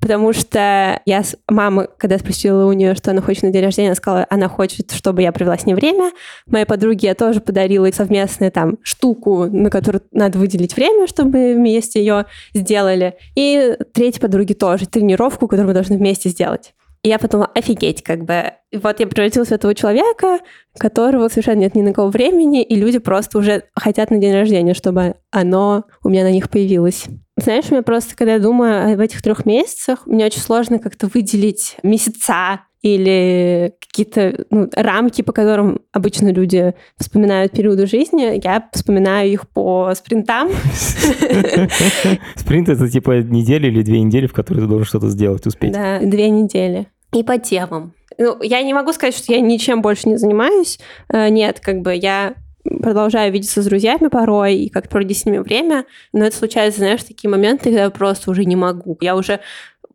Потому 0.00 0.32
что 0.32 1.00
я 1.04 1.22
с 1.22 1.36
мамой, 1.48 1.88
когда 1.98 2.18
спросила 2.18 2.66
у 2.66 2.72
нее, 2.72 2.94
что 2.94 3.10
она 3.10 3.20
хочет 3.20 3.42
на 3.42 3.50
день 3.50 3.64
рождения, 3.64 3.88
она 3.88 3.96
сказала, 3.96 4.26
она 4.30 4.48
хочет, 4.48 4.92
чтобы 4.92 5.22
я 5.22 5.32
провела 5.32 5.58
с 5.58 5.66
ней 5.66 5.74
время. 5.74 6.12
Моей 6.46 6.64
подруге 6.64 7.08
я 7.08 7.14
тоже 7.14 7.40
подарила 7.40 7.90
совместную 7.90 8.52
там 8.52 8.78
штуку, 8.82 9.46
на 9.46 9.68
которую 9.68 10.02
надо 10.12 10.38
выделить 10.38 10.76
время, 10.76 11.06
чтобы 11.06 11.54
вместе 11.54 12.00
ее 12.00 12.26
сделали. 12.54 13.16
И 13.34 13.76
третьей 13.92 14.20
подруге 14.20 14.54
тоже 14.54 14.86
тренировку, 14.86 15.48
которую 15.48 15.68
мы 15.68 15.74
должны 15.74 15.96
вместе 15.96 16.28
сделать. 16.30 16.72
И 17.04 17.08
я 17.08 17.18
подумала, 17.18 17.50
офигеть, 17.52 18.02
как 18.02 18.24
бы. 18.24 18.52
И 18.70 18.76
вот 18.76 19.00
я 19.00 19.08
превратилась 19.08 19.48
в 19.48 19.52
этого 19.52 19.74
человека, 19.74 20.38
которого 20.78 21.28
совершенно 21.28 21.60
нет 21.60 21.74
ни 21.74 21.82
на 21.82 21.92
кого 21.92 22.10
времени, 22.10 22.62
и 22.62 22.76
люди 22.76 22.98
просто 22.98 23.38
уже 23.38 23.64
хотят 23.74 24.10
на 24.10 24.18
день 24.18 24.32
рождения, 24.32 24.72
чтобы 24.72 25.16
оно 25.32 25.84
у 26.04 26.08
меня 26.08 26.22
на 26.22 26.30
них 26.30 26.48
появилось. 26.48 27.06
Знаешь, 27.36 27.64
у 27.70 27.72
меня 27.72 27.82
просто, 27.82 28.14
когда 28.14 28.34
я 28.34 28.38
думаю 28.38 28.92
об 28.92 29.00
этих 29.00 29.20
трех 29.20 29.46
месяцах, 29.46 30.06
мне 30.06 30.26
очень 30.26 30.40
сложно 30.40 30.78
как-то 30.78 31.08
выделить 31.12 31.76
месяца 31.82 32.60
или 32.82 33.74
какие-то 33.80 34.44
ну, 34.50 34.68
рамки, 34.74 35.22
по 35.22 35.32
которым 35.32 35.80
обычно 35.92 36.32
люди 36.32 36.74
вспоминают 36.98 37.52
периоды 37.52 37.86
жизни, 37.86 38.40
я 38.42 38.68
вспоминаю 38.72 39.30
их 39.30 39.48
по 39.48 39.92
спринтам. 39.94 40.50
Спринт— 42.36 42.68
это 42.70 42.88
типа 42.88 43.22
неделя 43.22 43.68
или 43.68 43.82
две 43.82 44.00
недели, 44.02 44.26
в 44.26 44.32
которые 44.32 44.64
ты 44.64 44.68
должен 44.68 44.86
что-то 44.86 45.08
сделать, 45.08 45.46
успеть. 45.46 45.72
Да, 45.72 46.00
две 46.00 46.28
недели. 46.28 46.88
И 47.12 47.22
по 47.22 47.38
темам. 47.38 47.94
Ну, 48.18 48.42
я 48.42 48.62
не 48.62 48.74
могу 48.74 48.92
сказать, 48.92 49.16
что 49.16 49.32
я 49.32 49.40
ничем 49.40 49.82
больше 49.82 50.08
не 50.08 50.16
занимаюсь. 50.16 50.78
Э, 51.08 51.28
нет, 51.28 51.60
как 51.60 51.80
бы 51.80 51.94
я 51.94 52.34
продолжаю 52.64 53.32
видеться 53.32 53.62
с 53.62 53.66
друзьями 53.66 54.08
порой 54.08 54.56
и 54.56 54.68
как 54.68 54.88
проводить 54.88 55.18
с 55.18 55.24
ними 55.24 55.38
время, 55.38 55.84
но 56.12 56.24
это 56.24 56.36
случается, 56.36 56.78
знаешь, 56.80 57.02
такие 57.02 57.28
моменты, 57.28 57.64
когда 57.64 57.84
я 57.84 57.90
просто 57.90 58.30
уже 58.30 58.44
не 58.44 58.56
могу. 58.56 58.96
Я 59.00 59.16
уже 59.16 59.40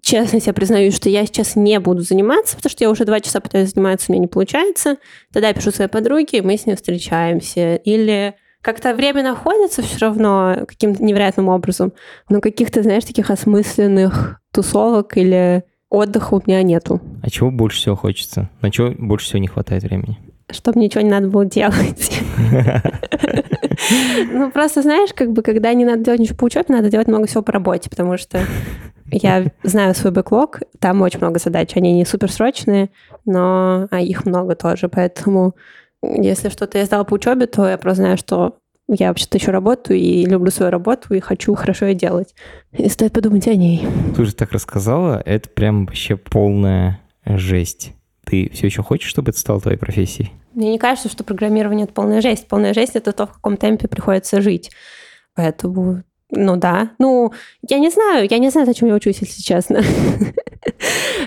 честно 0.01 0.39
себе 0.39 0.53
признаюсь, 0.53 0.95
что 0.95 1.09
я 1.09 1.25
сейчас 1.25 1.55
не 1.55 1.79
буду 1.79 2.01
заниматься, 2.01 2.55
потому 2.55 2.71
что 2.71 2.83
я 2.83 2.89
уже 2.89 3.05
два 3.05 3.19
часа 3.19 3.39
пытаюсь 3.39 3.71
заниматься, 3.73 4.07
у 4.09 4.13
меня 4.13 4.21
не 4.21 4.27
получается. 4.27 4.97
Тогда 5.33 5.49
я 5.49 5.53
пишу 5.53 5.71
своей 5.71 5.89
подруге, 5.89 6.39
и 6.39 6.41
мы 6.41 6.57
с 6.57 6.65
ней 6.65 6.75
встречаемся. 6.75 7.75
Или 7.75 8.35
как-то 8.61 8.93
время 8.93 9.23
находится 9.23 9.81
все 9.81 9.99
равно 9.99 10.65
каким-то 10.67 11.03
невероятным 11.03 11.49
образом, 11.49 11.93
но 12.29 12.41
каких-то, 12.41 12.83
знаешь, 12.83 13.05
таких 13.05 13.29
осмысленных 13.29 14.39
тусовок 14.51 15.17
или 15.17 15.63
отдыха 15.89 16.33
у 16.35 16.41
меня 16.45 16.63
нету. 16.63 17.01
А 17.21 17.29
чего 17.29 17.51
больше 17.51 17.79
всего 17.79 17.95
хочется? 17.95 18.49
На 18.61 18.71
чего 18.71 18.91
больше 18.97 19.27
всего 19.27 19.39
не 19.39 19.47
хватает 19.47 19.83
времени? 19.83 20.17
Чтобы 20.49 20.79
ничего 20.79 21.01
не 21.01 21.09
надо 21.09 21.27
было 21.27 21.45
делать. 21.45 22.21
Ну, 24.31 24.51
просто, 24.51 24.81
знаешь, 24.81 25.13
как 25.13 25.31
бы, 25.31 25.43
когда 25.43 25.73
не 25.73 25.85
надо 25.85 26.03
делать 26.03 26.19
ничего 26.19 26.35
по 26.35 26.45
учебе, 26.45 26.65
надо 26.69 26.89
делать 26.89 27.07
много 27.07 27.27
всего 27.27 27.43
по 27.43 27.51
работе, 27.51 27.89
потому 27.89 28.17
что 28.17 28.39
я 29.11 29.45
знаю 29.63 29.95
свой 29.95 30.11
бэклог, 30.11 30.61
там 30.79 31.01
очень 31.01 31.19
много 31.19 31.39
задач, 31.39 31.75
они 31.75 31.93
не 31.93 32.03
суперсрочные, 32.03 32.89
но 33.25 33.87
а 33.91 34.01
их 34.01 34.25
много 34.25 34.55
тоже, 34.55 34.89
поэтому 34.89 35.55
если 36.01 36.49
что-то 36.49 36.77
я 36.77 36.85
сдала 36.85 37.03
по 37.03 37.13
учебе, 37.13 37.45
то 37.45 37.67
я 37.67 37.77
просто 37.77 38.01
знаю, 38.01 38.17
что 38.17 38.57
я 38.87 39.09
вообще-то 39.09 39.37
еще 39.37 39.51
работаю 39.51 39.99
и 39.99 40.25
люблю 40.25 40.49
свою 40.49 40.71
работу 40.71 41.13
и 41.13 41.19
хочу 41.19 41.53
хорошо 41.55 41.87
ее 41.87 41.95
делать. 41.95 42.33
И 42.71 42.87
стоит 42.89 43.13
подумать 43.13 43.47
о 43.47 43.55
ней. 43.55 43.85
Ты 44.15 44.21
уже 44.21 44.33
так 44.33 44.51
рассказала, 44.51 45.21
это 45.25 45.49
прям 45.49 45.85
вообще 45.85 46.15
полная 46.15 47.01
жесть. 47.25 47.93
Ты 48.25 48.49
все 48.53 48.67
еще 48.67 48.83
хочешь, 48.83 49.09
чтобы 49.09 49.31
это 49.31 49.39
стало 49.39 49.59
твоей 49.59 49.77
профессией? 49.77 50.31
Мне 50.53 50.71
не 50.71 50.79
кажется, 50.79 51.09
что 51.09 51.23
программирование— 51.23 51.83
это 51.85 51.93
полная 51.93 52.21
жесть. 52.21 52.47
Полная 52.47 52.73
жесть— 52.73 52.91
это 52.95 53.11
то, 53.11 53.27
в 53.27 53.33
каком 53.33 53.57
темпе 53.57 53.87
приходится 53.87 54.41
жить. 54.41 54.71
Поэтому, 55.35 56.03
ну 56.31 56.55
да. 56.55 56.91
Ну, 56.97 57.31
я 57.67 57.79
не 57.79 57.89
знаю, 57.89 58.27
я 58.29 58.37
не 58.37 58.49
знаю, 58.49 58.65
зачем 58.65 58.87
я 58.87 58.95
учусь, 58.95 59.19
если 59.21 59.41
честно. 59.41 59.81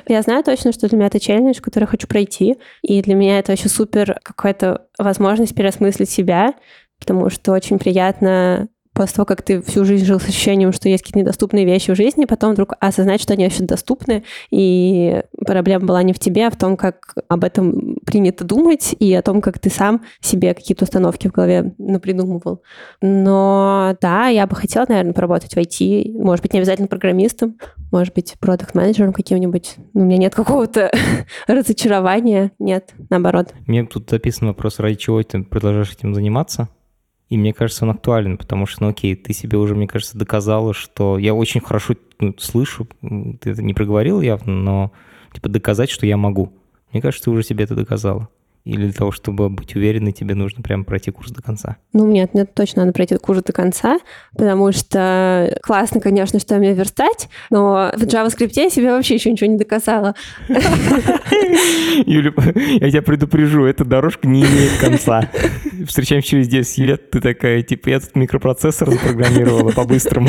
Я 0.09 0.23
знаю 0.23 0.43
точно, 0.43 0.73
что 0.73 0.89
для 0.89 0.99
меня 0.99 1.07
это 1.07 1.21
челлендж, 1.21 1.61
который 1.61 1.85
я 1.85 1.89
хочу 1.89 2.09
пройти. 2.09 2.57
И 2.83 3.01
для 3.01 3.15
меня 3.15 3.39
это 3.39 3.53
вообще 3.53 3.69
супер 3.69 4.19
какая-то 4.25 4.87
возможность 4.99 5.55
переосмыслить 5.55 6.11
себя, 6.11 6.55
потому 7.01 7.31
что 7.31 7.53
очень 7.53 7.79
приятно 7.79 8.69
после 8.93 9.17
того, 9.17 9.27
как 9.27 9.43
ты 9.43 9.63
всю 9.63 9.85
жизнь 9.85 10.05
жил 10.05 10.21
с 10.21 10.25
ощущением, 10.25 10.73
что 10.73 10.89
есть 10.89 11.03
какие-то 11.03 11.21
недоступные 11.21 11.65
вещи 11.65 11.93
в 11.93 11.97
жизни, 11.97 12.25
потом 12.25 12.53
вдруг 12.53 12.75
осознать, 12.81 13.23
что 13.23 13.33
они 13.33 13.45
вообще 13.45 13.63
доступны, 13.63 14.25
и 14.51 15.23
проблема 15.47 15.87
была 15.87 16.03
не 16.03 16.13
в 16.13 16.19
тебе, 16.19 16.49
а 16.49 16.51
в 16.51 16.57
том, 16.57 16.77
как 16.77 17.15
об 17.29 17.45
этом 17.45 17.97
принято 18.05 18.45
думать, 18.45 18.95
и 18.99 19.15
о 19.15 19.23
том, 19.23 19.41
как 19.41 19.59
ты 19.59 19.71
сам 19.71 20.03
себе 20.21 20.55
какие-то 20.55 20.85
установки 20.85 21.29
в 21.29 21.33
голове 21.33 21.73
напридумывал. 21.79 22.63
Но 23.01 23.97
да, 24.01 24.27
я 24.27 24.47
бы 24.47 24.57
хотела, 24.57 24.87
наверное, 24.89 25.15
поработать 25.15 25.55
в 25.55 25.57
IT, 25.57 26.13
может 26.21 26.43
быть, 26.43 26.53
не 26.53 26.59
обязательно 26.59 26.89
программистом, 26.89 27.59
может 27.93 28.13
быть, 28.15 28.35
продукт-менеджером 28.41 29.13
каким-нибудь. 29.13 29.77
Но 29.95 30.03
у 30.03 30.05
меня 30.05 30.19
нет 30.19 30.35
какого-то 30.35 30.91
разочарования, 31.47 32.53
нет, 32.59 32.93
наоборот. 33.09 33.55
Мне 33.67 33.87
тут 33.87 34.11
записан 34.11 34.49
вопрос, 34.49 34.79
ради 34.81 34.97
чего 34.97 35.23
ты 35.23 35.43
продолжаешь 35.43 35.93
этим 35.93 36.15
заниматься? 36.15 36.69
И 37.31 37.39
мне 37.39 37.55
кажется, 37.55 37.85
он 37.85 37.93
актуален, 37.93 38.37
потому 38.37 38.67
что, 38.67 38.83
ну 38.83 38.89
окей, 38.91 39.15
ты 39.15 39.33
себе 39.33 39.57
уже, 39.57 39.77
мне 39.77 39.87
кажется, 39.87 40.19
доказала, 40.19 40.75
что... 40.75 41.17
Я 41.17 41.33
очень 41.33 41.61
хорошо 41.61 41.95
ну, 42.19 42.35
слышу, 42.39 42.89
ты 43.41 43.51
это 43.51 43.63
не 43.63 43.73
проговорил 43.73 44.21
явно, 44.21 44.53
но 44.53 44.93
типа 45.33 45.49
доказать, 45.49 45.91
что 45.91 46.07
я 46.07 46.17
могу. 46.17 46.53
Мне 46.93 47.01
кажется, 47.01 47.25
ты 47.25 47.31
уже 47.31 47.45
себе 47.45 47.65
это 47.65 47.77
доказала. 47.77 48.29
Или 48.65 48.85
для 48.85 48.93
того, 48.93 49.11
чтобы 49.11 49.49
быть 49.49 49.75
уверенной, 49.75 50.13
тебе 50.13 50.35
нужно 50.35 50.63
прям 50.63 50.85
пройти 50.85 51.11
курс 51.11 51.31
до 51.31 51.43
конца? 51.43 51.79
Ну, 51.93 52.07
нет, 52.07 52.35
мне 52.35 52.45
точно 52.45 52.83
надо 52.83 52.93
пройти 52.93 53.17
курс 53.17 53.43
до 53.43 53.53
конца, 53.53 53.99
потому 54.33 54.71
что 54.73 55.59
классно, 55.63 56.01
конечно, 56.01 56.39
что 56.39 56.57
мне 56.57 56.75
верстать, 56.75 57.29
но 57.51 57.91
в 57.97 58.03
JavaScript 58.03 58.53
я 58.55 58.69
себе 58.69 58.93
вообще 58.93 59.15
еще 59.15 59.33
ничего 59.33 59.51
не 59.51 59.57
доказала. 59.57 60.15
Юля, 60.49 62.33
я 62.81 62.91
тебя 62.91 63.03
предупрежу, 63.03 63.65
эта 63.65 63.85
дорожка 63.85 64.29
не 64.29 64.43
имеет 64.43 64.79
конца. 64.79 65.31
Встречаемся 65.87 66.29
через 66.29 66.49
10 66.49 66.79
лет, 66.79 67.11
ты 67.11 67.21
такая, 67.21 67.63
типа, 67.63 67.89
я 67.89 68.01
тут 68.01 68.15
микропроцессор 68.15 68.91
запрограммировала 68.91 69.73
по-быстрому. 69.73 70.29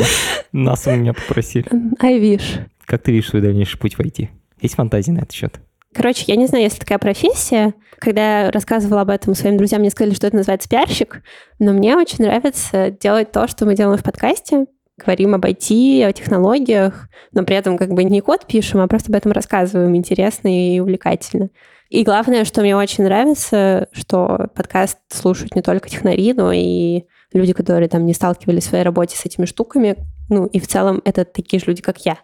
Нас 0.52 0.86
у 0.86 0.92
меня 0.92 1.12
попросили. 1.12 1.66
I 2.00 2.18
wish. 2.18 2.60
Как 2.86 3.02
ты 3.02 3.12
видишь 3.12 3.28
свой 3.28 3.42
дальнейший 3.42 3.78
путь 3.78 3.98
войти? 3.98 4.30
Есть 4.60 4.74
фантазии 4.76 5.10
на 5.10 5.18
этот 5.18 5.32
счет? 5.32 5.60
Короче, 5.94 6.24
я 6.26 6.36
не 6.36 6.46
знаю, 6.46 6.64
есть 6.64 6.78
такая 6.78 6.98
профессия. 6.98 7.74
Когда 7.98 8.44
я 8.44 8.50
рассказывала 8.50 9.02
об 9.02 9.10
этом 9.10 9.34
своим 9.34 9.56
друзьям, 9.56 9.80
мне 9.80 9.90
сказали, 9.90 10.14
что 10.14 10.26
это 10.26 10.36
называется 10.36 10.68
пиарщик. 10.68 11.22
Но 11.58 11.72
мне 11.72 11.96
очень 11.96 12.24
нравится 12.24 12.90
делать 12.90 13.30
то, 13.30 13.46
что 13.46 13.66
мы 13.66 13.76
делаем 13.76 13.98
в 13.98 14.02
подкасте. 14.02 14.66
Говорим 14.98 15.34
об 15.34 15.44
IT, 15.44 16.04
о 16.04 16.12
технологиях, 16.12 17.08
но 17.32 17.44
при 17.44 17.56
этом 17.56 17.76
как 17.76 17.90
бы 17.92 18.04
не 18.04 18.20
код 18.20 18.46
пишем, 18.46 18.80
а 18.80 18.88
просто 18.88 19.10
об 19.10 19.16
этом 19.16 19.32
рассказываем 19.32 19.96
интересно 19.96 20.48
и 20.48 20.80
увлекательно. 20.80 21.50
И 21.88 22.04
главное, 22.04 22.44
что 22.44 22.62
мне 22.62 22.76
очень 22.76 23.04
нравится, 23.04 23.88
что 23.92 24.48
подкаст 24.54 24.98
слушают 25.08 25.54
не 25.54 25.62
только 25.62 25.90
технари, 25.90 26.32
но 26.32 26.52
и 26.52 27.04
люди, 27.32 27.52
которые 27.52 27.88
там 27.88 28.06
не 28.06 28.14
сталкивались 28.14 28.64
в 28.64 28.68
своей 28.68 28.84
работе 28.84 29.16
с 29.16 29.26
этими 29.26 29.44
штуками. 29.44 29.96
Ну, 30.28 30.46
и 30.46 30.58
в 30.58 30.66
целом 30.66 31.02
это 31.04 31.24
такие 31.24 31.60
же 31.60 31.66
люди, 31.66 31.82
как 31.82 32.04
я. 32.04 32.18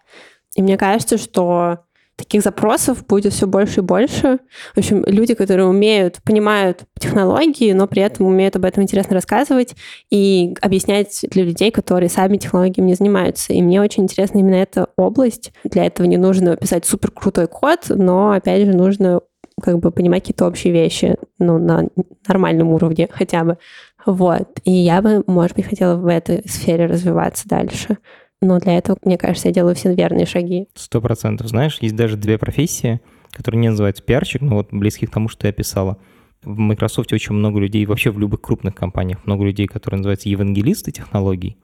И 0.57 0.63
мне 0.63 0.77
кажется, 0.77 1.19
что 1.19 1.81
таких 2.19 2.43
запросов 2.43 3.07
будет 3.07 3.33
все 3.33 3.47
больше 3.47 3.81
и 3.81 3.83
больше. 3.83 4.41
В 4.75 4.79
общем, 4.79 5.05
люди, 5.07 5.35
которые 5.35 5.67
умеют, 5.67 6.19
понимают 6.25 6.83
технологии, 6.99 7.73
но 7.73 7.87
при 7.87 8.03
этом 8.03 8.27
умеют 8.27 8.57
об 8.57 8.65
этом 8.65 8.83
интересно 8.83 9.15
рассказывать 9.15 9.77
и 10.11 10.55
объяснять 10.61 11.25
для 11.31 11.45
людей, 11.45 11.71
которые 11.71 12.11
сами 12.11 12.37
технологиями 12.37 12.89
не 12.89 12.95
занимаются. 12.95 13.53
И 13.53 13.63
мне 13.63 13.81
очень 13.81 14.03
интересна 14.03 14.39
именно 14.39 14.57
эта 14.57 14.89
область. 14.97 15.53
Для 15.63 15.87
этого 15.87 16.07
не 16.07 16.17
нужно 16.17 16.57
писать 16.57 16.85
супер 16.85 17.13
крутой 17.13 17.47
код, 17.47 17.87
но, 17.89 18.33
опять 18.33 18.67
же, 18.67 18.73
нужно 18.73 19.21
как 19.63 19.79
бы 19.79 19.93
понимать 19.93 20.23
какие-то 20.23 20.47
общие 20.47 20.73
вещи, 20.73 21.17
ну, 21.39 21.59
на 21.59 21.89
нормальном 22.27 22.69
уровне 22.71 23.09
хотя 23.11 23.45
бы. 23.45 23.59
Вот. 24.07 24.49
И 24.65 24.73
я 24.73 25.03
бы, 25.03 25.23
может 25.27 25.57
быть, 25.57 25.67
хотела 25.67 25.97
в 25.97 26.07
этой 26.07 26.43
сфере 26.49 26.87
развиваться 26.87 27.49
дальше. 27.49 27.99
Но 28.41 28.59
для 28.61 28.79
этого, 28.79 28.99
мне 29.05 29.19
кажется, 29.19 29.49
я 29.49 29.55
делаю 29.55 29.75
все 29.75 29.95
верные 29.95 30.27
шаги. 30.27 30.69
Сто 30.75 31.01
процентов. 31.01 31.49
Знаешь, 31.49 31.79
есть 31.81 31.97
даже 31.97 32.17
две 32.17 32.39
профессии, 32.39 33.01
которые 33.33 33.61
не 33.61 33.69
называются 33.71 34.03
пиарщик, 34.03 34.43
но 34.43 34.57
вот 34.57 34.69
близки 34.71 35.07
к 35.07 35.11
тому, 35.11 35.29
что 35.29 35.47
я 35.47 35.53
писала. 35.53 35.99
В 36.43 36.57
Microsoft 36.57 37.13
очень 37.13 37.35
много 37.35 37.59
людей, 37.59 37.85
вообще 37.85 38.11
в 38.11 38.19
любых 38.19 38.41
крупных 38.41 38.75
компаниях, 38.75 39.27
много 39.27 39.45
людей, 39.45 39.67
которые 39.67 39.99
называются 39.99 40.29
евангелисты 40.29 40.93
технологий. 40.93 41.57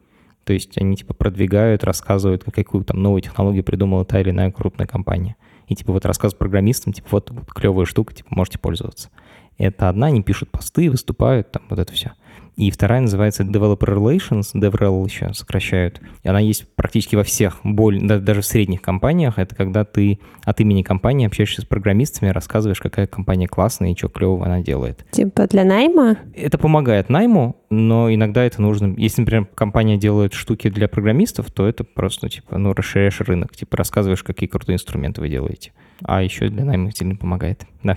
То 0.44 0.52
есть 0.52 0.76
они 0.76 0.96
типа 0.96 1.14
продвигают, 1.14 1.84
рассказывают, 1.84 2.44
какую 2.44 2.84
там 2.84 3.02
новую 3.02 3.22
технологию 3.22 3.64
придумала 3.64 4.04
та 4.04 4.20
или 4.20 4.30
иная 4.30 4.50
крупная 4.50 4.86
компания. 4.86 5.36
И 5.68 5.76
типа 5.76 5.92
вот 5.92 6.04
рассказывают 6.04 6.38
программистам, 6.38 6.92
типа 6.92 7.08
вот, 7.12 7.30
вот 7.30 7.52
клевая 7.52 7.86
штука, 7.86 8.14
типа 8.14 8.28
можете 8.30 8.58
пользоваться. 8.58 9.10
Это 9.56 9.88
одна, 9.88 10.08
они 10.08 10.22
пишут 10.22 10.50
посты, 10.50 10.90
выступают, 10.90 11.52
там 11.52 11.62
вот 11.70 11.78
это 11.78 11.92
все. 11.92 12.12
И 12.56 12.70
вторая 12.70 13.00
называется 13.00 13.42
Developer 13.42 13.78
Relations, 13.78 14.54
DevRel 14.54 15.04
еще 15.04 15.32
сокращают. 15.34 16.00
И 16.22 16.28
она 16.28 16.40
есть 16.40 16.72
практически 16.76 17.16
во 17.16 17.24
всех, 17.24 17.60
более, 17.64 18.20
даже 18.20 18.42
в 18.42 18.46
средних 18.46 18.80
компаниях. 18.80 19.38
Это 19.38 19.54
когда 19.54 19.84
ты 19.84 20.20
от 20.44 20.60
имени 20.60 20.82
компании 20.82 21.26
общаешься 21.26 21.62
с 21.62 21.64
программистами, 21.64 22.30
рассказываешь, 22.30 22.80
какая 22.80 23.06
компания 23.06 23.48
классная 23.48 23.92
и 23.92 23.96
что 23.96 24.08
клевого 24.08 24.46
она 24.46 24.60
делает. 24.60 25.04
Типа 25.10 25.46
для 25.46 25.64
найма? 25.64 26.18
Это 26.34 26.58
помогает 26.58 27.08
найму, 27.08 27.56
но 27.70 28.12
иногда 28.12 28.44
это 28.44 28.62
нужно. 28.62 28.94
Если, 28.96 29.22
например, 29.22 29.46
компания 29.54 29.96
делает 29.96 30.32
штуки 30.32 30.68
для 30.68 30.88
программистов, 30.88 31.50
то 31.50 31.66
это 31.66 31.84
просто, 31.84 32.28
типа, 32.28 32.58
ну, 32.58 32.72
расширяешь 32.72 33.20
рынок, 33.20 33.56
типа, 33.56 33.76
рассказываешь, 33.76 34.22
какие 34.22 34.48
крутые 34.48 34.74
инструменты 34.74 35.20
вы 35.20 35.28
делаете. 35.28 35.72
А 36.02 36.22
еще 36.22 36.48
для 36.48 36.64
найма 36.64 36.92
сильно 36.92 37.16
помогает. 37.16 37.66
Да. 37.82 37.96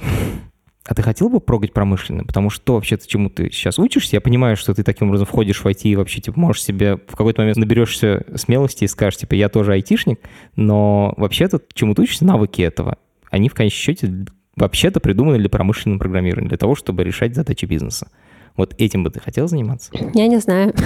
А 0.88 0.96
ты 0.96 1.02
хотел 1.02 1.28
бы 1.28 1.42
прогать 1.42 1.74
промышленно? 1.74 2.24
Потому 2.24 2.50
что 2.50 2.76
вообще-то 2.76 3.06
чему 3.08 3.30
ты 3.30 3.52
сейчас 3.52 3.78
учишься, 3.78 4.16
я 4.16 4.22
понимаю, 4.22 4.56
что 4.56 4.74
ты 4.74 4.84
таким 4.84 5.10
образом 5.10 5.28
входишь 5.28 5.60
в 5.60 5.68
IT 5.68 5.82
и 5.84 5.96
вообще 5.98 6.22
типа 6.22 6.40
можешь 6.40 6.64
себе 6.64 6.96
в 6.96 7.12
какой-то 7.12 7.42
момент 7.42 7.58
наберешься 7.58 8.24
смелости 8.36 8.86
и 8.86 8.88
скажешь, 8.88 9.20
типа, 9.20 9.34
я 9.36 9.50
тоже 9.50 9.74
айтишник, 9.74 10.22
но 10.56 11.14
вообще-то 11.18 11.62
чему 11.74 11.94
ты 11.94 12.04
учишься, 12.04 12.26
навыки 12.26 12.62
этого, 12.62 12.98
они 13.30 13.50
в 13.50 13.54
конечном 13.54 13.78
счете 13.78 14.26
вообще-то 14.56 15.02
придуманы 15.02 15.38
для 15.38 15.50
промышленного 15.50 16.00
программирования, 16.00 16.48
для 16.48 16.58
того, 16.58 16.74
чтобы 16.76 17.04
решать 17.04 17.36
задачи 17.36 17.66
бизнеса. 17.66 18.08
Вот 18.56 18.74
этим 18.78 19.04
бы 19.04 19.12
ты 19.12 19.20
хотел 19.20 19.48
заниматься? 19.48 19.92
Я 20.14 20.28
не 20.28 20.38
знаю. 20.38 20.74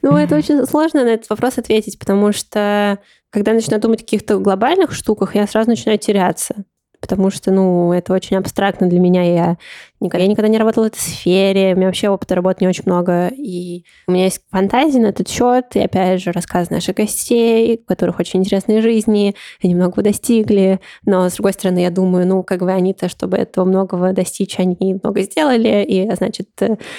Ну, 0.00 0.16
это 0.16 0.36
очень 0.36 0.64
сложно 0.64 1.02
на 1.02 1.08
этот 1.08 1.28
вопрос 1.28 1.58
ответить, 1.58 1.98
потому 1.98 2.32
что 2.32 3.00
когда 3.30 3.52
начинаю 3.52 3.82
думать 3.82 4.00
о 4.00 4.04
каких-то 4.04 4.38
глобальных 4.38 4.92
штуках, 4.92 5.34
я 5.34 5.44
сразу 5.48 5.68
начинаю 5.70 5.98
теряться 5.98 6.64
потому 7.00 7.30
что, 7.30 7.50
ну, 7.50 7.92
это 7.92 8.12
очень 8.12 8.36
абстрактно 8.36 8.88
для 8.88 9.00
меня. 9.00 9.22
Я 9.22 9.56
никогда, 10.00 10.24
я 10.24 10.30
никогда 10.30 10.48
не 10.48 10.58
работала 10.58 10.84
в 10.84 10.86
этой 10.88 11.00
сфере, 11.00 11.74
у 11.74 11.76
меня 11.76 11.86
вообще 11.86 12.08
опыта 12.08 12.34
работы 12.34 12.58
не 12.60 12.68
очень 12.68 12.84
много, 12.86 13.28
и 13.28 13.84
у 14.06 14.12
меня 14.12 14.24
есть 14.24 14.42
фантазии 14.50 14.98
на 14.98 15.08
этот 15.08 15.28
счет, 15.28 15.64
и 15.74 15.80
опять 15.80 16.22
же 16.22 16.32
рассказ 16.32 16.70
наших 16.70 16.96
гостей, 16.96 17.80
у 17.82 17.88
которых 17.88 18.20
очень 18.20 18.40
интересные 18.40 18.80
жизни, 18.80 19.34
они 19.62 19.74
многого 19.74 20.02
достигли, 20.02 20.80
но, 21.04 21.28
с 21.28 21.34
другой 21.34 21.52
стороны, 21.52 21.80
я 21.80 21.90
думаю, 21.90 22.26
ну, 22.26 22.42
как 22.42 22.60
бы 22.60 22.70
они-то, 22.70 23.08
чтобы 23.08 23.36
этого 23.36 23.64
многого 23.64 24.12
достичь, 24.12 24.58
они 24.58 24.76
много 25.02 25.22
сделали, 25.22 25.84
и, 25.84 26.08
значит, 26.14 26.48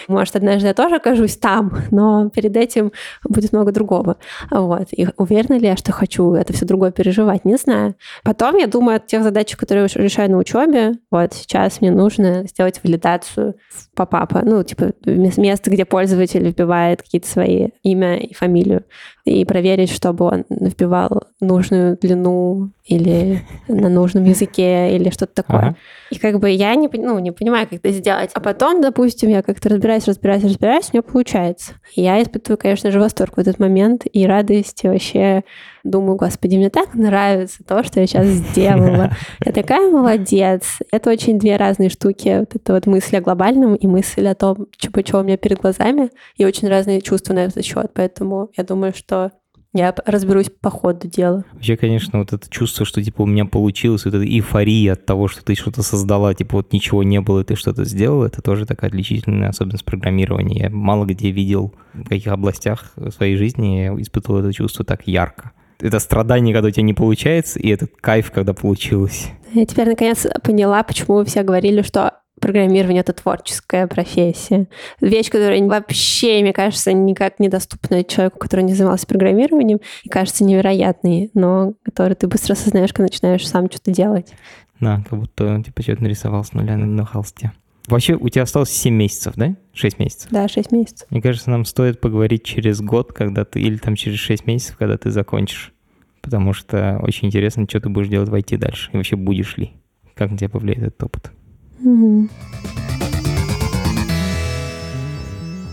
может, 0.07 0.35
однажды 0.35 0.67
я 0.67 0.73
тоже 0.73 0.97
окажусь 0.97 1.37
там, 1.37 1.77
но 1.91 2.29
перед 2.29 2.55
этим 2.57 2.91
будет 3.23 3.53
много 3.53 3.71
другого. 3.71 4.17
Вот. 4.51 4.87
И 4.91 5.07
уверена 5.17 5.57
ли 5.57 5.67
я, 5.67 5.77
что 5.77 5.91
хочу 5.91 6.33
это 6.33 6.53
все 6.53 6.65
другое 6.65 6.91
переживать, 6.91 7.45
не 7.45 7.55
знаю. 7.55 7.95
Потом 8.23 8.57
я 8.57 8.67
думаю 8.67 8.97
о 8.97 8.99
тех 8.99 9.23
задачах, 9.23 9.59
которые 9.59 9.85
решаю 9.95 10.31
на 10.31 10.37
учебе. 10.37 10.93
Вот 11.11 11.33
сейчас 11.33 11.81
мне 11.81 11.91
нужно 11.91 12.47
сделать 12.47 12.81
валидацию 12.83 13.55
в 13.69 13.88
попапа, 13.99 14.41
ну, 14.45 14.63
типа 14.63 14.93
место, 15.05 15.69
где 15.69 15.83
пользователь 15.83 16.47
вбивает 16.47 17.01
какие-то 17.01 17.27
свои 17.27 17.67
имя 17.83 18.15
и 18.15 18.33
фамилию, 18.33 18.85
и 19.25 19.43
проверить, 19.43 19.91
чтобы 19.91 20.25
он 20.25 20.45
вбивал 20.49 21.23
нужную 21.41 21.97
длину 21.97 22.71
или 22.85 23.41
на 23.67 23.89
нужном 23.89 24.23
языке 24.23 24.95
или 24.95 25.09
что-то 25.09 25.43
такое. 25.43 25.59
Ага. 25.59 25.75
И 26.11 26.17
как 26.17 26.39
бы 26.39 26.49
я 26.49 26.73
не, 26.75 26.89
ну, 26.93 27.19
не 27.19 27.31
понимаю, 27.31 27.67
как 27.67 27.79
это 27.79 27.91
сделать. 27.91 28.31
А 28.33 28.39
потом, 28.39 28.81
допустим, 28.81 29.29
я 29.29 29.43
как-то 29.43 29.69
разбираюсь, 29.69 30.07
разбираюсь, 30.07 30.43
разбираюсь, 30.43 30.89
у 30.91 30.97
меня 30.97 31.03
получается. 31.03 31.73
И 31.95 32.01
я 32.01 32.21
испытываю, 32.23 32.57
конечно 32.57 32.89
же, 32.89 32.99
восторг 32.99 33.35
в 33.35 33.39
этот 33.39 33.59
момент 33.59 34.03
и 34.11 34.25
радость, 34.25 34.83
и 34.83 34.87
вообще 34.87 35.43
думаю, 35.83 36.15
господи, 36.17 36.55
мне 36.55 36.69
так 36.69 36.93
нравится 36.93 37.63
то, 37.65 37.83
что 37.83 37.99
я 37.99 38.07
сейчас 38.07 38.25
сделала. 38.25 39.11
Я 39.45 39.51
такая 39.51 39.89
молодец. 39.89 40.79
Это 40.91 41.09
очень 41.09 41.39
две 41.39 41.55
разные 41.55 41.89
штуки. 41.89 42.39
Вот 42.39 42.55
это 42.55 42.73
вот 42.73 42.85
мысль 42.85 43.17
о 43.17 43.21
глобальном 43.21 43.75
и 43.75 43.87
мысль 43.89 44.27
о 44.27 44.35
том, 44.35 44.67
чего, 44.77 45.01
чего 45.01 45.19
у 45.19 45.23
меня 45.23 45.37
перед 45.37 45.59
глазами. 45.59 46.09
И 46.37 46.45
очень 46.45 46.67
разные 46.67 47.01
чувства 47.01 47.33
на 47.33 47.39
этот 47.39 47.65
счет. 47.65 47.91
Поэтому 47.93 48.49
я 48.55 48.63
думаю, 48.63 48.93
что 48.95 49.31
я 49.73 49.93
разберусь 50.05 50.49
по 50.49 50.69
ходу 50.71 51.07
дела. 51.07 51.45
Вообще, 51.53 51.77
конечно, 51.77 52.19
вот 52.19 52.33
это 52.33 52.49
чувство, 52.49 52.85
что 52.85 53.03
типа 53.03 53.21
у 53.21 53.25
меня 53.25 53.45
получилось, 53.45 54.05
вот 54.05 54.15
эта 54.15 54.25
эйфория 54.25 54.93
от 54.93 55.05
того, 55.05 55.27
что 55.27 55.43
ты 55.43 55.53
что-то 55.55 55.83
создала, 55.83 56.33
типа 56.33 56.57
вот 56.57 56.73
ничего 56.73 57.03
не 57.03 57.21
было, 57.21 57.41
и 57.41 57.43
ты 57.43 57.55
что-то 57.55 57.85
сделал, 57.85 58.23
это 58.23 58.41
тоже 58.41 58.65
такая 58.65 58.89
отличительная 58.89 59.49
особенность 59.49 59.85
программирования. 59.85 60.63
Я 60.63 60.69
мало 60.71 61.05
где 61.05 61.29
видел, 61.29 61.73
в 61.93 62.09
каких 62.09 62.27
областях 62.27 62.93
своей 63.15 63.35
жизни 63.35 63.83
я 63.83 64.01
испытывал 64.01 64.39
это 64.39 64.53
чувство 64.53 64.83
так 64.83 65.07
ярко. 65.07 65.51
Это 65.79 65.99
страдание, 65.99 66.53
когда 66.53 66.67
у 66.69 66.71
тебя 66.71 66.83
не 66.83 66.93
получается, 66.93 67.59
и 67.59 67.69
этот 67.69 67.91
кайф, 68.01 68.31
когда 68.31 68.53
получилось. 68.53 69.27
Я 69.53 69.65
теперь 69.65 69.87
наконец 69.87 70.27
поняла, 70.43 70.83
почему 70.83 71.17
вы 71.17 71.25
все 71.25 71.43
говорили, 71.43 71.83
что 71.83 72.18
программирование— 72.39 73.01
это 73.01 73.13
творческая 73.13 73.87
профессия. 73.87 74.67
Вещь, 75.01 75.29
которая 75.29 75.61
вообще, 75.67 76.41
мне 76.41 76.53
кажется, 76.53 76.93
никак 76.93 77.39
недоступна 77.39 78.03
человеку, 78.03 78.39
который 78.39 78.61
не 78.61 78.73
занимался 78.73 79.07
программированием, 79.07 79.79
и 80.03 80.09
кажется 80.09 80.43
невероятной, 80.43 81.31
но 81.33 81.73
который 81.83 82.15
ты 82.15 82.27
быстро 82.27 82.53
осознаешь, 82.53 82.93
когда 82.93 83.03
начинаешь 83.03 83.47
сам 83.47 83.69
что-то 83.69 83.91
делать. 83.91 84.33
Да, 84.79 85.03
как 85.09 85.19
будто 85.19 85.61
типа 85.63 85.81
что-то 85.81 86.03
нарисовал 86.03 86.43
с 86.43 86.53
нуля 86.53 86.77
на, 86.77 86.85
на 86.85 87.05
холсте. 87.05 87.51
Вообще, 87.87 88.13
у 88.13 88.29
тебя 88.29 88.43
осталось 88.43 88.69
7 88.69 88.93
месяцев, 88.93 89.33
да? 89.35 89.55
6 89.73 89.99
месяцев? 89.99 90.27
Да, 90.29 90.47
6 90.47 90.71
месяцев. 90.71 91.07
Мне 91.09 91.21
кажется, 91.21 91.49
нам 91.49 91.65
стоит 91.65 91.99
поговорить 91.99 92.43
через 92.43 92.81
год, 92.81 93.13
когда 93.13 93.45
ты, 93.45 93.59
или 93.59 93.77
там 93.77 93.95
через 93.95 94.19
6 94.19 94.45
месяцев, 94.45 94.77
когда 94.77 94.97
ты 94.97 95.09
закончишь. 95.09 95.73
Потому 96.21 96.53
что 96.53 96.99
очень 97.01 97.27
интересно, 97.27 97.65
что 97.67 97.81
ты 97.81 97.89
будешь 97.89 98.07
делать 98.07 98.29
войти 98.29 98.57
дальше. 98.57 98.91
И 98.93 98.97
вообще 98.97 99.15
будешь 99.15 99.57
ли. 99.57 99.71
Как 100.13 100.29
на 100.29 100.37
тебя 100.37 100.49
повлияет 100.49 100.83
этот 100.83 101.03
опыт. 101.03 101.31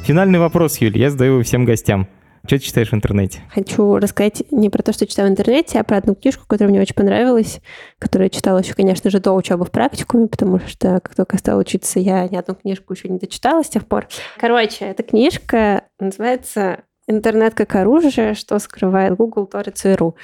Финальный 0.04 0.38
вопрос, 0.38 0.78
Юль, 0.78 0.96
я 0.96 1.10
задаю 1.10 1.34
его 1.34 1.42
всем 1.42 1.64
гостям. 1.64 2.06
Что 2.46 2.58
ты 2.58 2.62
читаешь 2.62 2.92
в 2.92 2.94
интернете? 2.94 3.40
Хочу 3.52 3.96
рассказать 3.96 4.44
не 4.52 4.70
про 4.70 4.80
то, 4.84 4.92
что 4.92 5.04
читаю 5.04 5.28
в 5.28 5.32
интернете, 5.32 5.80
а 5.80 5.84
про 5.84 5.96
одну 5.96 6.14
книжку, 6.14 6.44
которая 6.46 6.70
мне 6.70 6.80
очень 6.80 6.94
понравилась, 6.94 7.60
которую 7.98 8.26
я 8.26 8.30
читала 8.30 8.58
еще, 8.58 8.74
конечно 8.74 9.10
же, 9.10 9.18
до 9.18 9.32
учебы 9.32 9.64
в 9.64 9.72
практикуме, 9.72 10.28
потому 10.28 10.60
что 10.60 11.00
как 11.00 11.16
только 11.16 11.38
стала 11.38 11.58
учиться, 11.58 11.98
я 11.98 12.28
ни 12.28 12.36
одну 12.36 12.54
книжку 12.54 12.92
еще 12.92 13.08
не 13.08 13.18
дочитала 13.18 13.64
с 13.64 13.68
тех 13.68 13.84
пор. 13.84 14.06
Короче, 14.38 14.84
эта 14.84 15.02
книжка 15.02 15.82
называется 15.98 16.82
«Интернет 17.08 17.54
как 17.54 17.74
оружие. 17.74 18.34
Что 18.34 18.60
скрывает 18.60 19.16
Google, 19.16 19.50
Tor 19.52 19.68
и 19.68 19.72
ЦРУ». 19.72 20.14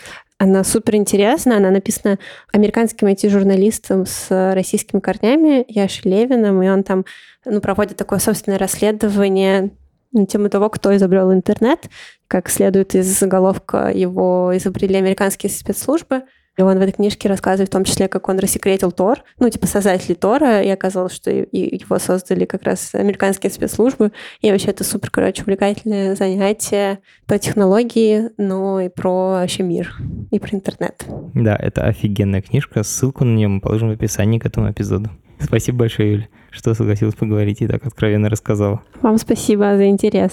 Она 0.42 0.64
супер 0.64 0.96
интересна, 0.96 1.58
она 1.58 1.70
написана 1.70 2.18
американским 2.52 3.06
IT-журналистом 3.06 4.06
с 4.06 4.26
российскими 4.54 4.98
корнями 4.98 5.64
Яшей 5.68 6.10
Левиным, 6.10 6.60
и 6.64 6.68
он 6.68 6.82
там 6.82 7.04
ну, 7.44 7.60
проводит 7.60 7.96
такое 7.96 8.18
собственное 8.18 8.58
расследование 8.58 9.70
на 10.10 10.26
тему 10.26 10.48
того, 10.48 10.68
кто 10.68 10.96
изобрел 10.96 11.32
интернет. 11.32 11.88
Как 12.26 12.48
следует 12.48 12.96
из 12.96 13.06
заголовка, 13.20 13.92
его 13.94 14.50
изобрели 14.56 14.96
американские 14.96 15.48
спецслужбы– 15.48 16.24
и 16.56 16.62
он 16.62 16.78
в 16.78 16.82
этой 16.82 16.92
книжке 16.92 17.28
рассказывает 17.28 17.68
в 17.68 17.72
том 17.72 17.84
числе, 17.84 18.08
как 18.08 18.28
он 18.28 18.38
рассекретил 18.38 18.92
Тор, 18.92 19.22
ну, 19.38 19.48
типа 19.48 19.66
создатели 19.66 20.14
Тора, 20.14 20.62
и 20.62 20.68
оказалось, 20.68 21.12
что 21.12 21.30
его 21.30 21.98
создали 21.98 22.44
как 22.44 22.62
раз 22.64 22.94
американские 22.94 23.50
спецслужбы. 23.50 24.12
И 24.40 24.50
вообще 24.50 24.68
это 24.68 24.84
супер, 24.84 25.10
короче, 25.10 25.42
увлекательное 25.42 26.14
занятие 26.14 26.98
про 27.26 27.38
технологии, 27.38 28.30
но 28.36 28.80
и 28.80 28.88
про 28.88 29.30
вообще 29.32 29.62
мир, 29.62 29.96
и 30.30 30.38
про 30.38 30.54
интернет. 30.54 31.04
Да, 31.34 31.56
это 31.56 31.84
офигенная 31.84 32.42
книжка. 32.42 32.82
Ссылку 32.82 33.24
на 33.24 33.34
нее 33.34 33.48
мы 33.48 33.60
положим 33.60 33.88
в 33.88 33.92
описании 33.92 34.38
к 34.38 34.46
этому 34.46 34.70
эпизоду. 34.70 35.10
Спасибо 35.40 35.78
большое, 35.78 36.12
Юля, 36.12 36.28
что 36.50 36.74
согласилась 36.74 37.14
поговорить 37.14 37.62
и 37.62 37.66
так 37.66 37.84
откровенно 37.84 38.28
рассказала. 38.28 38.82
Вам 39.00 39.18
спасибо 39.18 39.76
за 39.76 39.88
интерес. 39.88 40.32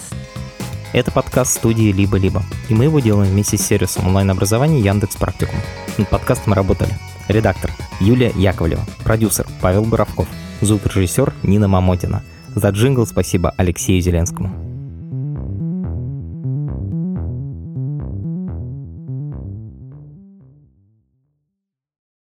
Это 0.92 1.12
подкаст 1.12 1.52
студии 1.52 1.92
«Либо-либо», 1.92 2.42
и 2.68 2.74
мы 2.74 2.84
его 2.84 2.98
делаем 2.98 3.30
вместе 3.30 3.56
с 3.56 3.64
сервисом 3.64 4.08
онлайн-образования 4.08 4.80
Яндекс 4.80 5.14
Практикум. 5.14 5.60
Над 5.98 6.08
подкастом 6.08 6.52
работали 6.52 6.90
редактор 7.28 7.70
Юлия 8.00 8.32
Яковлева, 8.34 8.84
продюсер 9.04 9.46
Павел 9.60 9.84
Боровков, 9.84 10.26
звукорежиссер 10.60 11.32
Нина 11.44 11.68
Мамотина. 11.68 12.24
За 12.56 12.70
джингл 12.70 13.06
спасибо 13.06 13.54
Алексею 13.56 14.02
Зеленскому. 14.02 14.69